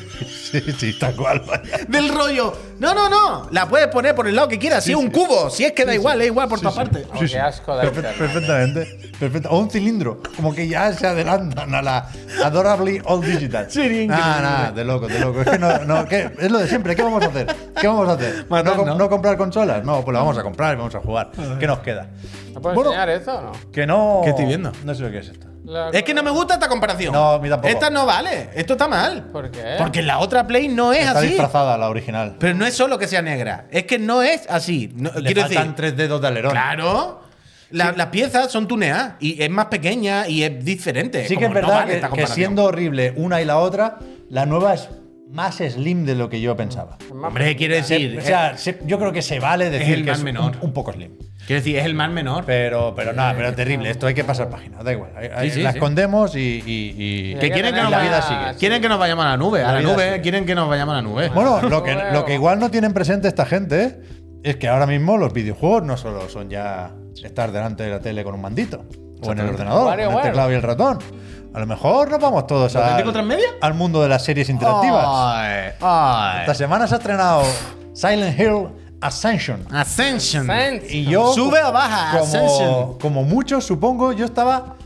[0.52, 1.42] sí, sí, tal cual.
[1.48, 1.78] vaya.
[1.88, 2.54] Del rollo.
[2.80, 3.48] No, no, no.
[3.52, 4.84] La puedes poner por el lado que quieras.
[4.84, 5.50] Si es un cubo.
[5.50, 7.08] Si es que da igual, es igual por todas partes.
[7.16, 8.16] Oh, qué asco de Perfe- internet.
[8.18, 9.12] perfectamente.
[9.18, 9.50] Perfecto.
[9.50, 10.22] O un cilindro.
[10.36, 12.10] Como que ya se adelantan a la
[12.44, 13.66] Adorably All Digital.
[13.70, 14.08] Increíble.
[14.08, 15.40] Nada, nada, de loco, de loco.
[15.42, 16.32] Es que no, no, ¿qué?
[16.38, 16.98] es lo de siempre.
[16.98, 17.48] ¿Qué vamos a hacer?
[17.80, 18.46] ¿Qué vamos a hacer?
[18.50, 18.96] Matar, ¿No, com- ¿no?
[18.98, 19.86] no comprar consolas?
[19.86, 21.32] No, pues la vamos a comprar y vamos a jugar.
[21.62, 22.10] ¿Qué nos queda?
[22.54, 22.90] ¿No puedes Bueno.
[22.92, 23.52] enseñar eso o no?
[23.72, 24.20] Que no.
[24.26, 24.74] ¿Qué estoy viendo?
[24.84, 25.48] No sé lo que es esto.
[25.66, 27.14] La- Es que no me gusta esta comparación.
[27.14, 27.72] No, a mí tampoco.
[27.74, 28.50] Esta no vale.
[28.54, 29.24] Esto está mal.
[29.32, 29.76] ¿Por qué?
[29.78, 31.28] Porque la otra Play no es Está así.
[31.30, 32.36] disfrazada la original.
[32.40, 33.68] Pero no es solo que sea negra.
[33.72, 34.92] Es que no es así.
[34.96, 35.76] No- Le quiero faltan decir.
[35.76, 36.52] tres dedos de alerón.
[36.52, 37.22] Claro.
[37.72, 41.28] La- Las piezas son tuneadas y es más pequeña y es diferente.
[41.28, 43.98] Sí que es no verdad vale que- siendo horrible una y la otra,
[44.30, 44.90] la nueva es
[45.34, 46.98] más slim de lo que yo pensaba.
[47.12, 48.18] Hombre, quiero decir.
[48.18, 50.56] o sea, se- yo creo que se vale decir el que más es menor.
[50.62, 51.12] Un, un poco slim.
[51.48, 52.44] quiero decir, es el más menor.
[52.46, 53.90] Pero, pero nada, pero es terrible.
[53.90, 55.12] Esto hay que pasar página, da igual.
[55.18, 55.78] Ahí- ahí Sí, sí, la sí.
[55.80, 56.40] escondemos y.
[56.40, 58.60] y- y- que hay que quieren que, nos la vaya- vida sigue.
[58.60, 59.64] quieren que nos vayamos a la nube.
[59.64, 60.22] A La la, nube sigue.
[60.22, 61.30] quieren que nos vayamos a la nube.
[61.30, 64.00] Bueno, lo que, lo que igual no tienen presente esta gente
[64.44, 66.92] es que ahora mismo los videojuegos no solo son ya
[67.24, 68.86] estar delante de la tele con un mandito
[69.22, 71.00] o en el ordenador, con el teclado y el ratón.
[71.54, 73.18] A lo mejor nos vamos todos ¿Lo auténtico
[73.62, 75.06] al, mundo de las series interactivas.
[75.08, 76.40] Ay, ay.
[76.42, 77.44] Esta semana se ha estrenado
[77.94, 79.64] Silent Hill Ascension.
[79.72, 80.50] Ascension.
[80.90, 81.32] Y yo.
[81.34, 82.98] Sube o baja, Como, Ascension.
[83.00, 84.78] como muchos, supongo, yo estaba.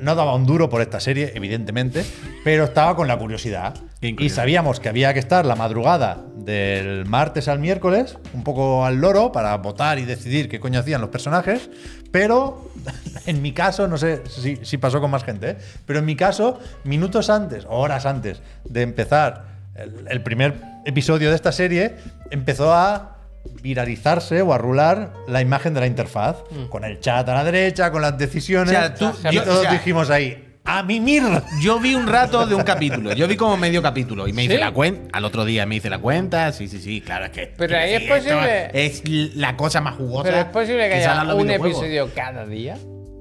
[0.00, 2.04] No daba un duro por esta serie, evidentemente,
[2.44, 3.74] pero estaba con la curiosidad.
[4.00, 4.24] Increíble.
[4.24, 8.96] Y sabíamos que había que estar la madrugada del martes al miércoles, un poco al
[8.96, 11.70] loro, para votar y decidir qué coño hacían los personajes.
[12.10, 12.70] Pero
[13.26, 15.56] en mi caso, no sé si, si pasó con más gente, ¿eh?
[15.86, 21.30] pero en mi caso, minutos antes, o horas antes de empezar el, el primer episodio
[21.30, 21.96] de esta serie,
[22.30, 23.17] empezó a
[23.62, 26.36] viralizarse o a rular la imagen de la interfaz,
[26.70, 28.68] con el chat a la derecha, con las decisiones.
[28.68, 31.22] O sea, tú- y yo- todos o sea- dijimos ahí, ¡a mimir!
[31.62, 33.12] Yo vi un rato de un capítulo.
[33.14, 34.60] Yo vi como medio capítulo y me hice ¿Sí?
[34.60, 35.08] la cuenta.
[35.16, 36.52] Al otro día me hice la cuenta.
[36.52, 37.52] Sí, sí, sí, claro, es que.
[37.56, 39.02] Pero ahí es posible- Es
[39.36, 40.24] la cosa más jugosa.
[40.24, 42.76] Pero es posible que a haya un episodio cada día.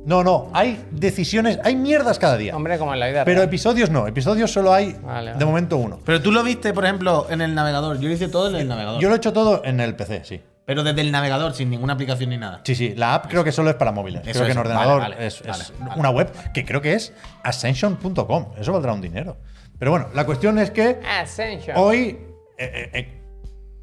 [0.07, 2.55] No, no, hay decisiones, hay mierdas cada día.
[2.55, 3.47] Hombre, como en la vida Pero real.
[3.49, 5.99] episodios no, episodios solo hay Vale, de momento uno.
[6.05, 7.99] Pero tú lo viste, por ejemplo, en el navegador.
[7.99, 9.01] Yo lo hice todo en el navegador.
[9.01, 10.41] Yo lo he hecho todo en el PC, sí.
[10.65, 12.61] Pero desde el navegador, sin ninguna aplicación ni nada.
[12.63, 14.21] Sí, sí, la app creo que solo es para móviles.
[14.23, 15.93] Eso, creo que en ordenador Vale, vale, es, vale, es vale.
[15.99, 18.47] una web que creo que es ascension.com.
[18.59, 19.37] Eso valdrá un dinero.
[19.79, 21.75] Pero bueno, la cuestión es que Ascension.
[21.77, 22.17] hoy
[22.57, 23.16] he, he- he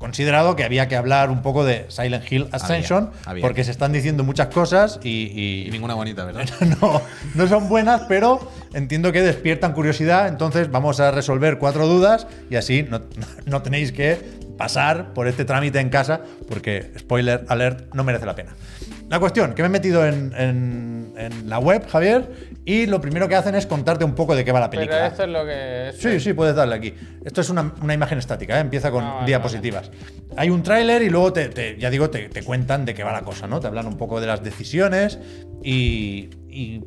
[0.05, 3.40] considerado que había que hablar un poco de Silent Hill Ascension había.
[3.42, 6.44] porque se están diciendo muchas cosas y, Y y ninguna bonita, ¿verdad?
[6.82, 7.00] no,
[7.34, 10.28] no son buenas, pero entiendo que despiertan curiosidad.
[10.28, 13.00] Entonces vamos a resolver cuatro dudas y así no,
[13.46, 14.18] no tenéis que
[14.59, 18.55] pasar por este trámite en casa porque, spoiler alert, no merece la pena.
[19.09, 22.28] La cuestión, que me he metido en, en- en la web, Javier,
[22.66, 25.06] y lo primero que hacen es contarte un poco de qué va la Pero película.
[25.06, 25.96] esto es lo que es.
[25.98, 26.94] Sí, sí, puedes darle aquí.
[27.24, 28.60] Esto es una, una imagen estática, ¿eh?
[28.60, 29.90] empieza con Ah, vale, diapositivas.
[30.36, 33.12] Hay un tráiler y luego te, te- ya digo, te, te cuentan de qué va
[33.12, 33.60] la cosa, ¿no?
[33.60, 35.18] Te hablan un poco de las decisiones
[35.62, 36.82] y, y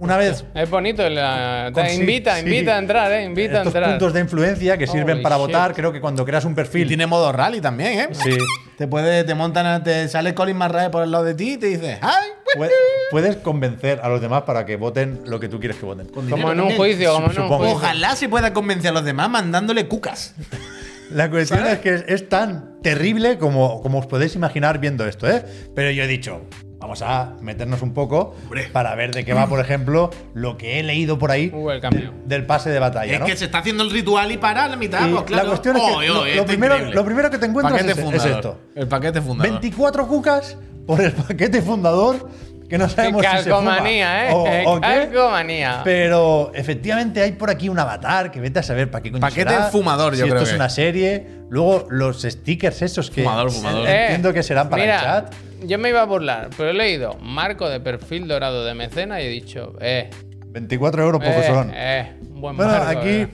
[0.00, 1.08] una vez Es bonito.
[1.08, 2.40] la- te invita, sí.
[2.42, 3.24] invita a entrar, ¿eh?
[3.24, 3.90] Invita a estos entrar.
[3.90, 5.46] puntos de influencia que sirven Holy para shit.
[5.46, 8.08] votar, creo que cuando creas un Y perfil tiene modo rally también, ¿eh?
[8.12, 8.36] Sí.
[8.76, 11.66] Te puede, te montan, te sale Colin Marrae por el lado de ti y te
[11.66, 12.28] dice, ¡ay!
[12.56, 12.70] Pue-
[13.10, 16.06] Puedes convencer a los demás para que voten lo que tú quieres que voten.
[16.08, 16.76] Como en un también.
[16.76, 17.56] juicio, como en un Supongo.
[17.58, 17.76] juicio.
[17.76, 20.34] Ojalá se pueda convencer a los demás mandándole cucas.
[21.10, 25.26] La cuestión es que es, es tan terrible como, como os podéis imaginar viendo esto,
[25.28, 25.42] ¿eh?
[25.74, 26.42] Pero yo he dicho,
[26.78, 28.68] vamos a meternos un poco Hombre.
[28.72, 31.80] para ver de qué va, por ejemplo, lo que he leído por ahí Uh, el
[32.24, 33.14] del pase de batalla.
[33.14, 33.26] Es ¿no?
[33.26, 35.42] que se está haciendo el ritual y para a la mitad, Y pues claro.
[35.44, 36.94] La cuestión es que Oy, lo, lo primero, increíble.
[36.94, 38.58] lo primero que te encuentras es, es esto.
[38.74, 39.52] El paquete fundador.
[39.52, 40.56] 24 cucas
[40.86, 42.28] por el paquete fundador
[42.68, 44.30] que no Qué sabemos si se fuma ¿eh?
[44.32, 45.80] o, o qué.
[45.84, 49.50] Pero efectivamente hay por aquí un avatar que vete a saber para qué coño Paquete
[49.50, 50.56] será, fumador, yo si creo esto es que.
[50.56, 51.26] una serie.
[51.48, 53.88] Luego los stickers esos que Fumador, fumador.
[53.88, 55.34] Entiendo que serán para mira, el chat.
[55.64, 59.26] Yo me iba a burlar, pero he leído marco de perfil dorado de mecena y
[59.26, 60.10] he dicho, eh,
[60.46, 61.72] 24 euros eh, son.
[61.74, 63.28] eh, un buen Bueno, marco, aquí, eh.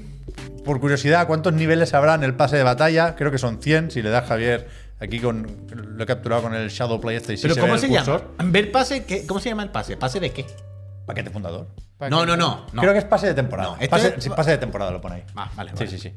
[0.65, 3.15] por curiosidad, ¿cuántos niveles habrá en el pase de batalla?
[3.15, 4.67] Creo que son 100, si le da Javier.
[5.01, 5.47] Aquí con,
[5.97, 8.05] lo he capturado con el Shadow Play este y sí ¿Pero se cómo se llama?
[8.07, 8.31] cursor.
[8.45, 9.27] Ver pase, ¿qué?
[9.27, 9.97] ¿cómo se llama el pase?
[9.97, 10.47] ¿Pase de qué?
[11.05, 11.67] Paquete fundador.
[12.09, 12.67] No, no, no.
[12.73, 12.81] no.
[12.81, 13.71] Creo que es pase de temporada.
[13.71, 15.23] No, este pase, es- sí, pase de temporada lo pone ahí.
[15.37, 15.91] Ah, vale, Sí, vale.
[15.91, 16.13] sí, sí.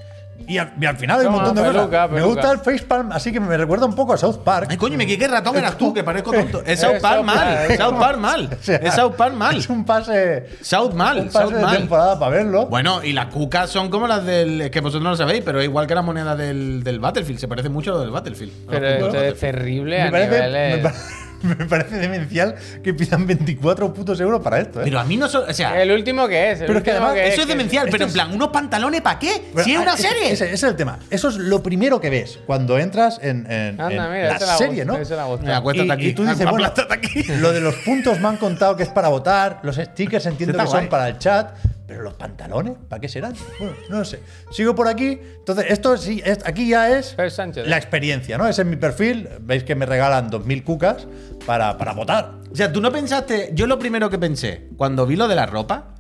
[0.46, 2.12] Y al, y al final hay un montón de peluca, cosas.
[2.12, 4.68] Me gusta el facepalm, así que me recuerda un poco a South Park.
[4.70, 6.62] Ay, coño, me quedé ratón eras tú, que parezco tonto.
[6.66, 7.66] Es South Park mal.
[7.70, 8.50] Es South Park mal.
[8.66, 9.58] Es South Park mal.
[9.58, 11.20] Es un pase, South mal.
[11.20, 11.78] un pase South de mal.
[11.78, 12.68] temporada para verlo.
[12.68, 14.62] Bueno, y las cucas son como las del.
[14.62, 17.40] Es que vosotros no lo sabéis, pero es igual que la moneda del, del Battlefield.
[17.40, 18.54] Se parece mucho a lo del Battlefield.
[18.70, 20.78] Pero esto es terrible me, a parece, niveles...
[20.78, 20.96] me, pa-
[21.58, 24.80] me parece demencial que pidan 24 putos euros para esto.
[24.82, 24.84] ¿eh?
[24.86, 25.28] Pero a mí no.
[25.28, 27.88] so- o sea, El último que es, el Pero es que además eso es demencial,
[27.92, 29.50] pero en plan, ¿unos pantalones para qué?
[29.54, 30.32] Pero, si es ah, una serie.
[30.32, 31.00] Ese, ese es el tema.
[31.10, 34.84] Eso es lo primero que ves cuando entras en, en- Anda, en mira, la serie,
[34.86, 35.16] gusta,
[35.46, 35.54] ¿no?
[35.56, 36.08] acuéstate Y- aquí.
[36.08, 37.24] y tú dices, bueno, aquí.
[37.40, 40.68] lo de los puntos me han contado que es para votar, los stickers entiendo que
[40.68, 41.52] son para el chat,
[41.88, 43.34] pero los pantalones, ¿para qué serán?
[43.60, 44.20] Bueno, no lo sé.
[44.52, 45.20] Sigo por aquí.
[45.40, 47.66] Entonces, esto sí, es- aquí ya es Sánchez.
[47.68, 48.46] la experiencia, ¿no?
[48.48, 49.30] Ese es mi perfil.
[49.42, 51.08] Veis que me regalan 2.000 cucas
[51.46, 52.34] para, para votar.
[52.52, 53.52] O sea, tú no pensaste.
[53.54, 55.96] Yo lo primero que pensé cuando vi lo de la ropa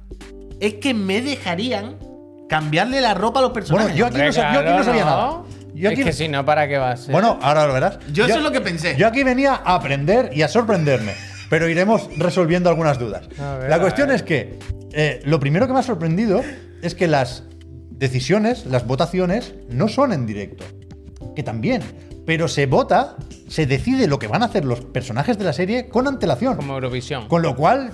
[0.59, 1.95] es que me dejarían
[2.49, 3.91] cambiarle la ropa a los personajes.
[3.93, 5.09] Bueno, yo aquí, no, sab- yo aquí no sabía ¿no?
[5.09, 5.41] nada.
[5.73, 7.11] Yo aquí es que no- si no, ¿para qué va a ser?
[7.11, 7.99] Bueno, ahora lo verás.
[8.11, 8.95] Yo eso es lo que pensé.
[8.97, 11.13] Yo aquí venía a aprender y a sorprenderme,
[11.49, 13.27] pero iremos resolviendo algunas dudas.
[13.29, 14.59] Ver, La cuestión es que
[14.93, 16.41] eh, lo primero que me ha sorprendido
[16.81, 17.43] es que las
[17.89, 20.63] decisiones, las votaciones, no son en directo.
[21.35, 21.81] Que también.
[22.25, 23.15] Pero se vota,
[23.47, 26.57] se decide lo que van a hacer los personajes de la serie con antelación.
[26.57, 27.27] Como Eurovisión.
[27.27, 27.91] Con lo cual,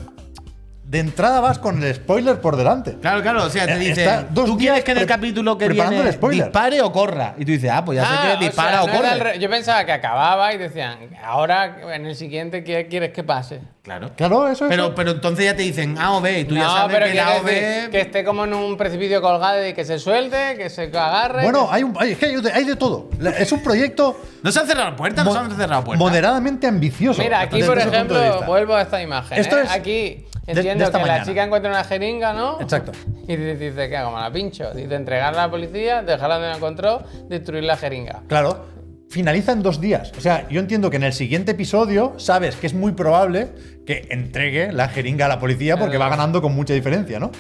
[0.85, 2.97] de entrada vas con el spoiler por delante.
[2.99, 6.03] Claro, claro, o sea, te Eh, dos ¿tú quieres que en el capítulo que viene
[6.29, 7.33] dispare o corra?
[7.37, 9.39] Y tú dices, ah, pues ya Ah, sé que dispara sea, o, no corre.
[9.39, 13.61] Yo pensaba que acababa y decían, ahora en el siguiente, ¿qué quieres que pase?
[13.81, 14.11] Claro.
[14.15, 14.69] Claro, eso es.
[14.69, 17.05] Pero, pero entonces ya te dicen A o B y tú ya no, sabes pero
[17.07, 17.87] que la o B.
[17.91, 21.43] que esté como en un precipicio colgado y que se suelte, que se agarre.
[21.43, 23.09] Bueno, que- hay, un, hay, es que hay de- hay de todo.
[23.37, 25.99] Es un proyecto No se han cerrado puertas, no se han cerrado puertas.
[25.99, 27.21] moderadamente ambicioso.
[27.21, 29.37] Mira, aquí por ejemplo, vuelvo a esta imagen.
[29.39, 29.63] Esto ¿eh?
[29.63, 31.19] es Aquí entiendo de esta que mañana.
[31.19, 32.59] la chica encuentra una jeringa, ¿no?
[32.61, 32.91] Exacto.
[33.27, 34.11] Y dice, ¿qué hago?
[34.15, 34.71] Me la pincho.
[34.73, 38.21] Dice, entregarla a la policía, dejarla donde la encontró, destruir la jeringa.
[38.27, 38.65] Claro,
[39.09, 40.11] finaliza en dos días.
[40.17, 43.49] O sea, yo entiendo que en el siguiente episodio sabes que es muy probable
[43.85, 47.31] que entregue la jeringa a la policía porque va ganando con mucha diferencia, ¿no?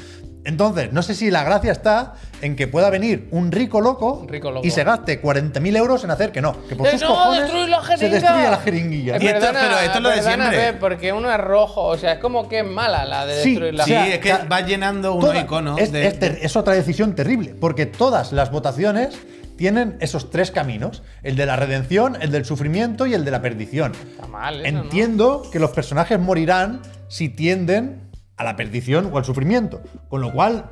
[0.45, 4.27] Entonces, no sé si la gracia está en que pueda venir un rico loco, Un
[4.27, 4.67] rico loco.
[4.67, 6.67] y se gaste 40.000 euros en hacer que no.
[6.67, 8.13] Que por ¡Eh, sus no, cojones destruir la se jeringa!
[8.19, 9.15] destruya la jeringuilla.
[9.15, 10.73] Eh, Y esto- perdona, pero esto es lo de perdona, siempre.
[10.79, 13.73] Porque uno es rojo, o sea, es como que es mala la de Sí, destruir
[13.73, 15.79] la Sí, o sea, es que va llenando unos Toda- iconos.
[15.79, 19.17] es, de, es ter- es otra decisión terrible, porque todas las votaciones
[19.55, 23.41] tienen esos tres caminos: el de la redención, el del sufrimiento y el de la
[23.41, 23.93] perdición.
[23.93, 24.83] Está mal eso, ¿no?
[24.83, 28.01] Entiendo que los personajes morirán si tienden
[28.37, 30.65] a la perdición o al sufrimiento, con lo cual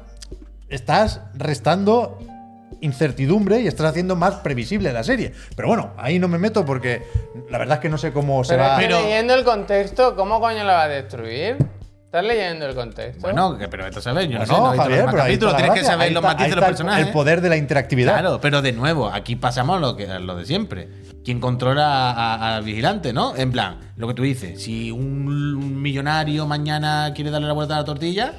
[0.70, 2.18] estás restando
[2.80, 5.34] incertidumbre y estás haciendo más previsible la serie.
[5.56, 7.04] Pero bueno, ahí no me meto porque
[7.50, 8.78] la verdad es que no sé cómo se Pero va.
[8.78, 11.58] Pero- leyendo el contexto, ¿cómo coño la va a destruir?
[12.06, 13.22] ¿Estás leyendo el contexto?
[13.22, 16.08] Bueno, que- pero esto sabes, yo no, sé, no Javier, pero ahí tienes que saber
[16.08, 17.08] Ahí los está- matices de los personajes.
[17.08, 18.14] El poder de la interactividad.
[18.20, 20.90] Claro, pero de nuevo, aquí pasamos lo, que, lo de siempre.
[21.24, 23.36] ¿Quién controla a- al vigilante, no?
[23.36, 27.76] En plan, lo que tú dices, si un, un millonario mañana quiere darle la vuelta
[27.76, 28.34] a la tortilla,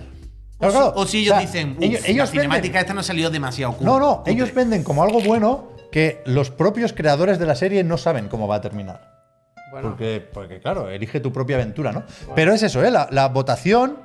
[0.56, 0.92] o, Claro, si- claro.
[0.96, 3.30] o si ellos O sea, dicen, "Uf, ellos- la ellos cinemática venden- esta no salió
[3.30, 3.86] demasiado cool.
[3.86, 4.32] No, no, cutre".
[4.32, 8.48] ellos venden como algo bueno que los propios creadores de la serie no saben cómo
[8.48, 9.12] va a terminar.
[9.70, 12.02] Bueno, Porque, porque, claro, elige tu propia aventura, ¿no?
[12.34, 12.90] Pero es eso, ¿eh?
[12.90, 13.96] La, la votación,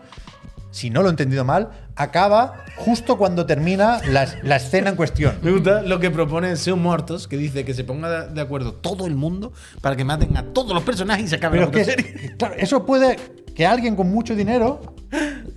[0.71, 5.35] si no lo he entendido mal, acaba justo cuando termina la, la escena en cuestión.
[5.41, 9.07] Me gusta lo que propone Sean Muertos, que dice que se ponga de- acuerdo todo
[9.07, 11.85] el mundo para que maten a todos los personajes y se acabe Pero la que,
[11.85, 12.35] serie.
[12.37, 13.15] claro, eso puede
[13.55, 14.81] que alguien con mucho dinero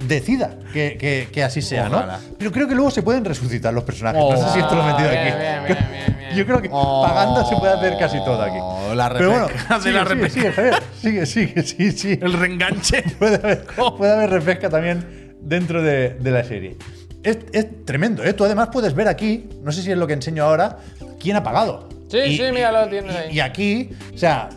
[0.07, 2.19] decida que, que- que así sea, Ojalá.
[2.19, 2.35] ¿no?
[2.39, 4.21] Pero creo que luego se pueden resucitar los personajes.
[4.21, 5.37] no sé si esto lo he metido Oh, bien, aquí.
[5.73, 6.37] bien, bien.
[6.37, 8.59] Yo creo que pagando se puede hacer casi todo aquí.
[8.61, 9.49] Oh, la Pero bueno,
[9.83, 10.75] sigue, la sigue, sigue, Javier.
[11.01, 12.19] Sigue, sigue, sí, sí.
[12.23, 13.03] El reenganche.
[13.19, 13.65] Puede haber,
[13.99, 16.77] puede haber repesca también dentro de, de la serie.
[17.23, 18.33] Es, es tremendo, ¿eh?
[18.33, 20.79] Tú además puedes ver aquí, no sé si es lo que enseño ahora,
[21.19, 21.89] quién ha pagado.
[22.09, 23.35] Sí, sí, mira, lo tienes ahí.
[23.37, 24.49] Y aquí, o sea,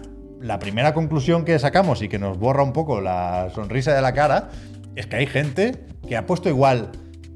[0.41, 4.13] la primera conclusión que sacamos y que nos borra un poco la sonrisa de la
[4.13, 4.49] cara
[4.95, 6.91] es que hay gente que ha puesto igual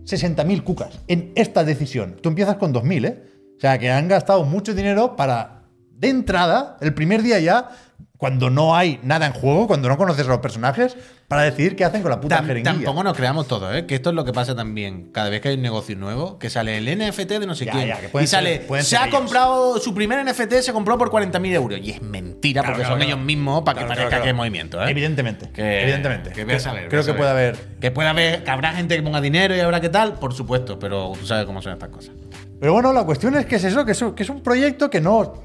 [0.05, 2.15] 60.000 cucas en esta decisión.
[2.21, 3.23] Tú empiezas con 2.000, ¿eh?
[3.57, 7.69] O sea, que han gastado mucho dinero para, de entrada, el primer día ya,
[8.17, 10.97] cuando no hay nada en juego, cuando no conoces a los personajes,
[11.27, 12.73] para decidir qué hacen con la puta jeringuilla.
[12.73, 13.85] tampoco nos creamos todo, ¿eh?
[13.85, 15.11] Que esto es lo que pasa también.
[15.11, 17.71] Cada vez que hay un negocio nuevo, que sale el NFT de no sé Ya,
[17.73, 17.87] quién.
[17.89, 19.19] ya, y sale, ser- se ha ellos.
[19.19, 21.79] comprado su primer NFT, se compró por 40.000 euros.
[21.83, 23.13] Y es mentira, Claro, porque claro, son claro.
[23.17, 24.89] ellos mismos para que parezca que hay movimiento, ¿eh?
[24.89, 25.49] Evidentemente.
[25.51, 26.31] Que, evidentemente.
[26.31, 27.55] Que voy a saber, creo voy a que puede haber.
[27.79, 30.79] Que puede haber, que habrá gente que ponga dinero y habrá que tal, por supuesto,
[30.79, 32.15] pero tú sabes cómo son estas cosas.
[32.59, 35.01] Pero bueno, la cuestión es que es eso, que es, que es un proyecto que
[35.01, 35.43] no.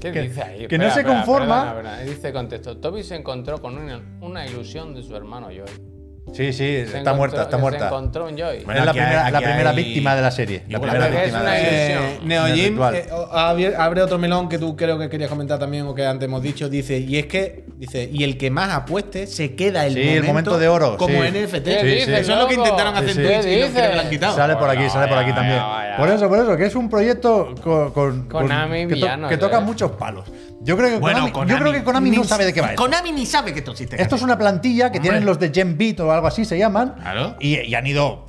[0.00, 0.66] ¿Qué que- dice ahí?
[0.66, 1.72] que no se conforma.
[1.72, 1.98] perdona, perdona.
[2.00, 2.76] Dice contexto.
[2.78, 5.99] Toby se encontró con una, una ilusión de su hermano Joy.
[6.32, 7.86] Sí, sí, Se está encontró- muerta, está Se muerta.
[7.86, 8.62] encontró un Joy.
[8.64, 10.62] Bueno, es la aquí hay- primera, la primera hay- víctima de la serie.
[10.68, 11.96] La primera víctima una de la serie.
[11.96, 12.94] Eh, Neojim ritual.
[12.94, 16.40] eh, abre, otro melón que tú creo que querías comentar también o que antes hemos
[16.40, 16.68] dicho.
[16.68, 20.20] Dice, y es que, dice, y el que más apueste se queda el, Sí, momento,
[20.20, 21.28] el momento de oro, como sí.
[21.32, 21.64] NFT.
[21.64, 22.12] ¿Qué Sí.
[22.12, 23.32] Eso es lo que intentaron hacer Sí, en sí.
[23.32, 24.36] Twitch y no, ¿Qué que lo han quitado.
[24.36, 25.58] Sale por aquí, sale por aquí vaya, también.
[25.60, 25.96] vaya.
[25.96, 29.28] Por eso, por eso, que es un proyecto con, con- Konami con- que, to- villano,
[29.28, 29.62] que toca ¿eh?
[29.62, 30.26] muchos palos.
[30.62, 32.82] Yo creo que Bueno, Konami, yo creo que Konami no sabe de qué va esto.
[32.82, 34.00] Konami ni sabe que esto existe.
[34.00, 36.94] Esto es una plantilla que tienen los de Gen Beat o algo así se llaman.
[37.00, 37.36] Claro.
[37.40, 38.26] Y, y han ido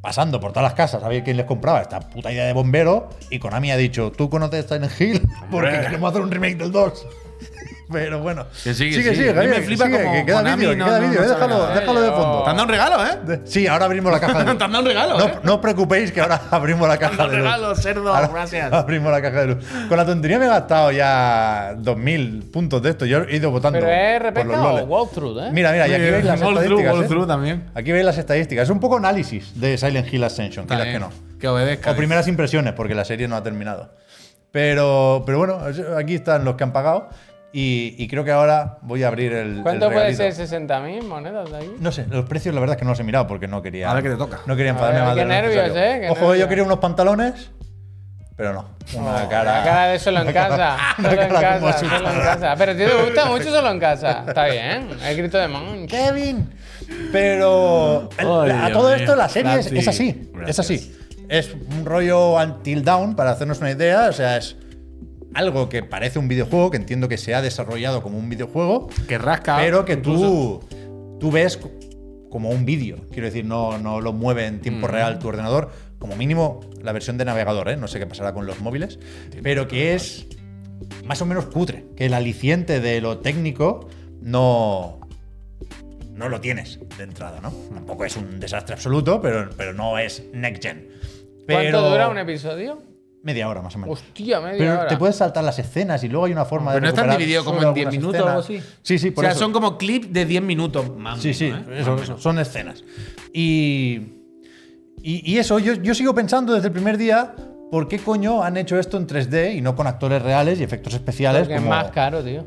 [0.00, 3.08] pasando por todas las casas a ver quién les compraba esta puta idea de bombero.
[3.30, 5.20] Y Konami ha dicho, ¿tú conoces Silent Hill?
[5.50, 5.80] Porque Hombre.
[5.82, 7.06] queremos hacer un remake del 2.
[7.92, 8.46] Pero bueno.
[8.64, 9.14] Que sigue, sigue, sigue.
[9.14, 10.98] sigue, A mí Javier, me flipa sigue, como que queda Konami vídeo, que no- queda
[11.00, 11.20] no- vídeo.
[11.20, 11.74] no eh, déjalo, nada.
[11.80, 12.42] déjalo de fondo.
[12.44, 13.18] Te han dado un regalo, ¿eh?
[13.26, 15.34] De- Sí, ahora abrimos la caja de Te han dado un regalo, no, ¿eh?
[15.42, 17.44] no os preocupéis que ahora abrimos la caja Dando de luz.
[17.46, 18.72] regalo, cerdo, Ahora gracias.
[18.72, 19.64] Abrimos la caja de luz.
[19.88, 23.04] Con la tontería me he gastado ya 2.000 puntos de esto.
[23.06, 23.78] Yo he ido votando.
[23.80, 23.90] Pero
[24.28, 25.50] es los o walkthrough, ¿eh?
[25.52, 26.94] Mira, mira, y aquí veis las estadísticas.
[27.10, 27.26] all ¿eh?
[27.26, 27.70] también.
[27.74, 28.64] Aquí veis las estadísticas.
[28.64, 31.10] Es un poco análisis de Silent Hill Ascension, quieras que no.
[31.38, 31.90] Que obedezca.
[31.90, 33.90] O primeras impresiones, porque la serie no ha terminado.
[34.50, 35.58] Pero, pero bueno,
[35.98, 37.08] aquí están los que han pagado.
[37.56, 39.60] Y, y creo que ahora voy a abrir el.
[39.62, 41.76] ¿Cuánto el puede ser 60.000 monedas de ahí?
[41.78, 43.90] No sé, los precios la verdad es que no los he mirado porque no quería.
[43.90, 44.40] A ver qué te toca.
[44.46, 45.92] No quería A enfadarme ver, más de qué nervios, necesario.
[45.94, 46.38] eh, qué Ojo, nervios.
[46.40, 47.50] yo quería unos pantalones,
[48.36, 48.70] pero no.
[49.00, 49.58] Una cara.
[49.58, 50.78] La cara de solo en una cara- casa.
[50.98, 51.98] una Solo en cara como casa, asustada.
[51.98, 52.54] solo en casa.
[52.58, 54.24] Pero a ti te gusta mucho solo en casa.
[54.26, 54.88] Está bien.
[55.04, 55.88] El grito de Monch.
[55.90, 56.50] Kevin.
[57.12, 58.96] Pero el- Ay, a Dios todo mío.
[58.96, 60.08] esto la serie es, es así.
[60.08, 60.58] Es gracias.
[60.58, 60.96] así.
[61.28, 64.08] Es un rollo until down, para hacernos una idea.
[64.08, 64.56] O sea, es
[65.34, 69.18] algo que parece un videojuego, que entiendo que se ha desarrollado como un videojuego, Que
[69.18, 69.56] rasca.
[69.58, 70.60] pero que incluso.
[70.70, 71.70] tú, tú ves co-
[72.30, 72.96] como un vídeo.
[73.12, 74.60] Quiero decir, no, no lo mueve en Mm.
[74.60, 75.70] tiempo real tu ordenador.
[75.98, 77.76] Como mínimo la versión de navegador, ¿eh?
[77.76, 78.98] no sé qué pasará con los móviles,
[79.42, 80.26] pero que es
[81.06, 81.84] más o menos cutre.
[81.96, 83.88] Que el aliciente de lo técnico
[84.20, 85.00] no,
[86.12, 87.50] no lo tienes de entrada, ¿no?
[87.72, 90.88] Tampoco es un desastre absoluto, pero, pero no es next gen.
[91.46, 92.82] Pero ¿Cuánto dura un episodio?
[93.24, 93.98] Media hora más o menos.
[93.98, 94.86] Hostia, media Pero hora.
[94.86, 97.00] te puedes saltar las escenas y luego hay una forma Pero no de.
[97.00, 98.62] están divididos como en 10 algunas minutos o algo así.
[98.82, 99.40] Sí, sí, O por sea, eso.
[99.40, 101.20] son como clips de 10 minutos más.
[101.20, 101.64] Sí, sí, ¿eh?
[101.78, 102.84] eso, eso, son escenas.
[103.32, 104.00] Y,
[105.02, 107.34] y, y eso, yo, yo sigo pensando desde el primer día,
[107.70, 110.92] ¿por qué coño han hecho esto en 3D y no con actores reales y efectos
[110.94, 111.42] especiales?
[111.42, 112.44] Porque es más caro, tío.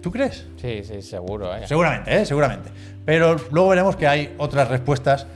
[0.00, 0.46] ¿Tú crees?
[0.60, 1.54] Sí, sí, seguro.
[1.54, 1.66] Eh.
[1.66, 2.24] Seguramente, ¿eh?
[2.24, 2.70] seguramente.
[3.04, 5.26] Pero luego veremos que hay otras respuestas,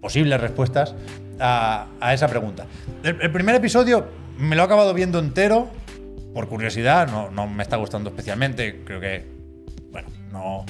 [0.00, 0.94] posibles respuestas,
[1.38, 2.66] a, a esa pregunta.
[3.02, 4.04] El, el primer episodio
[4.38, 5.68] me lo he acabado viendo entero,
[6.32, 9.24] por curiosidad, no, no me está gustando especialmente, creo que,
[9.90, 10.66] bueno, no,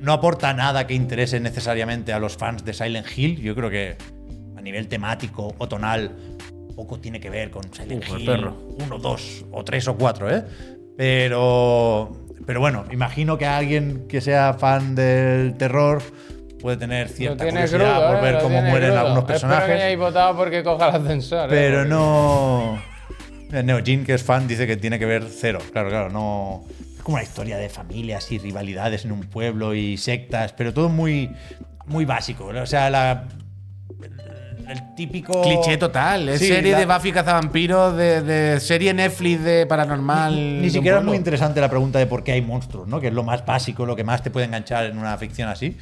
[0.00, 3.40] no aporta nada que interese necesariamente a los fans de Silent Hill.
[3.40, 3.96] Yo creo que
[4.56, 6.16] a nivel temático o tonal
[6.74, 8.56] poco tiene que ver con Silent Uf, Hill perro.
[8.78, 10.44] 1, 2 o 3 o 4, ¿eh?
[10.96, 16.02] Pero, pero bueno, imagino que alguien que sea fan del terror
[16.60, 18.98] puede tener cierta curiosidad crudo, por eh, ver cómo mueren crudo.
[19.00, 19.74] algunos Espero que personajes.
[19.76, 21.44] hayáis votado porque coja el ascensor.
[21.46, 22.82] eh, Pero porque- no.
[23.62, 25.58] Neojin, que es fan, dice que tiene que ver cero.
[25.72, 26.64] Claro, claro, no.
[26.96, 30.88] Es como una historia de familias y rivalidades en un pueblo y sectas, pero todo
[30.88, 31.30] muy,
[31.86, 32.46] muy básico.
[32.46, 33.24] O sea, la.
[34.68, 35.42] El, típico.
[35.42, 36.28] Cliché total.
[36.28, 40.34] Es Sí, serie la- de Buffy cazavampiros, de, de serie Netflix de paranormal.
[40.34, 43.00] Ni, ni siquiera es muy interesante la pregunta de por qué hay monstruos, ¿no?
[43.00, 45.76] Que es lo más básico, lo que más te puede enganchar en una ficción así.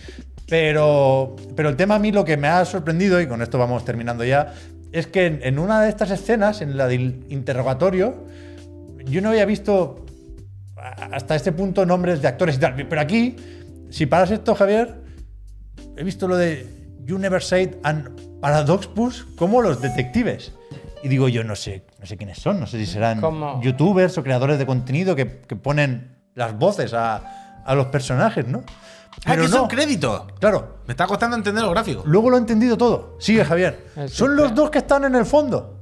[0.49, 3.85] Pero, pero el tema a mí lo que me ha sorprendido, y con esto vamos
[3.85, 4.55] terminando ya,
[4.93, 8.25] es que en, en una de estas escenas, en la del interrogatorio,
[9.07, 10.05] yo no había visto
[10.77, 12.75] hasta este punto nombres de actores y tal.
[12.75, 13.37] Pero aquí,
[13.91, 14.95] si paras esto, Javier,
[15.97, 16.67] he visto lo de
[17.05, 20.53] You Never Said and Paradoxpus como los detectives.
[21.03, 23.61] Y digo, yo no sé, no sé quiénes son, no sé si serán ¿Cómo?
[23.63, 28.63] youtubers o creadores de contenido que, que ponen las voces a, a los personajes, ¿no?
[29.25, 29.49] Ah, que no.
[29.49, 30.23] son créditos.
[30.41, 32.05] Claro, Me está costando entender los gráficos.
[32.07, 33.17] luego lo he entendido todo.
[33.21, 33.87] Sigue, Javier.
[33.97, 35.81] Eso Son los dos que están en el fondo,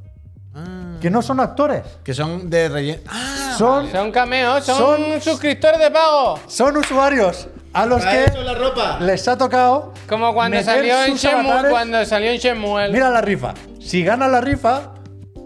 [0.55, 1.83] Ah, que no son actores.
[2.05, 3.03] que son de relleno.
[3.09, 6.39] Ah, Son, Son cameos, son, Son- suscriptores de pago.
[6.47, 8.99] son usuarios a los que la ropa.
[9.01, 9.93] les ha tocado.
[10.09, 12.89] Como cuando salió en Shenmue, cuando salió en Shenmue.
[12.91, 13.55] Mira la rifa.
[13.81, 14.93] Si gana la rifa,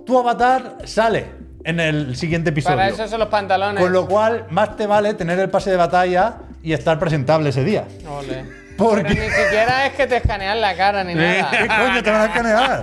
[0.04, 1.32] tu avatar sale
[1.64, 2.76] en el siguiente episodio.
[2.76, 3.82] Para eso son los pantalones.
[3.82, 6.36] Con lo cual, más te vale tener el pase de batalla
[6.66, 7.84] y estar presentable ese día.
[8.08, 8.44] Ole.
[8.76, 9.14] ¿Por Pero qué?
[9.20, 11.50] ni siquiera es que te escanean la cara ni ¿Qué nada.
[11.88, 12.82] coño te van a escanear?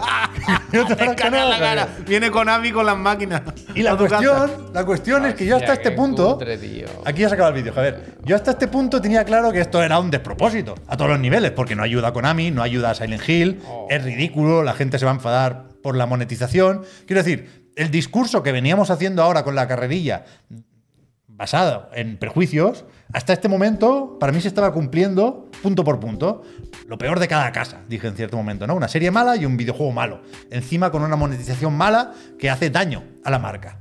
[0.71, 1.77] ¿Qué te van a Escanea la escanear?
[1.87, 1.97] cara.
[2.07, 3.41] Viene con Ami con las máquinas.
[3.75, 4.07] Y la casa.
[4.07, 6.33] cuestión, la cuestión es que yo hasta este qué punto.
[6.33, 6.87] cutre, tío.
[7.05, 8.15] Aquí ya se acaba el vídeo, Javier.
[8.23, 11.51] Yo hasta este punto tenía claro que esto era un despropósito a todos los niveles,
[11.51, 13.85] porque no ayuda a Konami, no ayuda a Silent Hill, Oh.
[13.89, 16.83] es ridículo, la gente se va a enfadar por la monetización.
[17.05, 20.23] Quiero decir, el discurso que veníamos haciendo ahora con la carrerilla,
[21.27, 26.41] basado en prejuicios, hasta este momento para mí se estaba cumpliendo punto por punto.
[26.87, 28.75] Lo peor de cada casa, dije en cierto momento, ¿no?
[28.75, 30.21] Una serie mala y un videojuego malo.
[30.49, 33.79] Encima con una monetización mala que hace daño a la marca.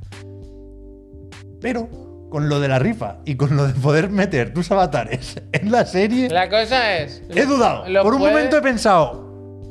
[1.60, 1.88] Pero
[2.30, 5.86] con lo de la rifa y con lo de poder meter tus avatares en la
[5.86, 7.22] serie, La cosa es.
[7.30, 7.84] he dudado.
[8.02, 9.70] Por un momento he pensado,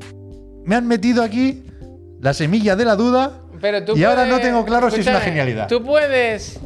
[0.65, 1.63] me han metido aquí
[2.19, 5.19] la semilla de la duda Pero tú y ahora no tengo claro si es una
[5.21, 5.67] genialidad.
[5.67, 6.59] Tú puedes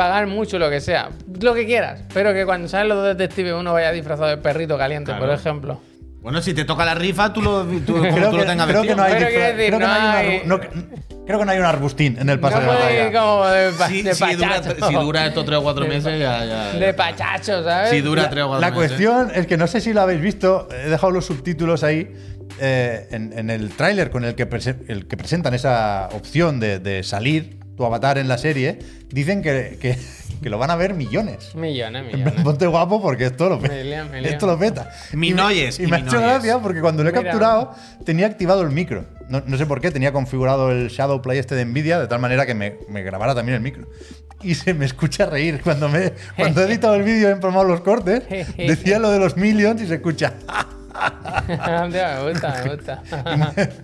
[0.00, 1.10] pagar mucho lo que sea,
[1.42, 4.78] lo que quieras, pero que cuando salen los dos detectives uno vaya disfrazado de perrito
[4.78, 5.26] caliente, Claro.
[5.26, 5.80] por ejemplo.
[6.22, 8.66] Bueno, si te toca la rifa, tú lo, tú, como creo tú que, lo tengas
[8.66, 10.60] creo que no hay, Pero decir, creo que no hay una hay- arbu- no-
[11.26, 13.06] creo que no hay un arbustín en el pase no de puede batalla.
[13.06, 16.18] ir como de, pa- Si, de si dura, si dura estos 3 o 4 meses,
[16.18, 16.44] ya.
[16.46, 17.90] ya, De pachacho, ¿sabes?
[17.90, 18.88] Si dura La- 3 o 4 La meses.
[18.88, 22.10] cuestión es que no sé si lo habéis visto, he dejado los subtítulos ahí
[22.58, 26.78] eh, en, en el tráiler con el que, prese- el que presentan esa opción de,
[26.80, 28.78] de salir tu avatar en la serie,
[29.08, 29.96] dicen que, que-
[30.42, 31.54] que lo van a ver millones.
[31.54, 32.42] Millones, millones.
[32.44, 34.32] Ponte guapo porque esto lo, pe- Million, million.
[34.34, 34.90] esto lo peta.
[35.14, 37.24] Minoyes Y, y me ha hecho gracia porque cuando lo he Mira.
[37.24, 37.74] capturado
[38.04, 39.06] tenía activado el micro.
[39.30, 42.44] No, no sé por qué, tenía configurado el Shadowplay este de Nvidia de tal manera
[42.44, 43.86] que me, me grabara también el micro.
[44.42, 45.60] Y se me escucha reír.
[45.64, 48.22] Cuando, me, cuando he editado el vídeo y he empalmado los cortes,
[48.58, 50.34] decía lo de los millions y se escucha.
[51.48, 53.02] Me gusta, me gusta.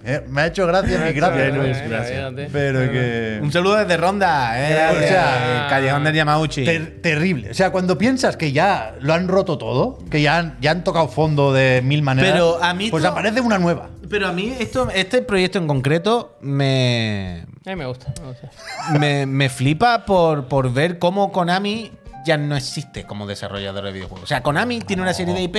[0.05, 1.37] me, me ha hecho gracia mi gracia.
[1.51, 2.33] Bueno, no es bueno, gracia.
[2.53, 3.41] Pero que.
[3.43, 4.75] Un saludo desde Ronda, eh.
[4.75, 5.05] Gracias.
[5.05, 6.65] O sea, Callejón del Yamauchi.
[6.65, 7.51] Ter- terrible.
[7.51, 10.85] O sea, cuando piensas que ya lo han roto todo, que ya han, ya han
[10.85, 13.91] tocado fondo de mil maneras, Pero a mí pues aparece una nueva.
[14.09, 18.51] Pero a mí esto, este proyecto en concreto me, A mí me gusta, me gusta.
[18.99, 21.91] me, me flipa por, por ver cómo Konami
[22.25, 24.25] ya no existe como desarrollador de videojuegos.
[24.25, 25.57] O sea, Konami tiene una serie de IP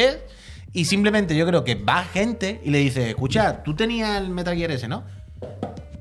[0.73, 4.55] y simplemente yo creo que va gente y le dice, escucha, tú tenías el Metal
[4.55, 5.03] Gear ese, ¿no?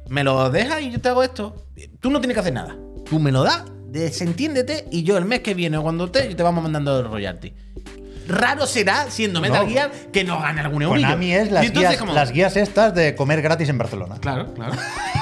[0.08, 1.66] Me lo dejas y yo te hago esto.
[2.00, 2.76] Tú no tienes que hacer nada.
[3.08, 6.42] Tú me lo das, desentiéndete y yo el mes que viene o cuando te, te
[6.42, 7.52] vamos mandando el royalty.
[8.28, 9.72] Raro será, siendo Metal No.
[9.72, 10.94] Gear, que nos gane algún euro.
[11.00, 14.16] Konami es las, entonces, guías, como- las guías estas de comer gratis en Barcelona.
[14.20, 14.72] Claro, claro.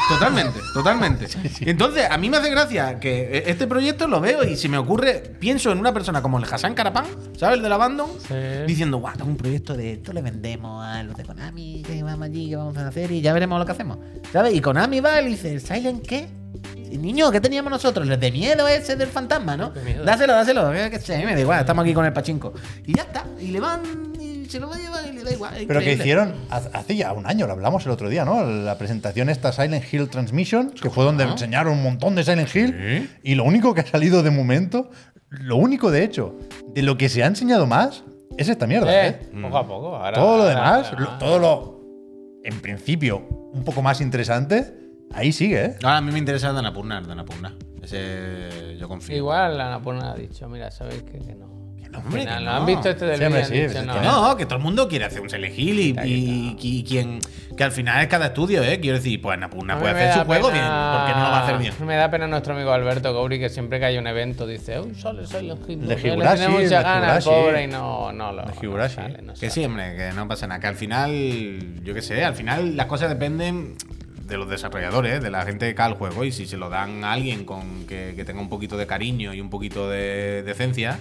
[0.09, 1.27] Totalmente, totalmente.
[1.61, 5.15] Entonces, a mí me hace gracia que este proyecto lo veo y si me ocurre,
[5.41, 7.07] pienso en una persona como el Hassan Karapán,
[7.39, 7.57] ¿sabes?
[7.57, 8.35] El de la Abandon, Sí.
[8.67, 12.23] diciendo, guau, tengo un proyecto de esto le vendemos a los de Konami, que vamos
[12.27, 13.97] allí, que vamos a hacer y ya veremos lo que hacemos.
[14.33, 14.55] ¿Sabes?
[14.55, 16.29] Y Konami va y le dice, ¿Silent qué?
[16.99, 18.09] Niño, ¿qué teníamos nosotros?
[18.09, 19.73] El de miedo ese del fantasma, ¿no?
[20.05, 20.71] Dáselo, dáselo.
[20.91, 22.53] Que sé, me da igual, estamos aquí con el pachinko.
[22.87, 23.25] Y ya está.
[23.41, 23.81] Y le van
[24.21, 25.55] y se lo va a llevar y le da igual.
[25.67, 28.45] Pero que hicieron hace ya un año, lo hablamos el otro día, ¿no?
[28.45, 33.11] La presentación esta Silent Hill Transmission, que fue donde enseñaron un montón de Silent Hill.
[33.23, 34.91] Y lo único que ha salido de momento,
[35.31, 36.37] lo único de hecho,
[36.75, 38.05] de lo que se ha enseñado más,
[38.37, 38.93] es esta mierda.
[38.93, 39.41] Eh, ¿eh?
[39.43, 39.97] poco a poco.
[39.97, 41.81] Ahora, Todo lo demás, ahora- lo- todo lo,
[42.45, 44.75] en principio, un poco más interesante,
[45.15, 45.77] ahí sigue, ¿eh?
[45.83, 47.55] Ahora a mí me interesa Danapurna, el Danapurna.
[47.83, 49.17] Ese yo confío.
[49.17, 51.47] Igual la Napurna ha dicho, mira, sabéis que, que no.
[51.91, 52.51] no, hombre, final, que no.
[52.53, 53.95] han visto este del Sí, hombre, vídeo y han sí, dicho, sí, no.
[53.95, 56.85] que No, que todo el mundo quiere hacer un Silent Hill y, y- y- y
[56.85, 57.19] quien
[57.57, 58.81] que al final es cada estudio, ¿eh?
[58.81, 61.39] Quiero decir, pues Annapurna A puede hacer su juego bien, ¿por qué no lo va
[61.39, 61.73] a hacer bien?
[61.87, 64.95] Me da pena nuestro amigo Alberto Gobri que siempre que hay un evento dice, uy,
[64.97, 65.81] sale Silent Hill.
[65.87, 67.29] De porque Higurashi, Le tiene mucha de gana al Higurashi.
[67.29, 68.43] pobre y no, no lo.
[68.43, 68.95] De no Higurashi.
[68.97, 70.59] sale, no Que sí, hombre, que no pasa nada.
[70.61, 71.13] Que al final,
[71.85, 73.77] yo qué sé, al final las cosas dependen
[74.27, 76.25] de los desarrolladores, de la gente que cae al juego.
[76.25, 79.33] Y si se lo dan a alguien con que, que tenga un poquito de cariño
[79.35, 80.99] y un poquito de decencia,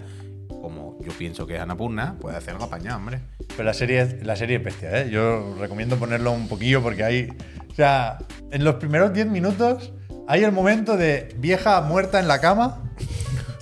[0.47, 3.19] como yo pienso que es Annapurna, puede hacer algo apañado, hombre.
[3.49, 5.09] Pero la serie, es- la serie es bestia, ¿eh?
[5.09, 7.29] Yo recomiendo ponerlo un poquillo porque hay.
[7.69, 8.17] O sea,
[8.51, 9.91] en los primeros 10 minutos
[10.27, 12.81] hay el momento de vieja muerta en la cama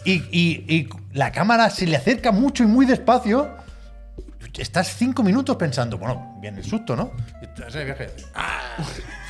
[0.06, 3.50] y, y- y la cámara se le acerca mucho y muy despacio.
[4.58, 7.12] estás cinco minutos pensando, bueno, viene el susto, ¿no?
[7.42, 7.48] Y
[7.86, 8.10] viaje.
[8.36, 8.78] ¡Ah!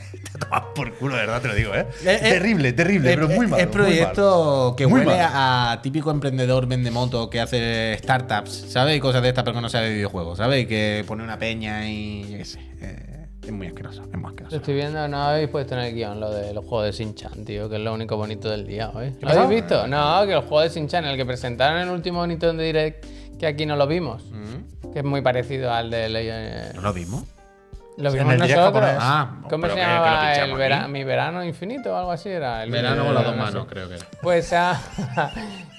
[0.32, 1.86] Te tomas por culo, de verdad te lo digo, ¿eh?
[2.04, 3.62] Eh, eh, terrible, terrible, pero muy malo.
[3.62, 5.28] Es proyecto que Muy huele malo.
[5.34, 8.96] a típico emprendedor vende moto que hace startups, ¿sabes?
[8.96, 10.64] Y cosas de estas, pero que no sabe de videojuegos, ¿sabes?
[10.64, 12.60] Y que pone una peña y yo qué sé.
[12.80, 13.12] eh,
[13.42, 14.56] es muy asqueroso, es muy Lo asqueroso.
[14.56, 17.68] estoy viendo, no habéis puesto en el guion lo de los juegos de Shin-Chan, tío,
[17.68, 19.10] que es lo único bonito del día hoy.
[19.20, 19.42] ¿Lo pasó?
[19.42, 19.86] habéis visto?
[19.86, 23.06] No, que el juego de Shin-Chan, el que presentaron en el último Nintendo Direct,
[23.38, 24.92] que aquí no lo vimos, Mm.
[24.92, 26.06] que es muy parecido al de.
[26.08, 27.22] eh, ¿No lo vimos?
[27.96, 28.90] Lo vimos en el direct nosotros.
[28.98, 30.20] Ah, ¿Cómo pero se llamaba?
[30.26, 30.92] pinchamos el vera- aquí.
[30.92, 32.62] mi verano infinito o algo así era.
[32.62, 34.04] El Verano con las dos no manos, creo que era.
[34.22, 34.80] Pues ah,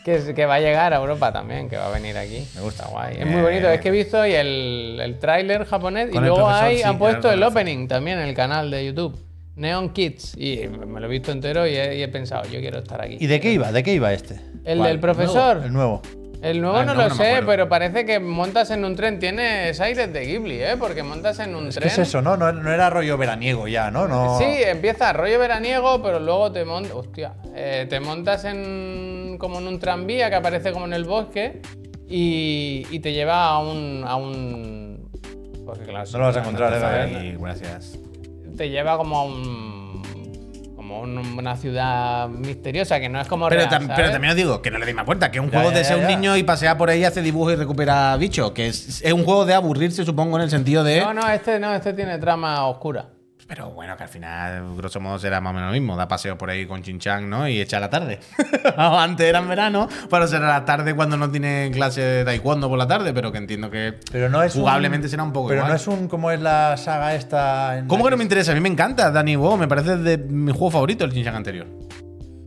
[0.05, 2.47] que, que va a llegar a Europa también, que va a venir aquí.
[2.55, 2.83] Me gusta.
[2.83, 3.13] Está guay.
[3.13, 3.31] Es Bien.
[3.33, 3.69] muy bonito.
[3.69, 7.41] Es que he visto hoy el, el tráiler japonés y luego sí, han puesto el
[7.43, 9.17] opening también en el canal de YouTube.
[9.55, 10.35] Neon Kids.
[10.37, 13.17] Y me lo he visto entero y he, y he pensado, yo quiero estar aquí.
[13.19, 13.71] ¿Y de qué iba?
[13.71, 14.39] ¿De qué iba este?
[14.63, 14.89] El ¿Cuál?
[14.89, 15.61] del profesor.
[15.65, 16.01] El nuevo.
[16.03, 19.19] El nuevo el nuevo lo no me sé, pero parece que montas en un tren.
[19.19, 20.75] Tienes aires de Ghibli, ¿eh?
[20.77, 21.87] Porque montas en un ¿Qué tren.
[21.87, 22.37] es eso, no?
[22.37, 22.51] no?
[22.51, 24.07] no era rollo veraniego ya, ¿no?
[24.07, 24.37] no...
[24.37, 26.93] Sí, empieza rollo veraniego, pero luego te montas.
[26.93, 27.33] Hostia.
[27.55, 29.37] eh, te montas en.
[29.39, 31.61] como en un tranvía que aparece como en el bosque.
[32.09, 34.03] Y, y te lleva a un.
[34.07, 35.09] a un.
[35.65, 36.73] Porque claro, No lo vas a encontrar,
[37.09, 37.35] ¿eh?
[37.39, 37.97] gracias.
[38.55, 39.76] Te lleva como a un.
[40.87, 43.95] Como un- una ciudad misteriosa que no es como Pero, real, tam- ¿sabes?
[43.97, 45.71] pero también os digo que no le deis más vuelta, que es un Ya, juego
[45.71, 46.15] ya, de ser ya, un ya.
[46.15, 48.51] niño y pasear por ahí, hace dibujos y recupera bichos.
[48.51, 51.01] Que es, es un juego de aburrirse, supongo, en el sentido de.
[51.01, 53.09] No, no, este no, este tiene trama oscura.
[53.47, 55.95] Pero bueno, que al final, grosso modo, será más o menos lo mismo.
[55.95, 57.47] Da paseo por ahí con Chinchan, ¿no?
[57.47, 58.19] Y echa la tarde.
[58.77, 62.77] Antes era en verano, pero será la tarde cuando no tiene clase de taekwondo por
[62.77, 65.59] la tarde, pero que entiendo que Pero no es un- jugablemente será un poco Pero
[65.61, 65.71] igual.
[65.71, 66.09] no es un.
[66.09, 67.77] como es la saga esta?
[67.77, 68.51] en ¿Cómo que no me interesa?
[68.51, 71.67] A mí me encanta Danny Wo, me parece de mi juego favorito el Chinchan anterior.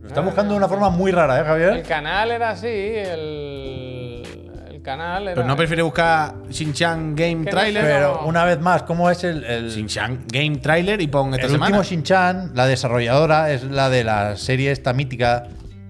[0.01, 1.83] Lo está buscando de una forma muy rara, ¿eh, El Javier?
[1.83, 3.90] canal era así, el.
[4.81, 5.35] El canal era.
[5.35, 7.83] Pero no prefiere buscar Shinchan Game no Trailer.
[7.83, 7.87] sé.
[7.91, 9.43] Pero una vez más, ¿cómo es el.
[9.43, 11.77] el Shinchan Game Trailer y pon esta el semana.
[11.77, 15.47] último Shin-Chan, la desarrolladora, es la de la serie esta mítica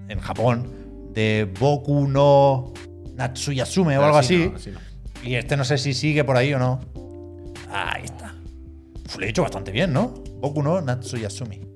[0.08, 0.68] en Japón
[1.14, 2.72] de Boku no
[3.14, 4.48] Natsuyasume o algo así.
[4.50, 4.78] no, así no.
[5.22, 6.80] Y este no sé si sigue por ahí o no.
[7.72, 8.34] Ahí está.
[9.06, 10.08] Uf, lo he hecho bastante bien, ¿no?
[10.40, 11.71] Boku no Natsuyasumi.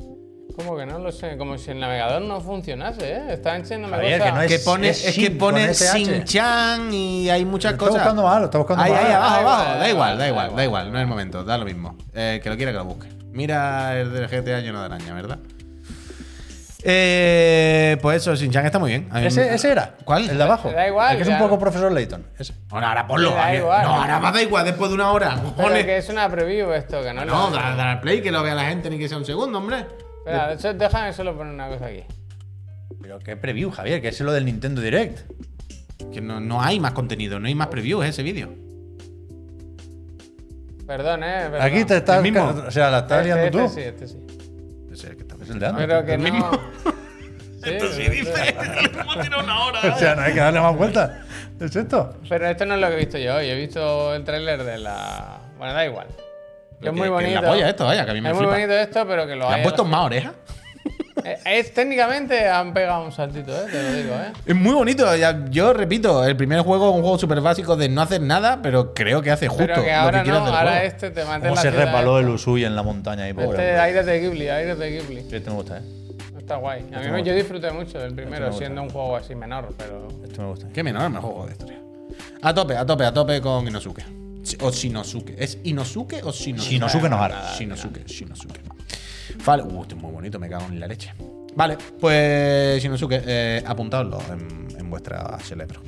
[0.57, 1.37] ¿Cómo que no lo sé?
[1.37, 3.23] Como si el navegador no funcionase, ¿eh?
[3.35, 5.73] Está enseñándome Javier, que no es- Que pone, es es, que Shin, pone.
[5.75, 8.03] Shinchan y hay muchas Lo está cosas.
[8.03, 9.05] buscando mal, lo está buscando ahí, mal.
[9.07, 9.63] Ahí abajo, Da abajo.
[9.63, 10.57] igual, Da igual, da da igual, igual.
[10.57, 10.93] da igual.
[10.93, 11.97] No es el momento, da lo mismo.
[12.15, 13.09] Eh, que lo quiera que lo busque.
[13.33, 15.39] Mira el del GTA lleno de araña, ¿verdad?
[16.89, 19.09] Eh, pues eso, Shinchan está muy bien.
[19.15, 19.95] ¿Ese, ese era?
[20.05, 20.31] ¿Cuál?
[20.31, 20.71] El de abajo.
[20.71, 22.25] Da igual, El que es un poco profesor Layton.
[22.39, 22.55] Ese.
[22.71, 23.31] Ahora, ahora ponlo.
[23.33, 23.83] Da igual.
[23.83, 25.37] No, ahora más da igual después de una hora.
[25.57, 28.43] Pero que es una preview esto, que no No, da, da al play que lo
[28.43, 29.85] vea la gente ni que sea un segundo, hombre.
[30.27, 32.03] Espera, de hecho, déjame solo poner una cosa aquí.
[33.01, 35.21] Pero qué preview, Javier, que es lo del Nintendo Direct.
[36.13, 38.53] Que no, no hay más contenido, no hay más previews ese vídeo.
[40.87, 41.49] Perdón, eh.
[41.51, 41.63] perdón.
[41.63, 42.17] Aquí te estás.
[42.19, 42.45] ¿El mismo?
[42.67, 43.69] O sea, la estás Este- liando este tú.
[43.75, 44.19] sí, este sí.
[44.93, 45.87] Ese es el que está Es el de antes.
[45.87, 46.31] Pero que ¿El no.
[46.33, 46.51] mismo?
[47.65, 48.55] Sí, Esto sí este- dice.
[48.93, 49.81] Le hemos tirado una hora.
[49.95, 51.11] O sea, no hay que darle más vueltas.
[51.59, 52.15] ¿Es esto?
[52.29, 53.47] Pero esto no es lo que he visto yo hoy.
[53.49, 55.41] He visto el tráiler de la.
[55.59, 56.07] Bueno, da igual.
[56.81, 57.41] Que es muy Que- que bonito.
[57.43, 59.49] la polla esto, vaya, que a mí me es muy bonito esto, pero que lo
[59.49, 60.33] ¿Le han puesto más orejas?
[61.25, 64.33] Eh, Es técnicamente han pegado un saltito, eh, te lo digo, eh.
[64.45, 65.17] Es muy bonito.
[65.17, 68.61] ya- Yo repito, el primer juego es un juego súper básico de no hacer nada,
[68.63, 70.71] pero creo que hace justo Pero que lo ahora que quiere no, hacer el ahora
[70.73, 70.87] juego.
[70.87, 72.29] este te mete en ¿Cómo la se ciudad resbaló el.
[72.29, 73.49] Usui en la montaña ahí, pobre?
[73.49, 75.19] Este aire de Ghibli, aire de Ghibli.
[75.21, 75.83] Este me gusta, ¿eh?
[76.39, 76.87] Está guay.
[76.95, 78.59] A mí me yo disfruté mucho del primero, me gusta.
[78.65, 80.07] siendo un juego así menor, pero.
[80.23, 80.67] Este me gusta.
[80.73, 81.79] Qué menor me juego de historia.
[82.43, 84.05] A tope, a tope, a tope con Inosuke.
[84.61, 85.35] O Shinosuke.
[85.39, 86.71] ¿Es Inosuke o Shinosuke?
[86.71, 87.55] Shinosuke Nohara.
[87.59, 88.61] Shinosuke, Shinosuke.
[89.45, 91.13] Vale, uh, este es muy bonito, me cago en la leche.
[91.55, 95.81] Vale, pues Shinosuke, eh, apuntadlo en, en vuestra cerebro.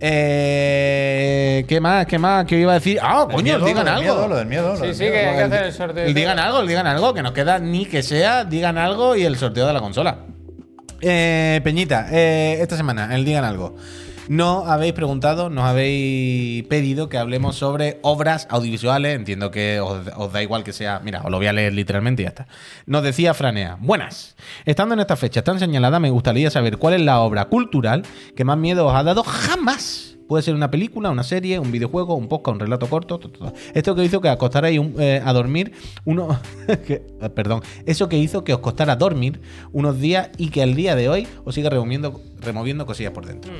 [0.00, 2.04] Eh, ¿Qué más?
[2.06, 2.44] ¿Qué más?
[2.44, 2.98] ¿Qué iba a decir?
[3.00, 4.14] Ah, coño, miedo, digan lo del algo.
[4.14, 4.68] Miedo, lo del miedo.
[4.70, 5.14] lo Sí, del sí, miedo.
[5.14, 6.04] que hay que hacer el sorteo.
[6.04, 9.22] el digan algo, el digan algo, que nos queda ni que sea, digan algo y
[9.24, 10.18] el sorteo de la consola.
[11.00, 13.76] Eh, Peñita, eh, esta semana, el digan algo.
[14.28, 19.16] No habéis preguntado, nos habéis pedido que hablemos sobre obras audiovisuales.
[19.16, 21.00] Entiendo que os, os da igual que sea.
[21.04, 22.46] Mira, os lo voy a leer literalmente y ya está.
[22.86, 24.34] Nos decía Franea: Buenas.
[24.64, 28.02] Estando en esta fecha tan señalada, me gustaría saber cuál es la obra cultural
[28.34, 30.16] que más miedo os ha dado jamás.
[30.26, 33.18] Puede ser una película, una serie, un videojuego, un podcast, un relato corto.
[33.18, 33.52] to, to, to.
[33.74, 35.72] Esto que hizo que acostarais un- eh, a dormir
[36.06, 36.40] uno.
[36.68, 37.02] eh,
[37.34, 37.60] perdón.
[37.84, 39.42] Eso que hizo que os costara dormir
[39.72, 43.52] unos días y que al día de hoy os siga removiendo, removiendo cosillas por dentro.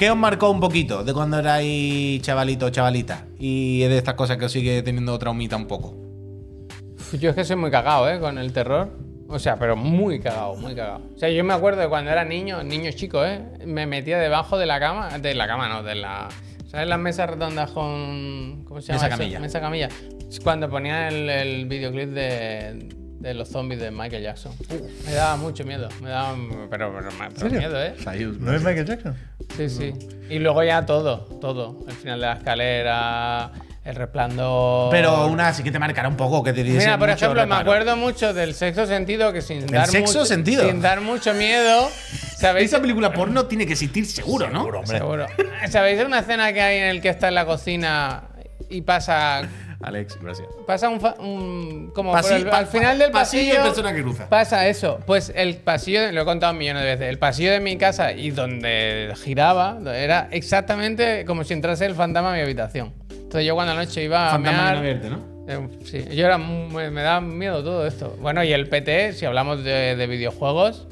[0.00, 3.26] ¿Qué os marcó un poquito de cuando erais chavalito o chavalita?
[3.38, 5.94] Y es de estas cosas que os sigue teniendo traumita un poco.
[7.20, 8.18] Yo es que soy muy cagado, ¿eh?
[8.18, 8.96] Con el terror.
[9.28, 11.02] O sea, pero muy cagado, muy cagado.
[11.14, 13.44] O sea, yo me acuerdo de cuando era niño, niño chico, ¿eh?
[13.66, 16.30] Me metía debajo de la cama, de la cama no, de la...
[16.66, 18.64] ¿Sabes las mesas redondas con...
[18.64, 19.02] ¿Cómo se llama?
[19.02, 19.18] Mesa eso?
[19.18, 19.40] camilla.
[19.40, 19.88] Mesa camilla.
[20.42, 22.88] Cuando ponía el, el videoclip de,
[23.20, 24.52] de los zombies de Michael Jackson.
[25.04, 25.88] Me daba mucho miedo.
[26.00, 26.34] Me daba...
[26.70, 27.94] Pero, pero, pero miedo, ¿eh?
[28.40, 29.16] ¿No es Michael Jackson?
[29.56, 29.94] Sí, sí.
[30.30, 31.84] Y luego ya todo, todo.
[31.86, 33.50] El final de la escalera,
[33.84, 34.90] el resplandor...
[34.90, 37.54] Pero una sí que te marcará un poco, que te diese Mira, por ejemplo, me
[37.56, 40.66] acuerdo mucho del sexto sentido que sin dar sexto mucho, sentido?
[40.66, 41.90] sin dar mucho miedo,
[42.38, 42.72] ¿sabéis?
[42.72, 44.60] Esa película porno tiene que existir seguro, ¿no?
[44.60, 44.98] Seguro, hombre.
[44.98, 45.26] Seguro.
[45.68, 48.22] ¿Sabéis una escena que hay en el que está en la cocina
[48.70, 49.42] y pasa
[49.82, 50.46] Alex, gracias.
[50.66, 54.02] pasa un, fa- un- como Pasi- el- al final del pasillo pasillo, y persona que
[54.02, 54.28] cruza.
[54.28, 55.00] Pasa eso.
[55.06, 58.30] Pues el pasillo, lo he contado millones de veces, el pasillo de mi casa y
[58.30, 62.92] donde giraba era exactamente como si entrase el fantasma a mi habitación.
[63.10, 65.30] Entonces yo cuando anoche iba a Fantasma mear, bien abierto, ¿no?
[65.48, 68.16] Eh, Sí, yo era muy- me, me da miedo todo esto.
[68.20, 70.86] Bueno, y el PT, si hablamos de, de videojuegos,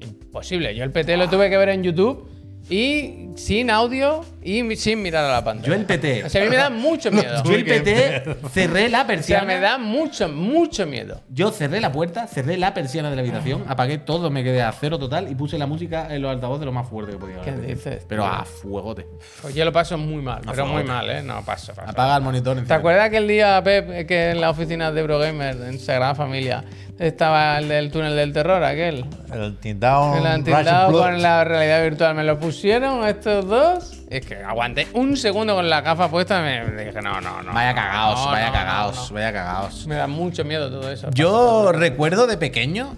[0.00, 0.74] imposible.
[0.74, 2.28] Yo el PT lo tuve que ver en YouTube
[2.70, 5.68] y sin audio y sin mirar a la pantalla.
[5.68, 6.24] Yo el PT.
[6.24, 7.42] O sea, a mí me da mucho miedo.
[7.44, 9.44] Yo el PT cerré la O sea, persiana.
[9.46, 11.20] me da mucho, mucho miedo.
[11.28, 14.72] Yo cerré la puerta, cerré la persiana de la habitación, apagué todo, me quedé a
[14.72, 17.40] cero total y puse la música en los altavoces lo más fuerte que podía.
[17.42, 19.06] ¿Qué dices, Pero a fuegote.
[19.40, 21.02] Pues yo lo paso muy mal, pero muy favor.
[21.06, 21.22] mal, ¿eh?
[21.22, 21.90] No, paso, paso.
[21.90, 22.54] Apaga el monitor.
[22.54, 22.76] ¿Te encima.
[22.76, 26.64] acuerdas aquel día, Pep, que en la oficina de Eurogamer, en Sagrada Familia,
[26.98, 29.04] estaba el del túnel del terror, aquel?
[29.32, 30.26] El Tindown.
[30.26, 32.14] Han tildado con la realidad virtual.
[32.14, 34.01] Me lo pusieron estos dos.
[34.12, 37.54] Es que aguanté un segundo con la gafa puesta y me dije, no, no, no.
[37.54, 39.86] Vaya cagaos, no, vaya no, cagaos, no, vaya cagaos.
[39.86, 41.08] Me da mucho miedo todo eso.
[41.14, 42.94] Yo recuerdo de pequeño.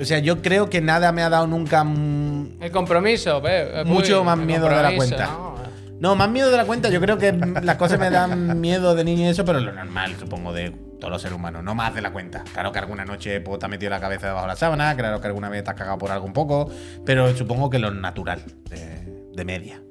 [0.00, 1.82] O sea, yo creo que nada me ha dado nunca.
[1.82, 3.42] El compromiso.
[3.84, 5.26] Mucho más el miedo de la cuenta.
[5.26, 5.56] ¿no?
[6.00, 6.88] No, más miedo de la cuenta.
[6.88, 10.16] Yo creo que las cosas me dan miedo de niño y eso, pero lo normal,
[10.18, 11.62] supongo, de todos los seres humanos.
[11.62, 12.42] No más de la cuenta.
[12.54, 15.20] Claro que alguna noche pues, te has metido la cabeza debajo de la sábana, claro
[15.20, 16.70] que alguna vez te has cagado por algo un poco,
[17.04, 19.82] pero supongo que lo natural, de, de media.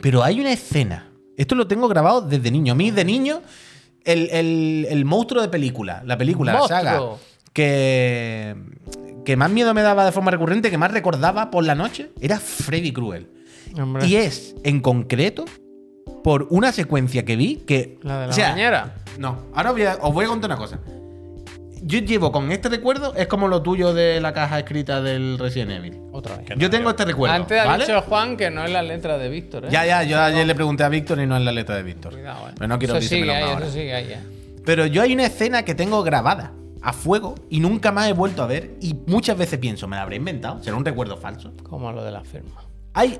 [0.00, 1.08] Pero hay una escena.
[1.36, 2.72] Esto lo tengo grabado desde niño.
[2.72, 3.42] A mí, de niño,
[4.04, 7.00] el, el- el monstruo de película, la película, la saga,
[7.52, 8.54] que,
[9.24, 12.38] que más miedo me daba de forma recurrente, que más recordaba por la noche, era
[12.38, 13.26] Freddy Krueger.
[13.80, 14.06] Hombre.
[14.06, 15.44] Y es, en concreto,
[16.24, 17.98] por una secuencia que vi que.
[18.02, 18.94] La de la o sea, bañera.
[19.18, 20.80] No, ahora voy a- os voy a contar una cosa.
[21.82, 25.70] Yo llevo con este recuerdo, es como lo tuyo de la caja escrita del Resident
[25.72, 25.98] Evil.
[26.12, 26.46] Otra vez.
[26.56, 27.34] Yo tengo este recuerdo.
[27.34, 27.86] Antes ha ¿vale?
[27.86, 29.68] dicho Juan que no es la letra de Víctor, ¿eh?
[29.70, 32.12] Ya, ya, yo ayer le pregunté a Víctor y no es la letra de Víctor.
[32.12, 32.52] Cuidado, ¿eh?
[32.54, 33.64] Pero no quiero eso sigue ahí, ahora.
[33.64, 34.20] eso sigue ahí, ¿eh?
[34.64, 36.52] Pero yo hay una escena que tengo grabada
[36.82, 38.72] a fuego y nunca más he vuelto a ver.
[38.80, 40.62] Y muchas veces pienso, me la habré inventado.
[40.62, 41.52] Será un recuerdo falso.
[41.62, 42.62] Como lo de la firma.
[42.94, 43.18] Hay.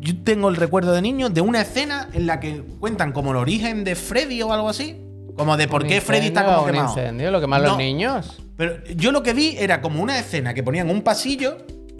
[0.00, 3.36] Yo tengo el recuerdo de niño de una escena en la que cuentan como el
[3.36, 5.00] origen de Freddy o algo así.
[5.36, 6.88] Como de por ¿Un qué Freddy está como un quemado.
[6.88, 7.30] incendio?
[7.30, 8.42] Lo queman los No, niños.
[8.56, 11.58] Pero yo lo que vi era como una escena que ponían un pasillo,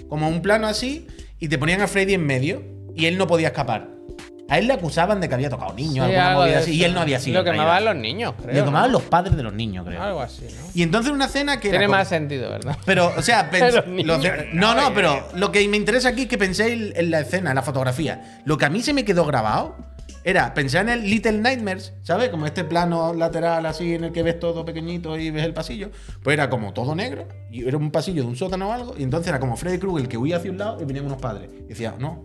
[0.09, 1.07] como un plano así,
[1.39, 2.63] y te ponían a Freddy en medio,
[2.95, 3.89] y él no podía escapar.
[4.51, 6.93] A él le acusaban de que había tocado niños, Sí, alguna movida así, y él
[6.93, 7.39] no había sido.
[7.43, 8.55] Lo quemaban los niños, creo.
[8.55, 8.99] Le quemaban ¿no?
[8.99, 10.03] los padres de los niños, creo.
[10.03, 10.67] Algo así, ¿no?
[10.75, 11.69] Y entonces una escena que.
[11.69, 12.77] era Tiene como- más sentido, ¿verdad?
[12.85, 15.79] Pero, o sea, pens- Los niños, los de- no, no, no, pero lo que me
[15.79, 18.41] interesa aquí es que penséis en la escena, en la fotografía.
[18.45, 19.75] Lo que a mí se me quedó grabado
[20.24, 22.28] era pensar en el Little Nightmares, ¿sabes?
[22.28, 25.90] Como este plano lateral así en el que ves todo pequeñito y ves el pasillo.
[26.23, 28.94] Pues era como todo negro y era un pasillo de un sótano o algo.
[28.97, 31.51] Y entonces era como Freddy Krueger que huía hacia un lado y venían unos padres.
[31.65, 32.24] Y decía, no.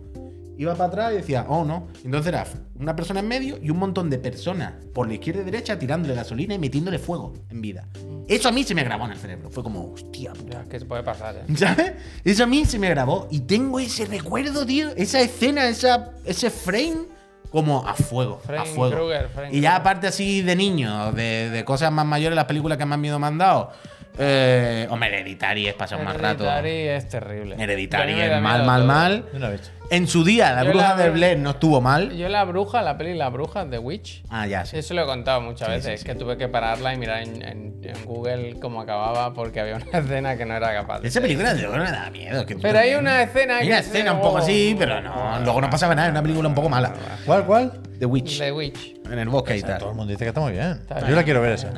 [0.56, 1.86] Iba para atrás y decía, oh no.
[2.04, 2.44] Entonces era
[2.74, 6.14] una persona en medio y un montón de personas por la izquierda y derecha tirándole
[6.14, 7.86] gasolina y metiéndole fuego en vida.
[8.26, 9.50] Eso a mí se me grabó en el cerebro.
[9.50, 10.64] Fue como, hostia, puta.
[10.64, 11.56] Ya, que se puede pasar, ¿eh?
[11.56, 11.92] ¿Sabes?
[12.24, 13.28] Eso a mí se me grabó.
[13.30, 14.90] Y tengo ese recuerdo, tío.
[14.96, 17.06] Esa escena, esa, ese frame,
[17.50, 18.40] como a fuego.
[18.42, 18.94] a Freddy fuego.
[18.96, 22.78] Krueger, Freddy y ya aparte así de niño, de, de cosas más mayores, las películas
[22.78, 23.72] que más miedo me han dado.
[24.18, 26.44] Eh, hombre, Hereditary es pasar más rato.
[26.44, 27.56] Hereditary es terrible.
[27.58, 29.24] Hereditary A es mal, mal, mal.
[29.30, 29.70] De una vez.
[29.90, 32.14] En su día, la Yo bruja la- de Blair no estuvo mal.
[32.14, 34.22] Yo la bruja, la peli La bruja de Witch.
[34.28, 34.76] Ah, ya, sí.
[34.76, 37.42] Eso lo he contado muchas Sí, veces, sí, que tuve que pararla y mirar en,
[37.42, 41.00] en- en Google cómo acababa porque había una escena que no era capaz.
[41.00, 42.44] de- Esa película de verdad me da miedo.
[42.44, 45.40] que- Pero hay una escena Hay que una es escena un poco así, pero no.
[45.42, 46.08] Luego no pasaba nada.
[46.08, 46.92] Es una película un poco mala.
[47.24, 47.72] ¿Cuál, cuál?
[47.98, 48.38] The Witch.
[48.38, 48.94] The Witch.
[49.10, 49.78] En el bosque y tal.
[49.78, 50.72] Todo el mundo dice que está muy bien.
[50.82, 51.72] Está Yo la quiero ver esa.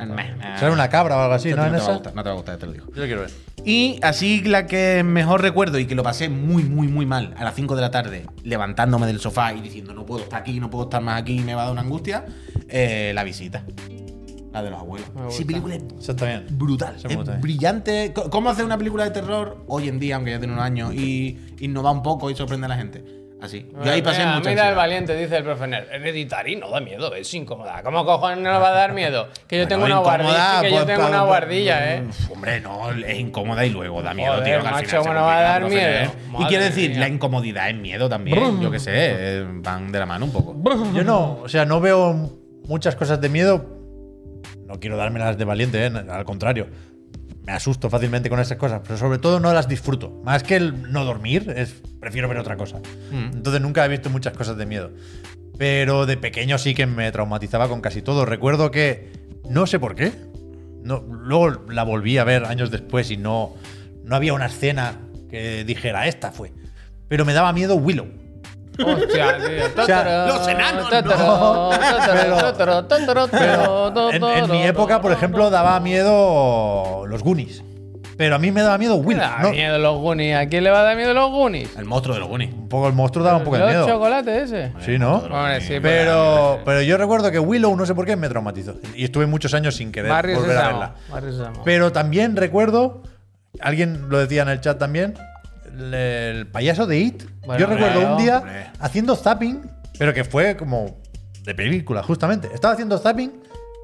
[0.59, 1.55] Será una cabra o algo así, ¿no?
[1.57, 1.93] no, En te va a esa.
[1.93, 2.85] gustar, no te va a gustar, te lo digo.
[2.93, 3.29] Yo la quiero ver.
[3.63, 7.43] Y así la que mejor recuerdo y que lo pasé muy, muy, muy mal a
[7.43, 8.00] las 5 de la tarde,
[8.43, 11.53] levantándome del sofá y diciendo no puedo estar aquí, no puedo estar más aquí, me
[11.55, 12.25] va a dar una angustia,
[12.69, 13.63] eh, la visita.
[14.51, 15.09] La de los abuelos.
[15.29, 16.45] Sí, película es Esa está bien.
[16.51, 16.97] brutal.
[17.07, 18.13] Me es brillante.
[18.13, 20.93] C- ¿Cómo hacer una película de terror hoy en día, aunque ya tiene unos años,
[20.93, 23.20] y innovar un poco y sorprender a la gente?
[23.41, 23.67] Así.
[23.83, 25.87] Yo ahí pasé mira, mucha mira el valiente, dice el profe Ner.
[25.91, 27.81] Hereditary no da miedo, es incómoda.
[27.83, 29.27] ¿Cómo cojones no le va a dar miedo?
[29.47, 32.03] Que yo tengo Bueno, una guardilla, que yo tengo una guardilla, eh.
[32.31, 34.61] Hombre, no, es incómoda y luego da miedo, Joder, tío.
[34.61, 35.81] que al macho, final se ¿cómo no va a dar miedo?
[35.81, 36.09] ¿eh?
[36.39, 36.99] Y quiero decir, mía.
[36.99, 38.61] la incomodidad es miedo también.
[38.61, 40.55] Yo qué sé, eh, van de la mano un poco.
[40.93, 42.13] Yo no, o sea, no veo
[42.65, 43.65] muchas cosas de miedo.
[44.67, 45.91] No quiero dármelas de valiente, ¿eh?
[46.09, 46.67] al contrario.
[47.43, 50.21] Me asusto fácilmente con esas cosas, pero sobre todo no las disfruto.
[50.23, 52.79] Más que el no dormir, es, prefiero ver otra cosa.
[53.11, 54.91] Entonces nunca he visto muchas cosas de miedo.
[55.57, 58.25] Pero de pequeño sí que me traumatizaba con casi todo.
[58.25, 59.11] Recuerdo que,
[59.49, 60.11] no sé por qué,
[60.83, 63.55] no, luego la volví a ver años después y no,
[64.03, 64.99] no había una escena
[65.29, 66.53] que dijera, esta fue.
[67.07, 68.20] Pero me daba miedo Willow.
[68.83, 69.37] Hostia,
[69.75, 69.85] tío.
[69.85, 71.69] sea, los enanos, no.
[73.31, 77.63] Pero en, en mi época, por ejemplo, daba miedo los Goonies.
[78.17, 79.21] Pero a mí me daba miedo Me Willow.
[79.21, 79.49] da ¿no?
[79.51, 80.35] miedo los Goonies.
[80.35, 81.75] ¿A quién le va a dar miedo los Goonies?
[81.75, 82.53] El monstruo de los Goonies.
[82.53, 83.87] Un poco el monstruo daba un poco de ¿Los miedo.
[83.87, 84.71] chocolates ese?
[84.79, 85.15] Sí, ¿no?
[85.17, 88.75] Hombre, sí, Pero, pero yo recuerdo que Willow, no sé por qué, me traumatizó.
[88.95, 90.93] Y estuve muchos años sin querer Barrio volver a verla.
[91.09, 91.31] Barrio.
[91.65, 93.01] Pero también recuerdo,
[93.59, 95.15] alguien lo decía en el chat también,
[95.77, 97.23] el, payaso de It.
[97.45, 98.71] Bueno, yo recuerdo un día Hombre.
[98.79, 99.61] haciendo zapping,
[99.97, 100.97] pero que fue como
[101.43, 102.49] de película, justamente.
[102.53, 103.31] Estaba haciendo zapping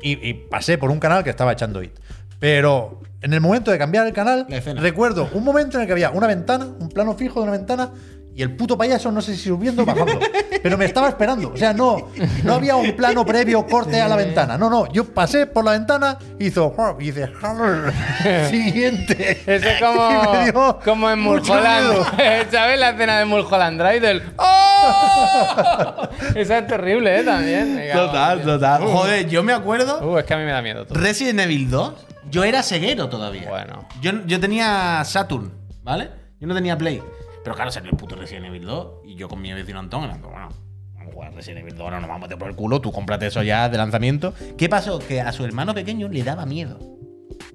[0.01, 1.97] y, y pasé por un canal que estaba echando It.
[2.39, 4.45] Pero en el momento de cambiar el canal,
[4.75, 7.91] recuerdo un momento en el que había una ventana, un plano fijo de una ventana.
[8.37, 10.19] Y el puto payaso, no sé si subiendo o bajando,
[10.61, 11.51] pero me estaba esperando.
[11.51, 12.09] O sea, no,
[12.43, 14.59] no había un plano previo corte a la ventana.
[14.59, 17.31] No, no, yo pasé por la ventana, hizo y dice
[18.51, 19.41] siguiente.
[19.43, 22.05] Ese es Y me como, dio como en Mulholland.
[22.51, 24.01] ¿Sabes la escena de Mulholland Drive?
[24.01, 26.07] Del ¡Oh!
[26.35, 27.23] Esa es terrible, ¿eh?
[27.23, 27.89] También.
[27.91, 28.83] Total, total.
[28.83, 29.99] Joder, yo me acuerdo.
[30.07, 30.99] Uh, es que a mí me da miedo todo.
[30.99, 31.93] Resident Evil 2,
[32.29, 33.49] yo era ceguero todavía.
[33.49, 33.87] Bueno.
[33.99, 35.51] Yo, yo tenía Saturn,
[35.81, 36.11] ¿vale?
[36.39, 37.01] Yo no tenía Play.
[37.47, 40.31] Pero claro, salió el puto Resident Evil 2 y yo con mi vecino Antón, Antón,
[40.31, 40.49] bueno,
[40.95, 42.91] vamos a jugar Resident Evil 2, no nos vamos a meter por el culo, tú
[42.91, 44.33] cómprate eso ya de lanzamiento.
[44.57, 44.99] ¿Qué pasó?
[44.99, 46.96] Que a su hermano pequeño le daba miedo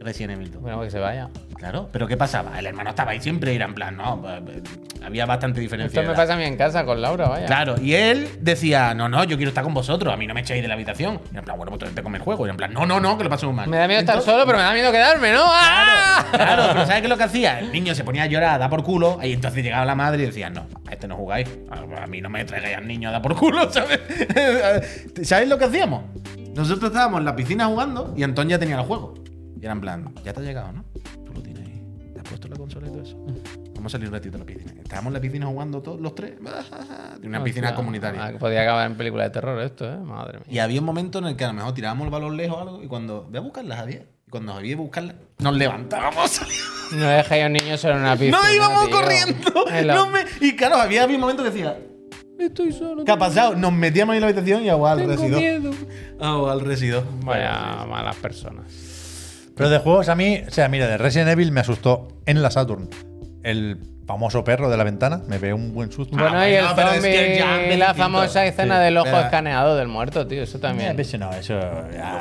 [0.00, 0.62] Evil 2.
[0.62, 1.28] Bueno, que se vaya.
[1.56, 2.58] Claro, pero ¿qué pasaba?
[2.58, 4.62] El hermano estaba ahí siempre y era en plan, no, pues,
[5.04, 6.00] había bastante diferencia.
[6.00, 7.46] Esto me pasa a mí en casa con Laura, vaya.
[7.46, 10.40] Claro, y él decía, no, no, yo quiero estar con vosotros, a mí no me
[10.40, 11.20] echéis de la habitación.
[11.32, 12.46] Y en plan, bueno, pues vente con el juego.
[12.48, 13.68] Y en plan, no, no, no, que lo pasemos mal.
[13.68, 15.44] Me da miedo estar solo, pero me da miedo quedarme, ¿no?
[15.44, 16.26] ¡Ah!
[16.32, 17.60] Claro, pero ¿sabes qué es lo que hacía?
[17.60, 20.24] El niño se ponía a llorar, a dar por culo, y entonces llegaba la madre
[20.24, 23.12] y decía, no, a este no jugáis, a mí no me traigáis al niño a
[23.12, 24.00] dar por culo, ¿sabes?
[25.22, 26.02] ¿Sabéis lo que hacíamos?
[26.54, 29.14] Nosotros estábamos en la piscina jugando y Antón ya tenía el juego.
[29.62, 30.84] Y era en plan, ya te ha llegado, ¿no?
[31.24, 31.80] Tú lo tienes ahí,
[32.12, 33.16] te has puesto la consola y todo eso.
[33.76, 34.72] Vamos a salir un ratito a la piscina.
[34.82, 36.32] Estábamos en la piscina jugando todos los tres.
[37.20, 38.24] De una piscina Hostia, comunitaria.
[38.26, 39.96] ah, podía acabar en película de terror esto, ¿eh?
[39.98, 40.46] Madre mía.
[40.48, 42.60] Y había un momento en el que a lo mejor tirábamos el balón lejos o
[42.60, 43.22] algo, y cuando.
[43.30, 44.08] Voy a buscarla, Javier.
[44.26, 46.40] Y cuando Javier buscarla, nos levantábamos.
[46.92, 48.38] No dejéis a un niño solo en una piscina.
[48.42, 48.96] ¡No íbamos tío.
[49.00, 49.64] corriendo!
[49.94, 51.78] No me- Y claro, había, había un momento que decía.
[52.38, 53.04] Estoy solo.
[53.04, 53.54] ¿Qué ha pasado?
[53.56, 55.38] Nos metíamos ahí en la habitación y agua al Tengo residuo.
[55.38, 55.70] miedo.
[56.20, 57.02] Agua al residuo.
[57.24, 58.66] Vaya malas personas.
[59.56, 62.50] Pero de juegos a mí, o sea, mira, de Resident Evil me asustó en la
[62.50, 62.88] Saturn.
[63.42, 66.16] El famoso perro de la ventana me ve un buen susto.
[66.16, 67.94] Bueno, y bueno, el pero es zombie, que ya es la distinto.
[67.94, 70.42] famosa escena Sí, del ojo pero- escaneado del muerto, tío.
[70.42, 70.96] Eso también.
[71.18, 71.58] no, eso.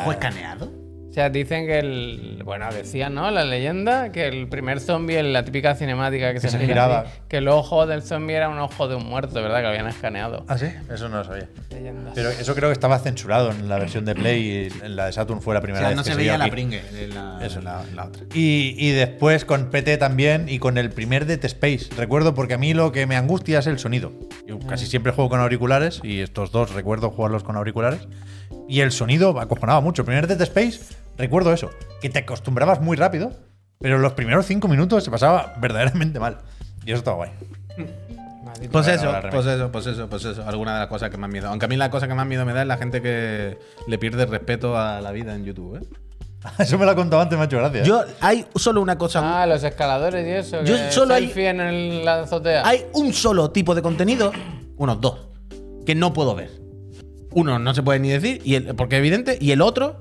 [0.01, 0.71] ¿Ojo escaneado?
[1.11, 2.41] O sea, dicen que el.
[2.45, 3.29] Bueno, decían, ¿no?
[3.31, 6.99] La leyenda, que el primer zombie en la típica cinemática que, se, se mira giraba.
[7.01, 9.59] así, que el ojo del zombie era un ojo de un muerto, ¿verdad?
[9.59, 10.45] Que habían escaneado.
[10.47, 11.49] Ah, sí, eso no lo sabía.
[11.69, 12.13] Leyendas.
[12.15, 15.11] Pero eso creo que estaba censurado en la versión de Play y en la de
[15.11, 16.51] Saturn fue la O primera sea, vez no que se veía la aquí.
[16.51, 16.81] pringue.
[16.81, 17.59] de La, Eso.
[17.59, 18.23] la, la otra.
[18.33, 21.89] Y, y después con PT también y con el primer Dead Space.
[21.97, 24.13] Recuerdo porque a mí lo que me angustia es el sonido.
[24.47, 28.07] Yo casi siempre juego con auriculares y estos dos recuerdo jugarlos con auriculares.
[28.69, 30.03] Y el sonido acojonaba mucho.
[30.03, 30.79] El primer Dead Space,
[31.17, 31.69] recuerdo eso,
[32.01, 33.31] que te acostumbrabas muy rápido,
[33.79, 36.37] pero los primeros cinco minutos se pasaba verdaderamente mal.
[36.85, 37.31] Y eso estaba guay.
[38.71, 39.35] Pues eso, ahora remake.
[39.35, 40.43] pues eso, pues eso, pues eso.
[40.47, 41.47] Alguna de las cosas que más miedo.
[41.47, 43.57] Aunque a mí la cosa que más miedo me da es la gente que
[43.87, 45.77] le pierde respeto a la vida en YouTube.
[45.77, 45.85] ¿eh?
[46.59, 47.81] Eso me lo ha contado antes, me ha hecho gracia.
[47.81, 47.85] ¿eh?
[47.85, 49.41] Yo, hay solo una cosa.
[49.41, 50.63] Ah, los escaladores y eso.
[50.63, 52.67] Yo que solo hay- en el- la azotea.
[52.67, 54.31] Hay un solo tipo de contenido,
[54.77, 55.27] unos dos,
[55.85, 56.49] que no puedo ver.
[57.31, 59.97] Uno no se puede ni decir, y el, porque es evidente, y el otro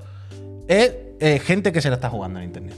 [0.71, 2.75] es eh, gente que se la está jugando en internet.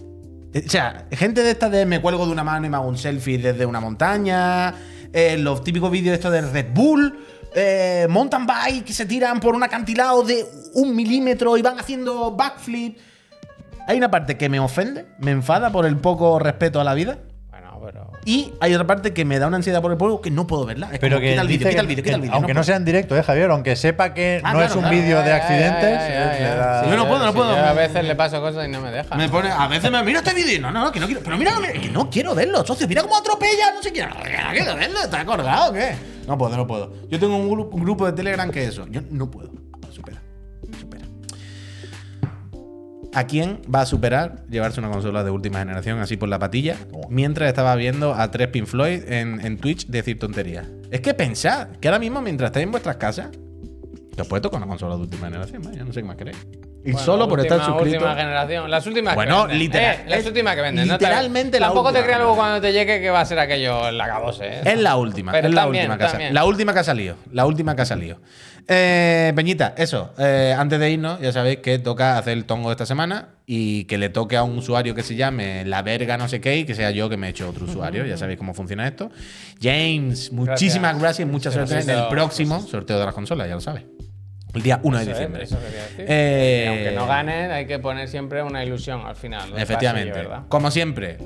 [0.53, 2.87] Eh, O sea, gente de esta de me cuelgo de una mano y me hago
[2.87, 4.73] un selfie desde una montaña,
[5.11, 7.19] eh, los típicos vídeos estos de Red Bull,
[7.53, 10.43] eh, mountain bike que se tiran por un acantilado de
[10.73, 12.97] un milímetro y van haciendo backflip.
[13.87, 17.19] Hay una parte que me ofende, me enfada por el poco respeto a la vida.
[18.25, 20.65] Y hay otra parte que me da una ansiedad por el pueblo que no puedo
[20.65, 20.89] verla.
[20.93, 22.33] Es Pero como, que quita el vídeo, quita el vídeo, quita el vídeo.
[22.35, 23.51] aunque no, sea en directo, ¿eh, Javier?
[23.51, 24.95] Aunque sepa que Ah, no claro, es un claro.
[24.97, 25.99] vídeo de accidentes.
[25.99, 26.89] ya, ya, ya.
[26.89, 27.55] Yo no puedo, no puedo.
[27.55, 29.17] yo a veces le paso cosas y no me dejan.
[29.17, 30.61] Me pone, a veces me mira este vídeo.
[30.61, 31.21] No, no, no, que no quiero.
[31.23, 32.87] Pero mira, que no quiero verlo, socio.
[32.87, 34.07] Mira cómo atropella, no sé quién.
[34.09, 35.95] No quiero verlo, ¿estás acordado o qué?
[36.27, 36.93] No puedo, no puedo.
[37.09, 38.85] Yo tengo un, gru- un grupo de Telegram que eso.
[38.89, 39.51] Yo no puedo.
[43.15, 46.77] ¿A quién va a superar llevarse una consola de última generación así por la patilla?
[47.09, 50.65] Mientras estaba viendo a tres Pink Floyd en, en Twitch decir tonterías.
[50.89, 53.27] Es que pensad que ahora mismo, mientras estáis en vuestras casas,
[54.19, 56.37] os puede tocar una consola de última generación, vaya, no sé qué más queréis.
[56.85, 57.97] Y Bueno, solo por última- estar suscrito.
[57.99, 58.69] Última generación.
[58.69, 59.59] Las últimas Bueno, que venden.
[59.59, 60.87] literal- Eh, las últimas que venden.
[60.89, 63.39] no te- literalmente la Tampoco te creas luego cuando te llegue que va a ser
[63.39, 64.45] aquello el acabose.
[64.47, 64.61] ¿eh?
[64.65, 66.33] Es la última, Pero es la también, última que ha salido.
[66.33, 67.15] La última que ha salido.
[67.31, 68.17] La última que ha salido.
[68.67, 70.13] Eh, Peñita, eso.
[70.17, 73.97] eh, antes de irnos, ya sabéis que toca hacer el tongo esta semana y que
[73.97, 76.73] le toque a un usuario que se llame la verga no sé qué y que
[76.75, 78.05] sea yo que me he hecho otro usuario.
[78.05, 79.11] Ya sabéis cómo funciona esto.
[79.61, 82.07] James, muchísimas gracias, y mucha suerte en el Gracias.
[82.09, 83.83] próximo sorteo de las consolas, ya lo sabes.
[84.53, 85.43] El día 1 de es, diciembre.
[85.43, 85.57] eso.
[85.97, 89.51] Eh, Que aunque no ganen, hay que poner siempre una ilusión al final.
[89.57, 90.27] Efectivamente.
[90.47, 91.17] Como siempre,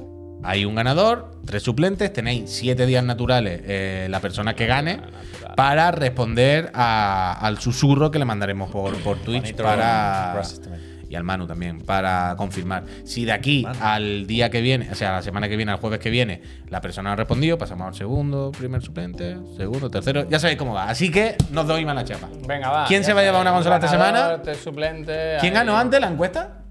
[0.43, 5.55] hay un ganador, tres suplentes, tenéis siete días naturales eh, la persona que gane natural.
[5.55, 10.41] para responder a- al susurro que le mandaremos por, por Twitch para
[11.09, 12.83] y al Manu también para confirmar.
[13.05, 15.99] Si de aquí al día que viene, o sea, la semana que viene, al jueves
[15.99, 20.57] que viene, la persona ha respondido, pasamos al segundo, primer suplente, segundo, tercero, ya sabéis
[20.59, 20.89] cómo va.
[20.89, 22.27] Así que nos doy mala chapa.
[22.45, 22.85] Venga, va.
[22.87, 24.41] ¿Quién se va a llevar una consola esta semana?
[24.43, 26.65] tres suplentes, ¿Quién ganó antes la encuesta?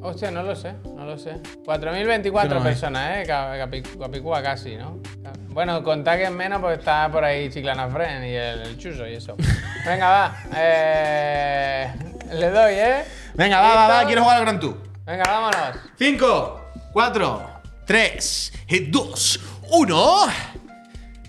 [0.00, 1.34] Hostia, no lo sé, no lo sé.
[1.64, 3.24] 4.024 Yo no, personas, ¿eh?
[3.26, 5.00] Cap- Capi- Capicúa casi, ¿no?
[5.48, 9.06] Bueno, contá que es menos porque está por ahí Chiclana Fren y el, el Chuso
[9.06, 9.36] y eso.
[9.84, 10.36] Venga, va.
[10.56, 11.92] Eh,
[12.32, 13.04] le doy, ¿eh?
[13.34, 14.76] Venga, va, va, va, quiero jugar al Gran Tour.
[15.04, 15.80] Venga, vámonos.
[15.98, 16.60] 5,
[16.92, 17.50] 4,
[17.84, 18.52] 3,
[18.90, 20.26] 2, 1.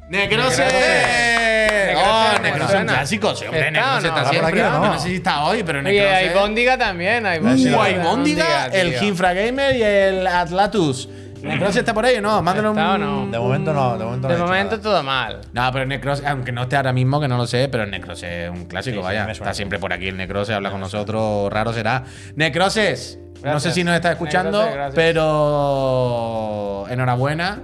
[0.10, 0.64] Necrose.
[0.64, 1.96] Necrose.
[1.96, 2.32] Oh,
[2.68, 3.36] ¿cómo un clásico.
[3.36, 4.40] Sí, hombre, ¿Está siempre.
[4.40, 4.86] por aquí o no?
[4.88, 6.16] No sé si está hoy, pero Oye, Necrose.
[6.16, 7.26] hay Bóndiga también.
[7.26, 9.08] Hay Uh, Bóndiga, el tío.
[9.10, 11.10] Infra Gamer y el Atlatus.
[11.42, 12.42] ¿Necrose está por ahí o no?
[12.42, 12.78] Mándale un.
[12.78, 13.28] ¿Está o no?
[13.32, 14.34] De momento no, de momento no.
[14.36, 15.40] De momento todo mal.
[15.54, 18.50] No, pero Necrose, aunque no esté ahora mismo, que no lo sé, pero Necrose es
[18.50, 19.20] un clásico, Sí, sí, vaya.
[19.22, 19.32] suena.
[19.34, 22.04] está siempre por aquí el Necrose, habla con nosotros, raro será.
[22.36, 27.60] Necroses, no sé si nos está escuchando, pero enhorabuena.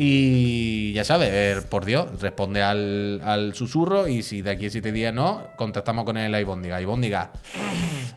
[0.00, 4.92] Y ya sabes, por Dios, responde al, al susurro y si de aquí a siete
[4.92, 6.80] días no, contactamos con el Ibóndiga.
[6.80, 7.32] Ibóndiga,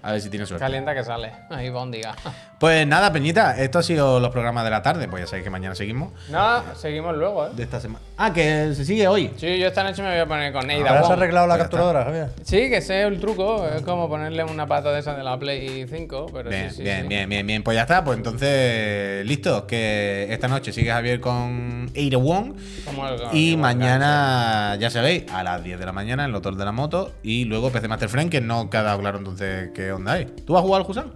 [0.03, 0.63] a ver si tiene suerte.
[0.63, 1.31] Calienta que sale.
[1.49, 2.15] Ahí Bóndiga.
[2.59, 5.49] Pues nada, Peñita, esto ha sido los programas de la tarde, pues ya sabéis que
[5.49, 6.11] mañana seguimos.
[6.29, 7.49] No, seguimos luego, ¿eh?
[7.55, 8.05] De esta semana.
[8.17, 9.31] Ah, que se sigue hoy.
[9.37, 10.89] Sí, yo esta noche me voy a poner con Neida.
[10.89, 12.29] ¿Ahora has arreglado la capturadora, Javier?
[12.43, 13.67] Sí, que sé el truco.
[13.67, 16.27] Es como ponerle una pata de esa de la Play 5.
[16.31, 17.07] Pero Bien, sí, sí, bien, sí.
[17.07, 17.63] bien, bien, bien.
[17.63, 18.03] Pues ya está.
[18.03, 19.65] Pues entonces, listo.
[19.65, 22.53] Que esta noche sigue Javier con Eire Wong.
[22.85, 26.65] Como el- Y mañana, ya sabéis, a las 10 de la mañana, el motor de
[26.65, 27.11] la moto.
[27.23, 30.25] Y luego PC Master Friend, que no queda claro entonces qué onda hay.
[30.25, 31.11] ¿Tú vas a jugar al Husan?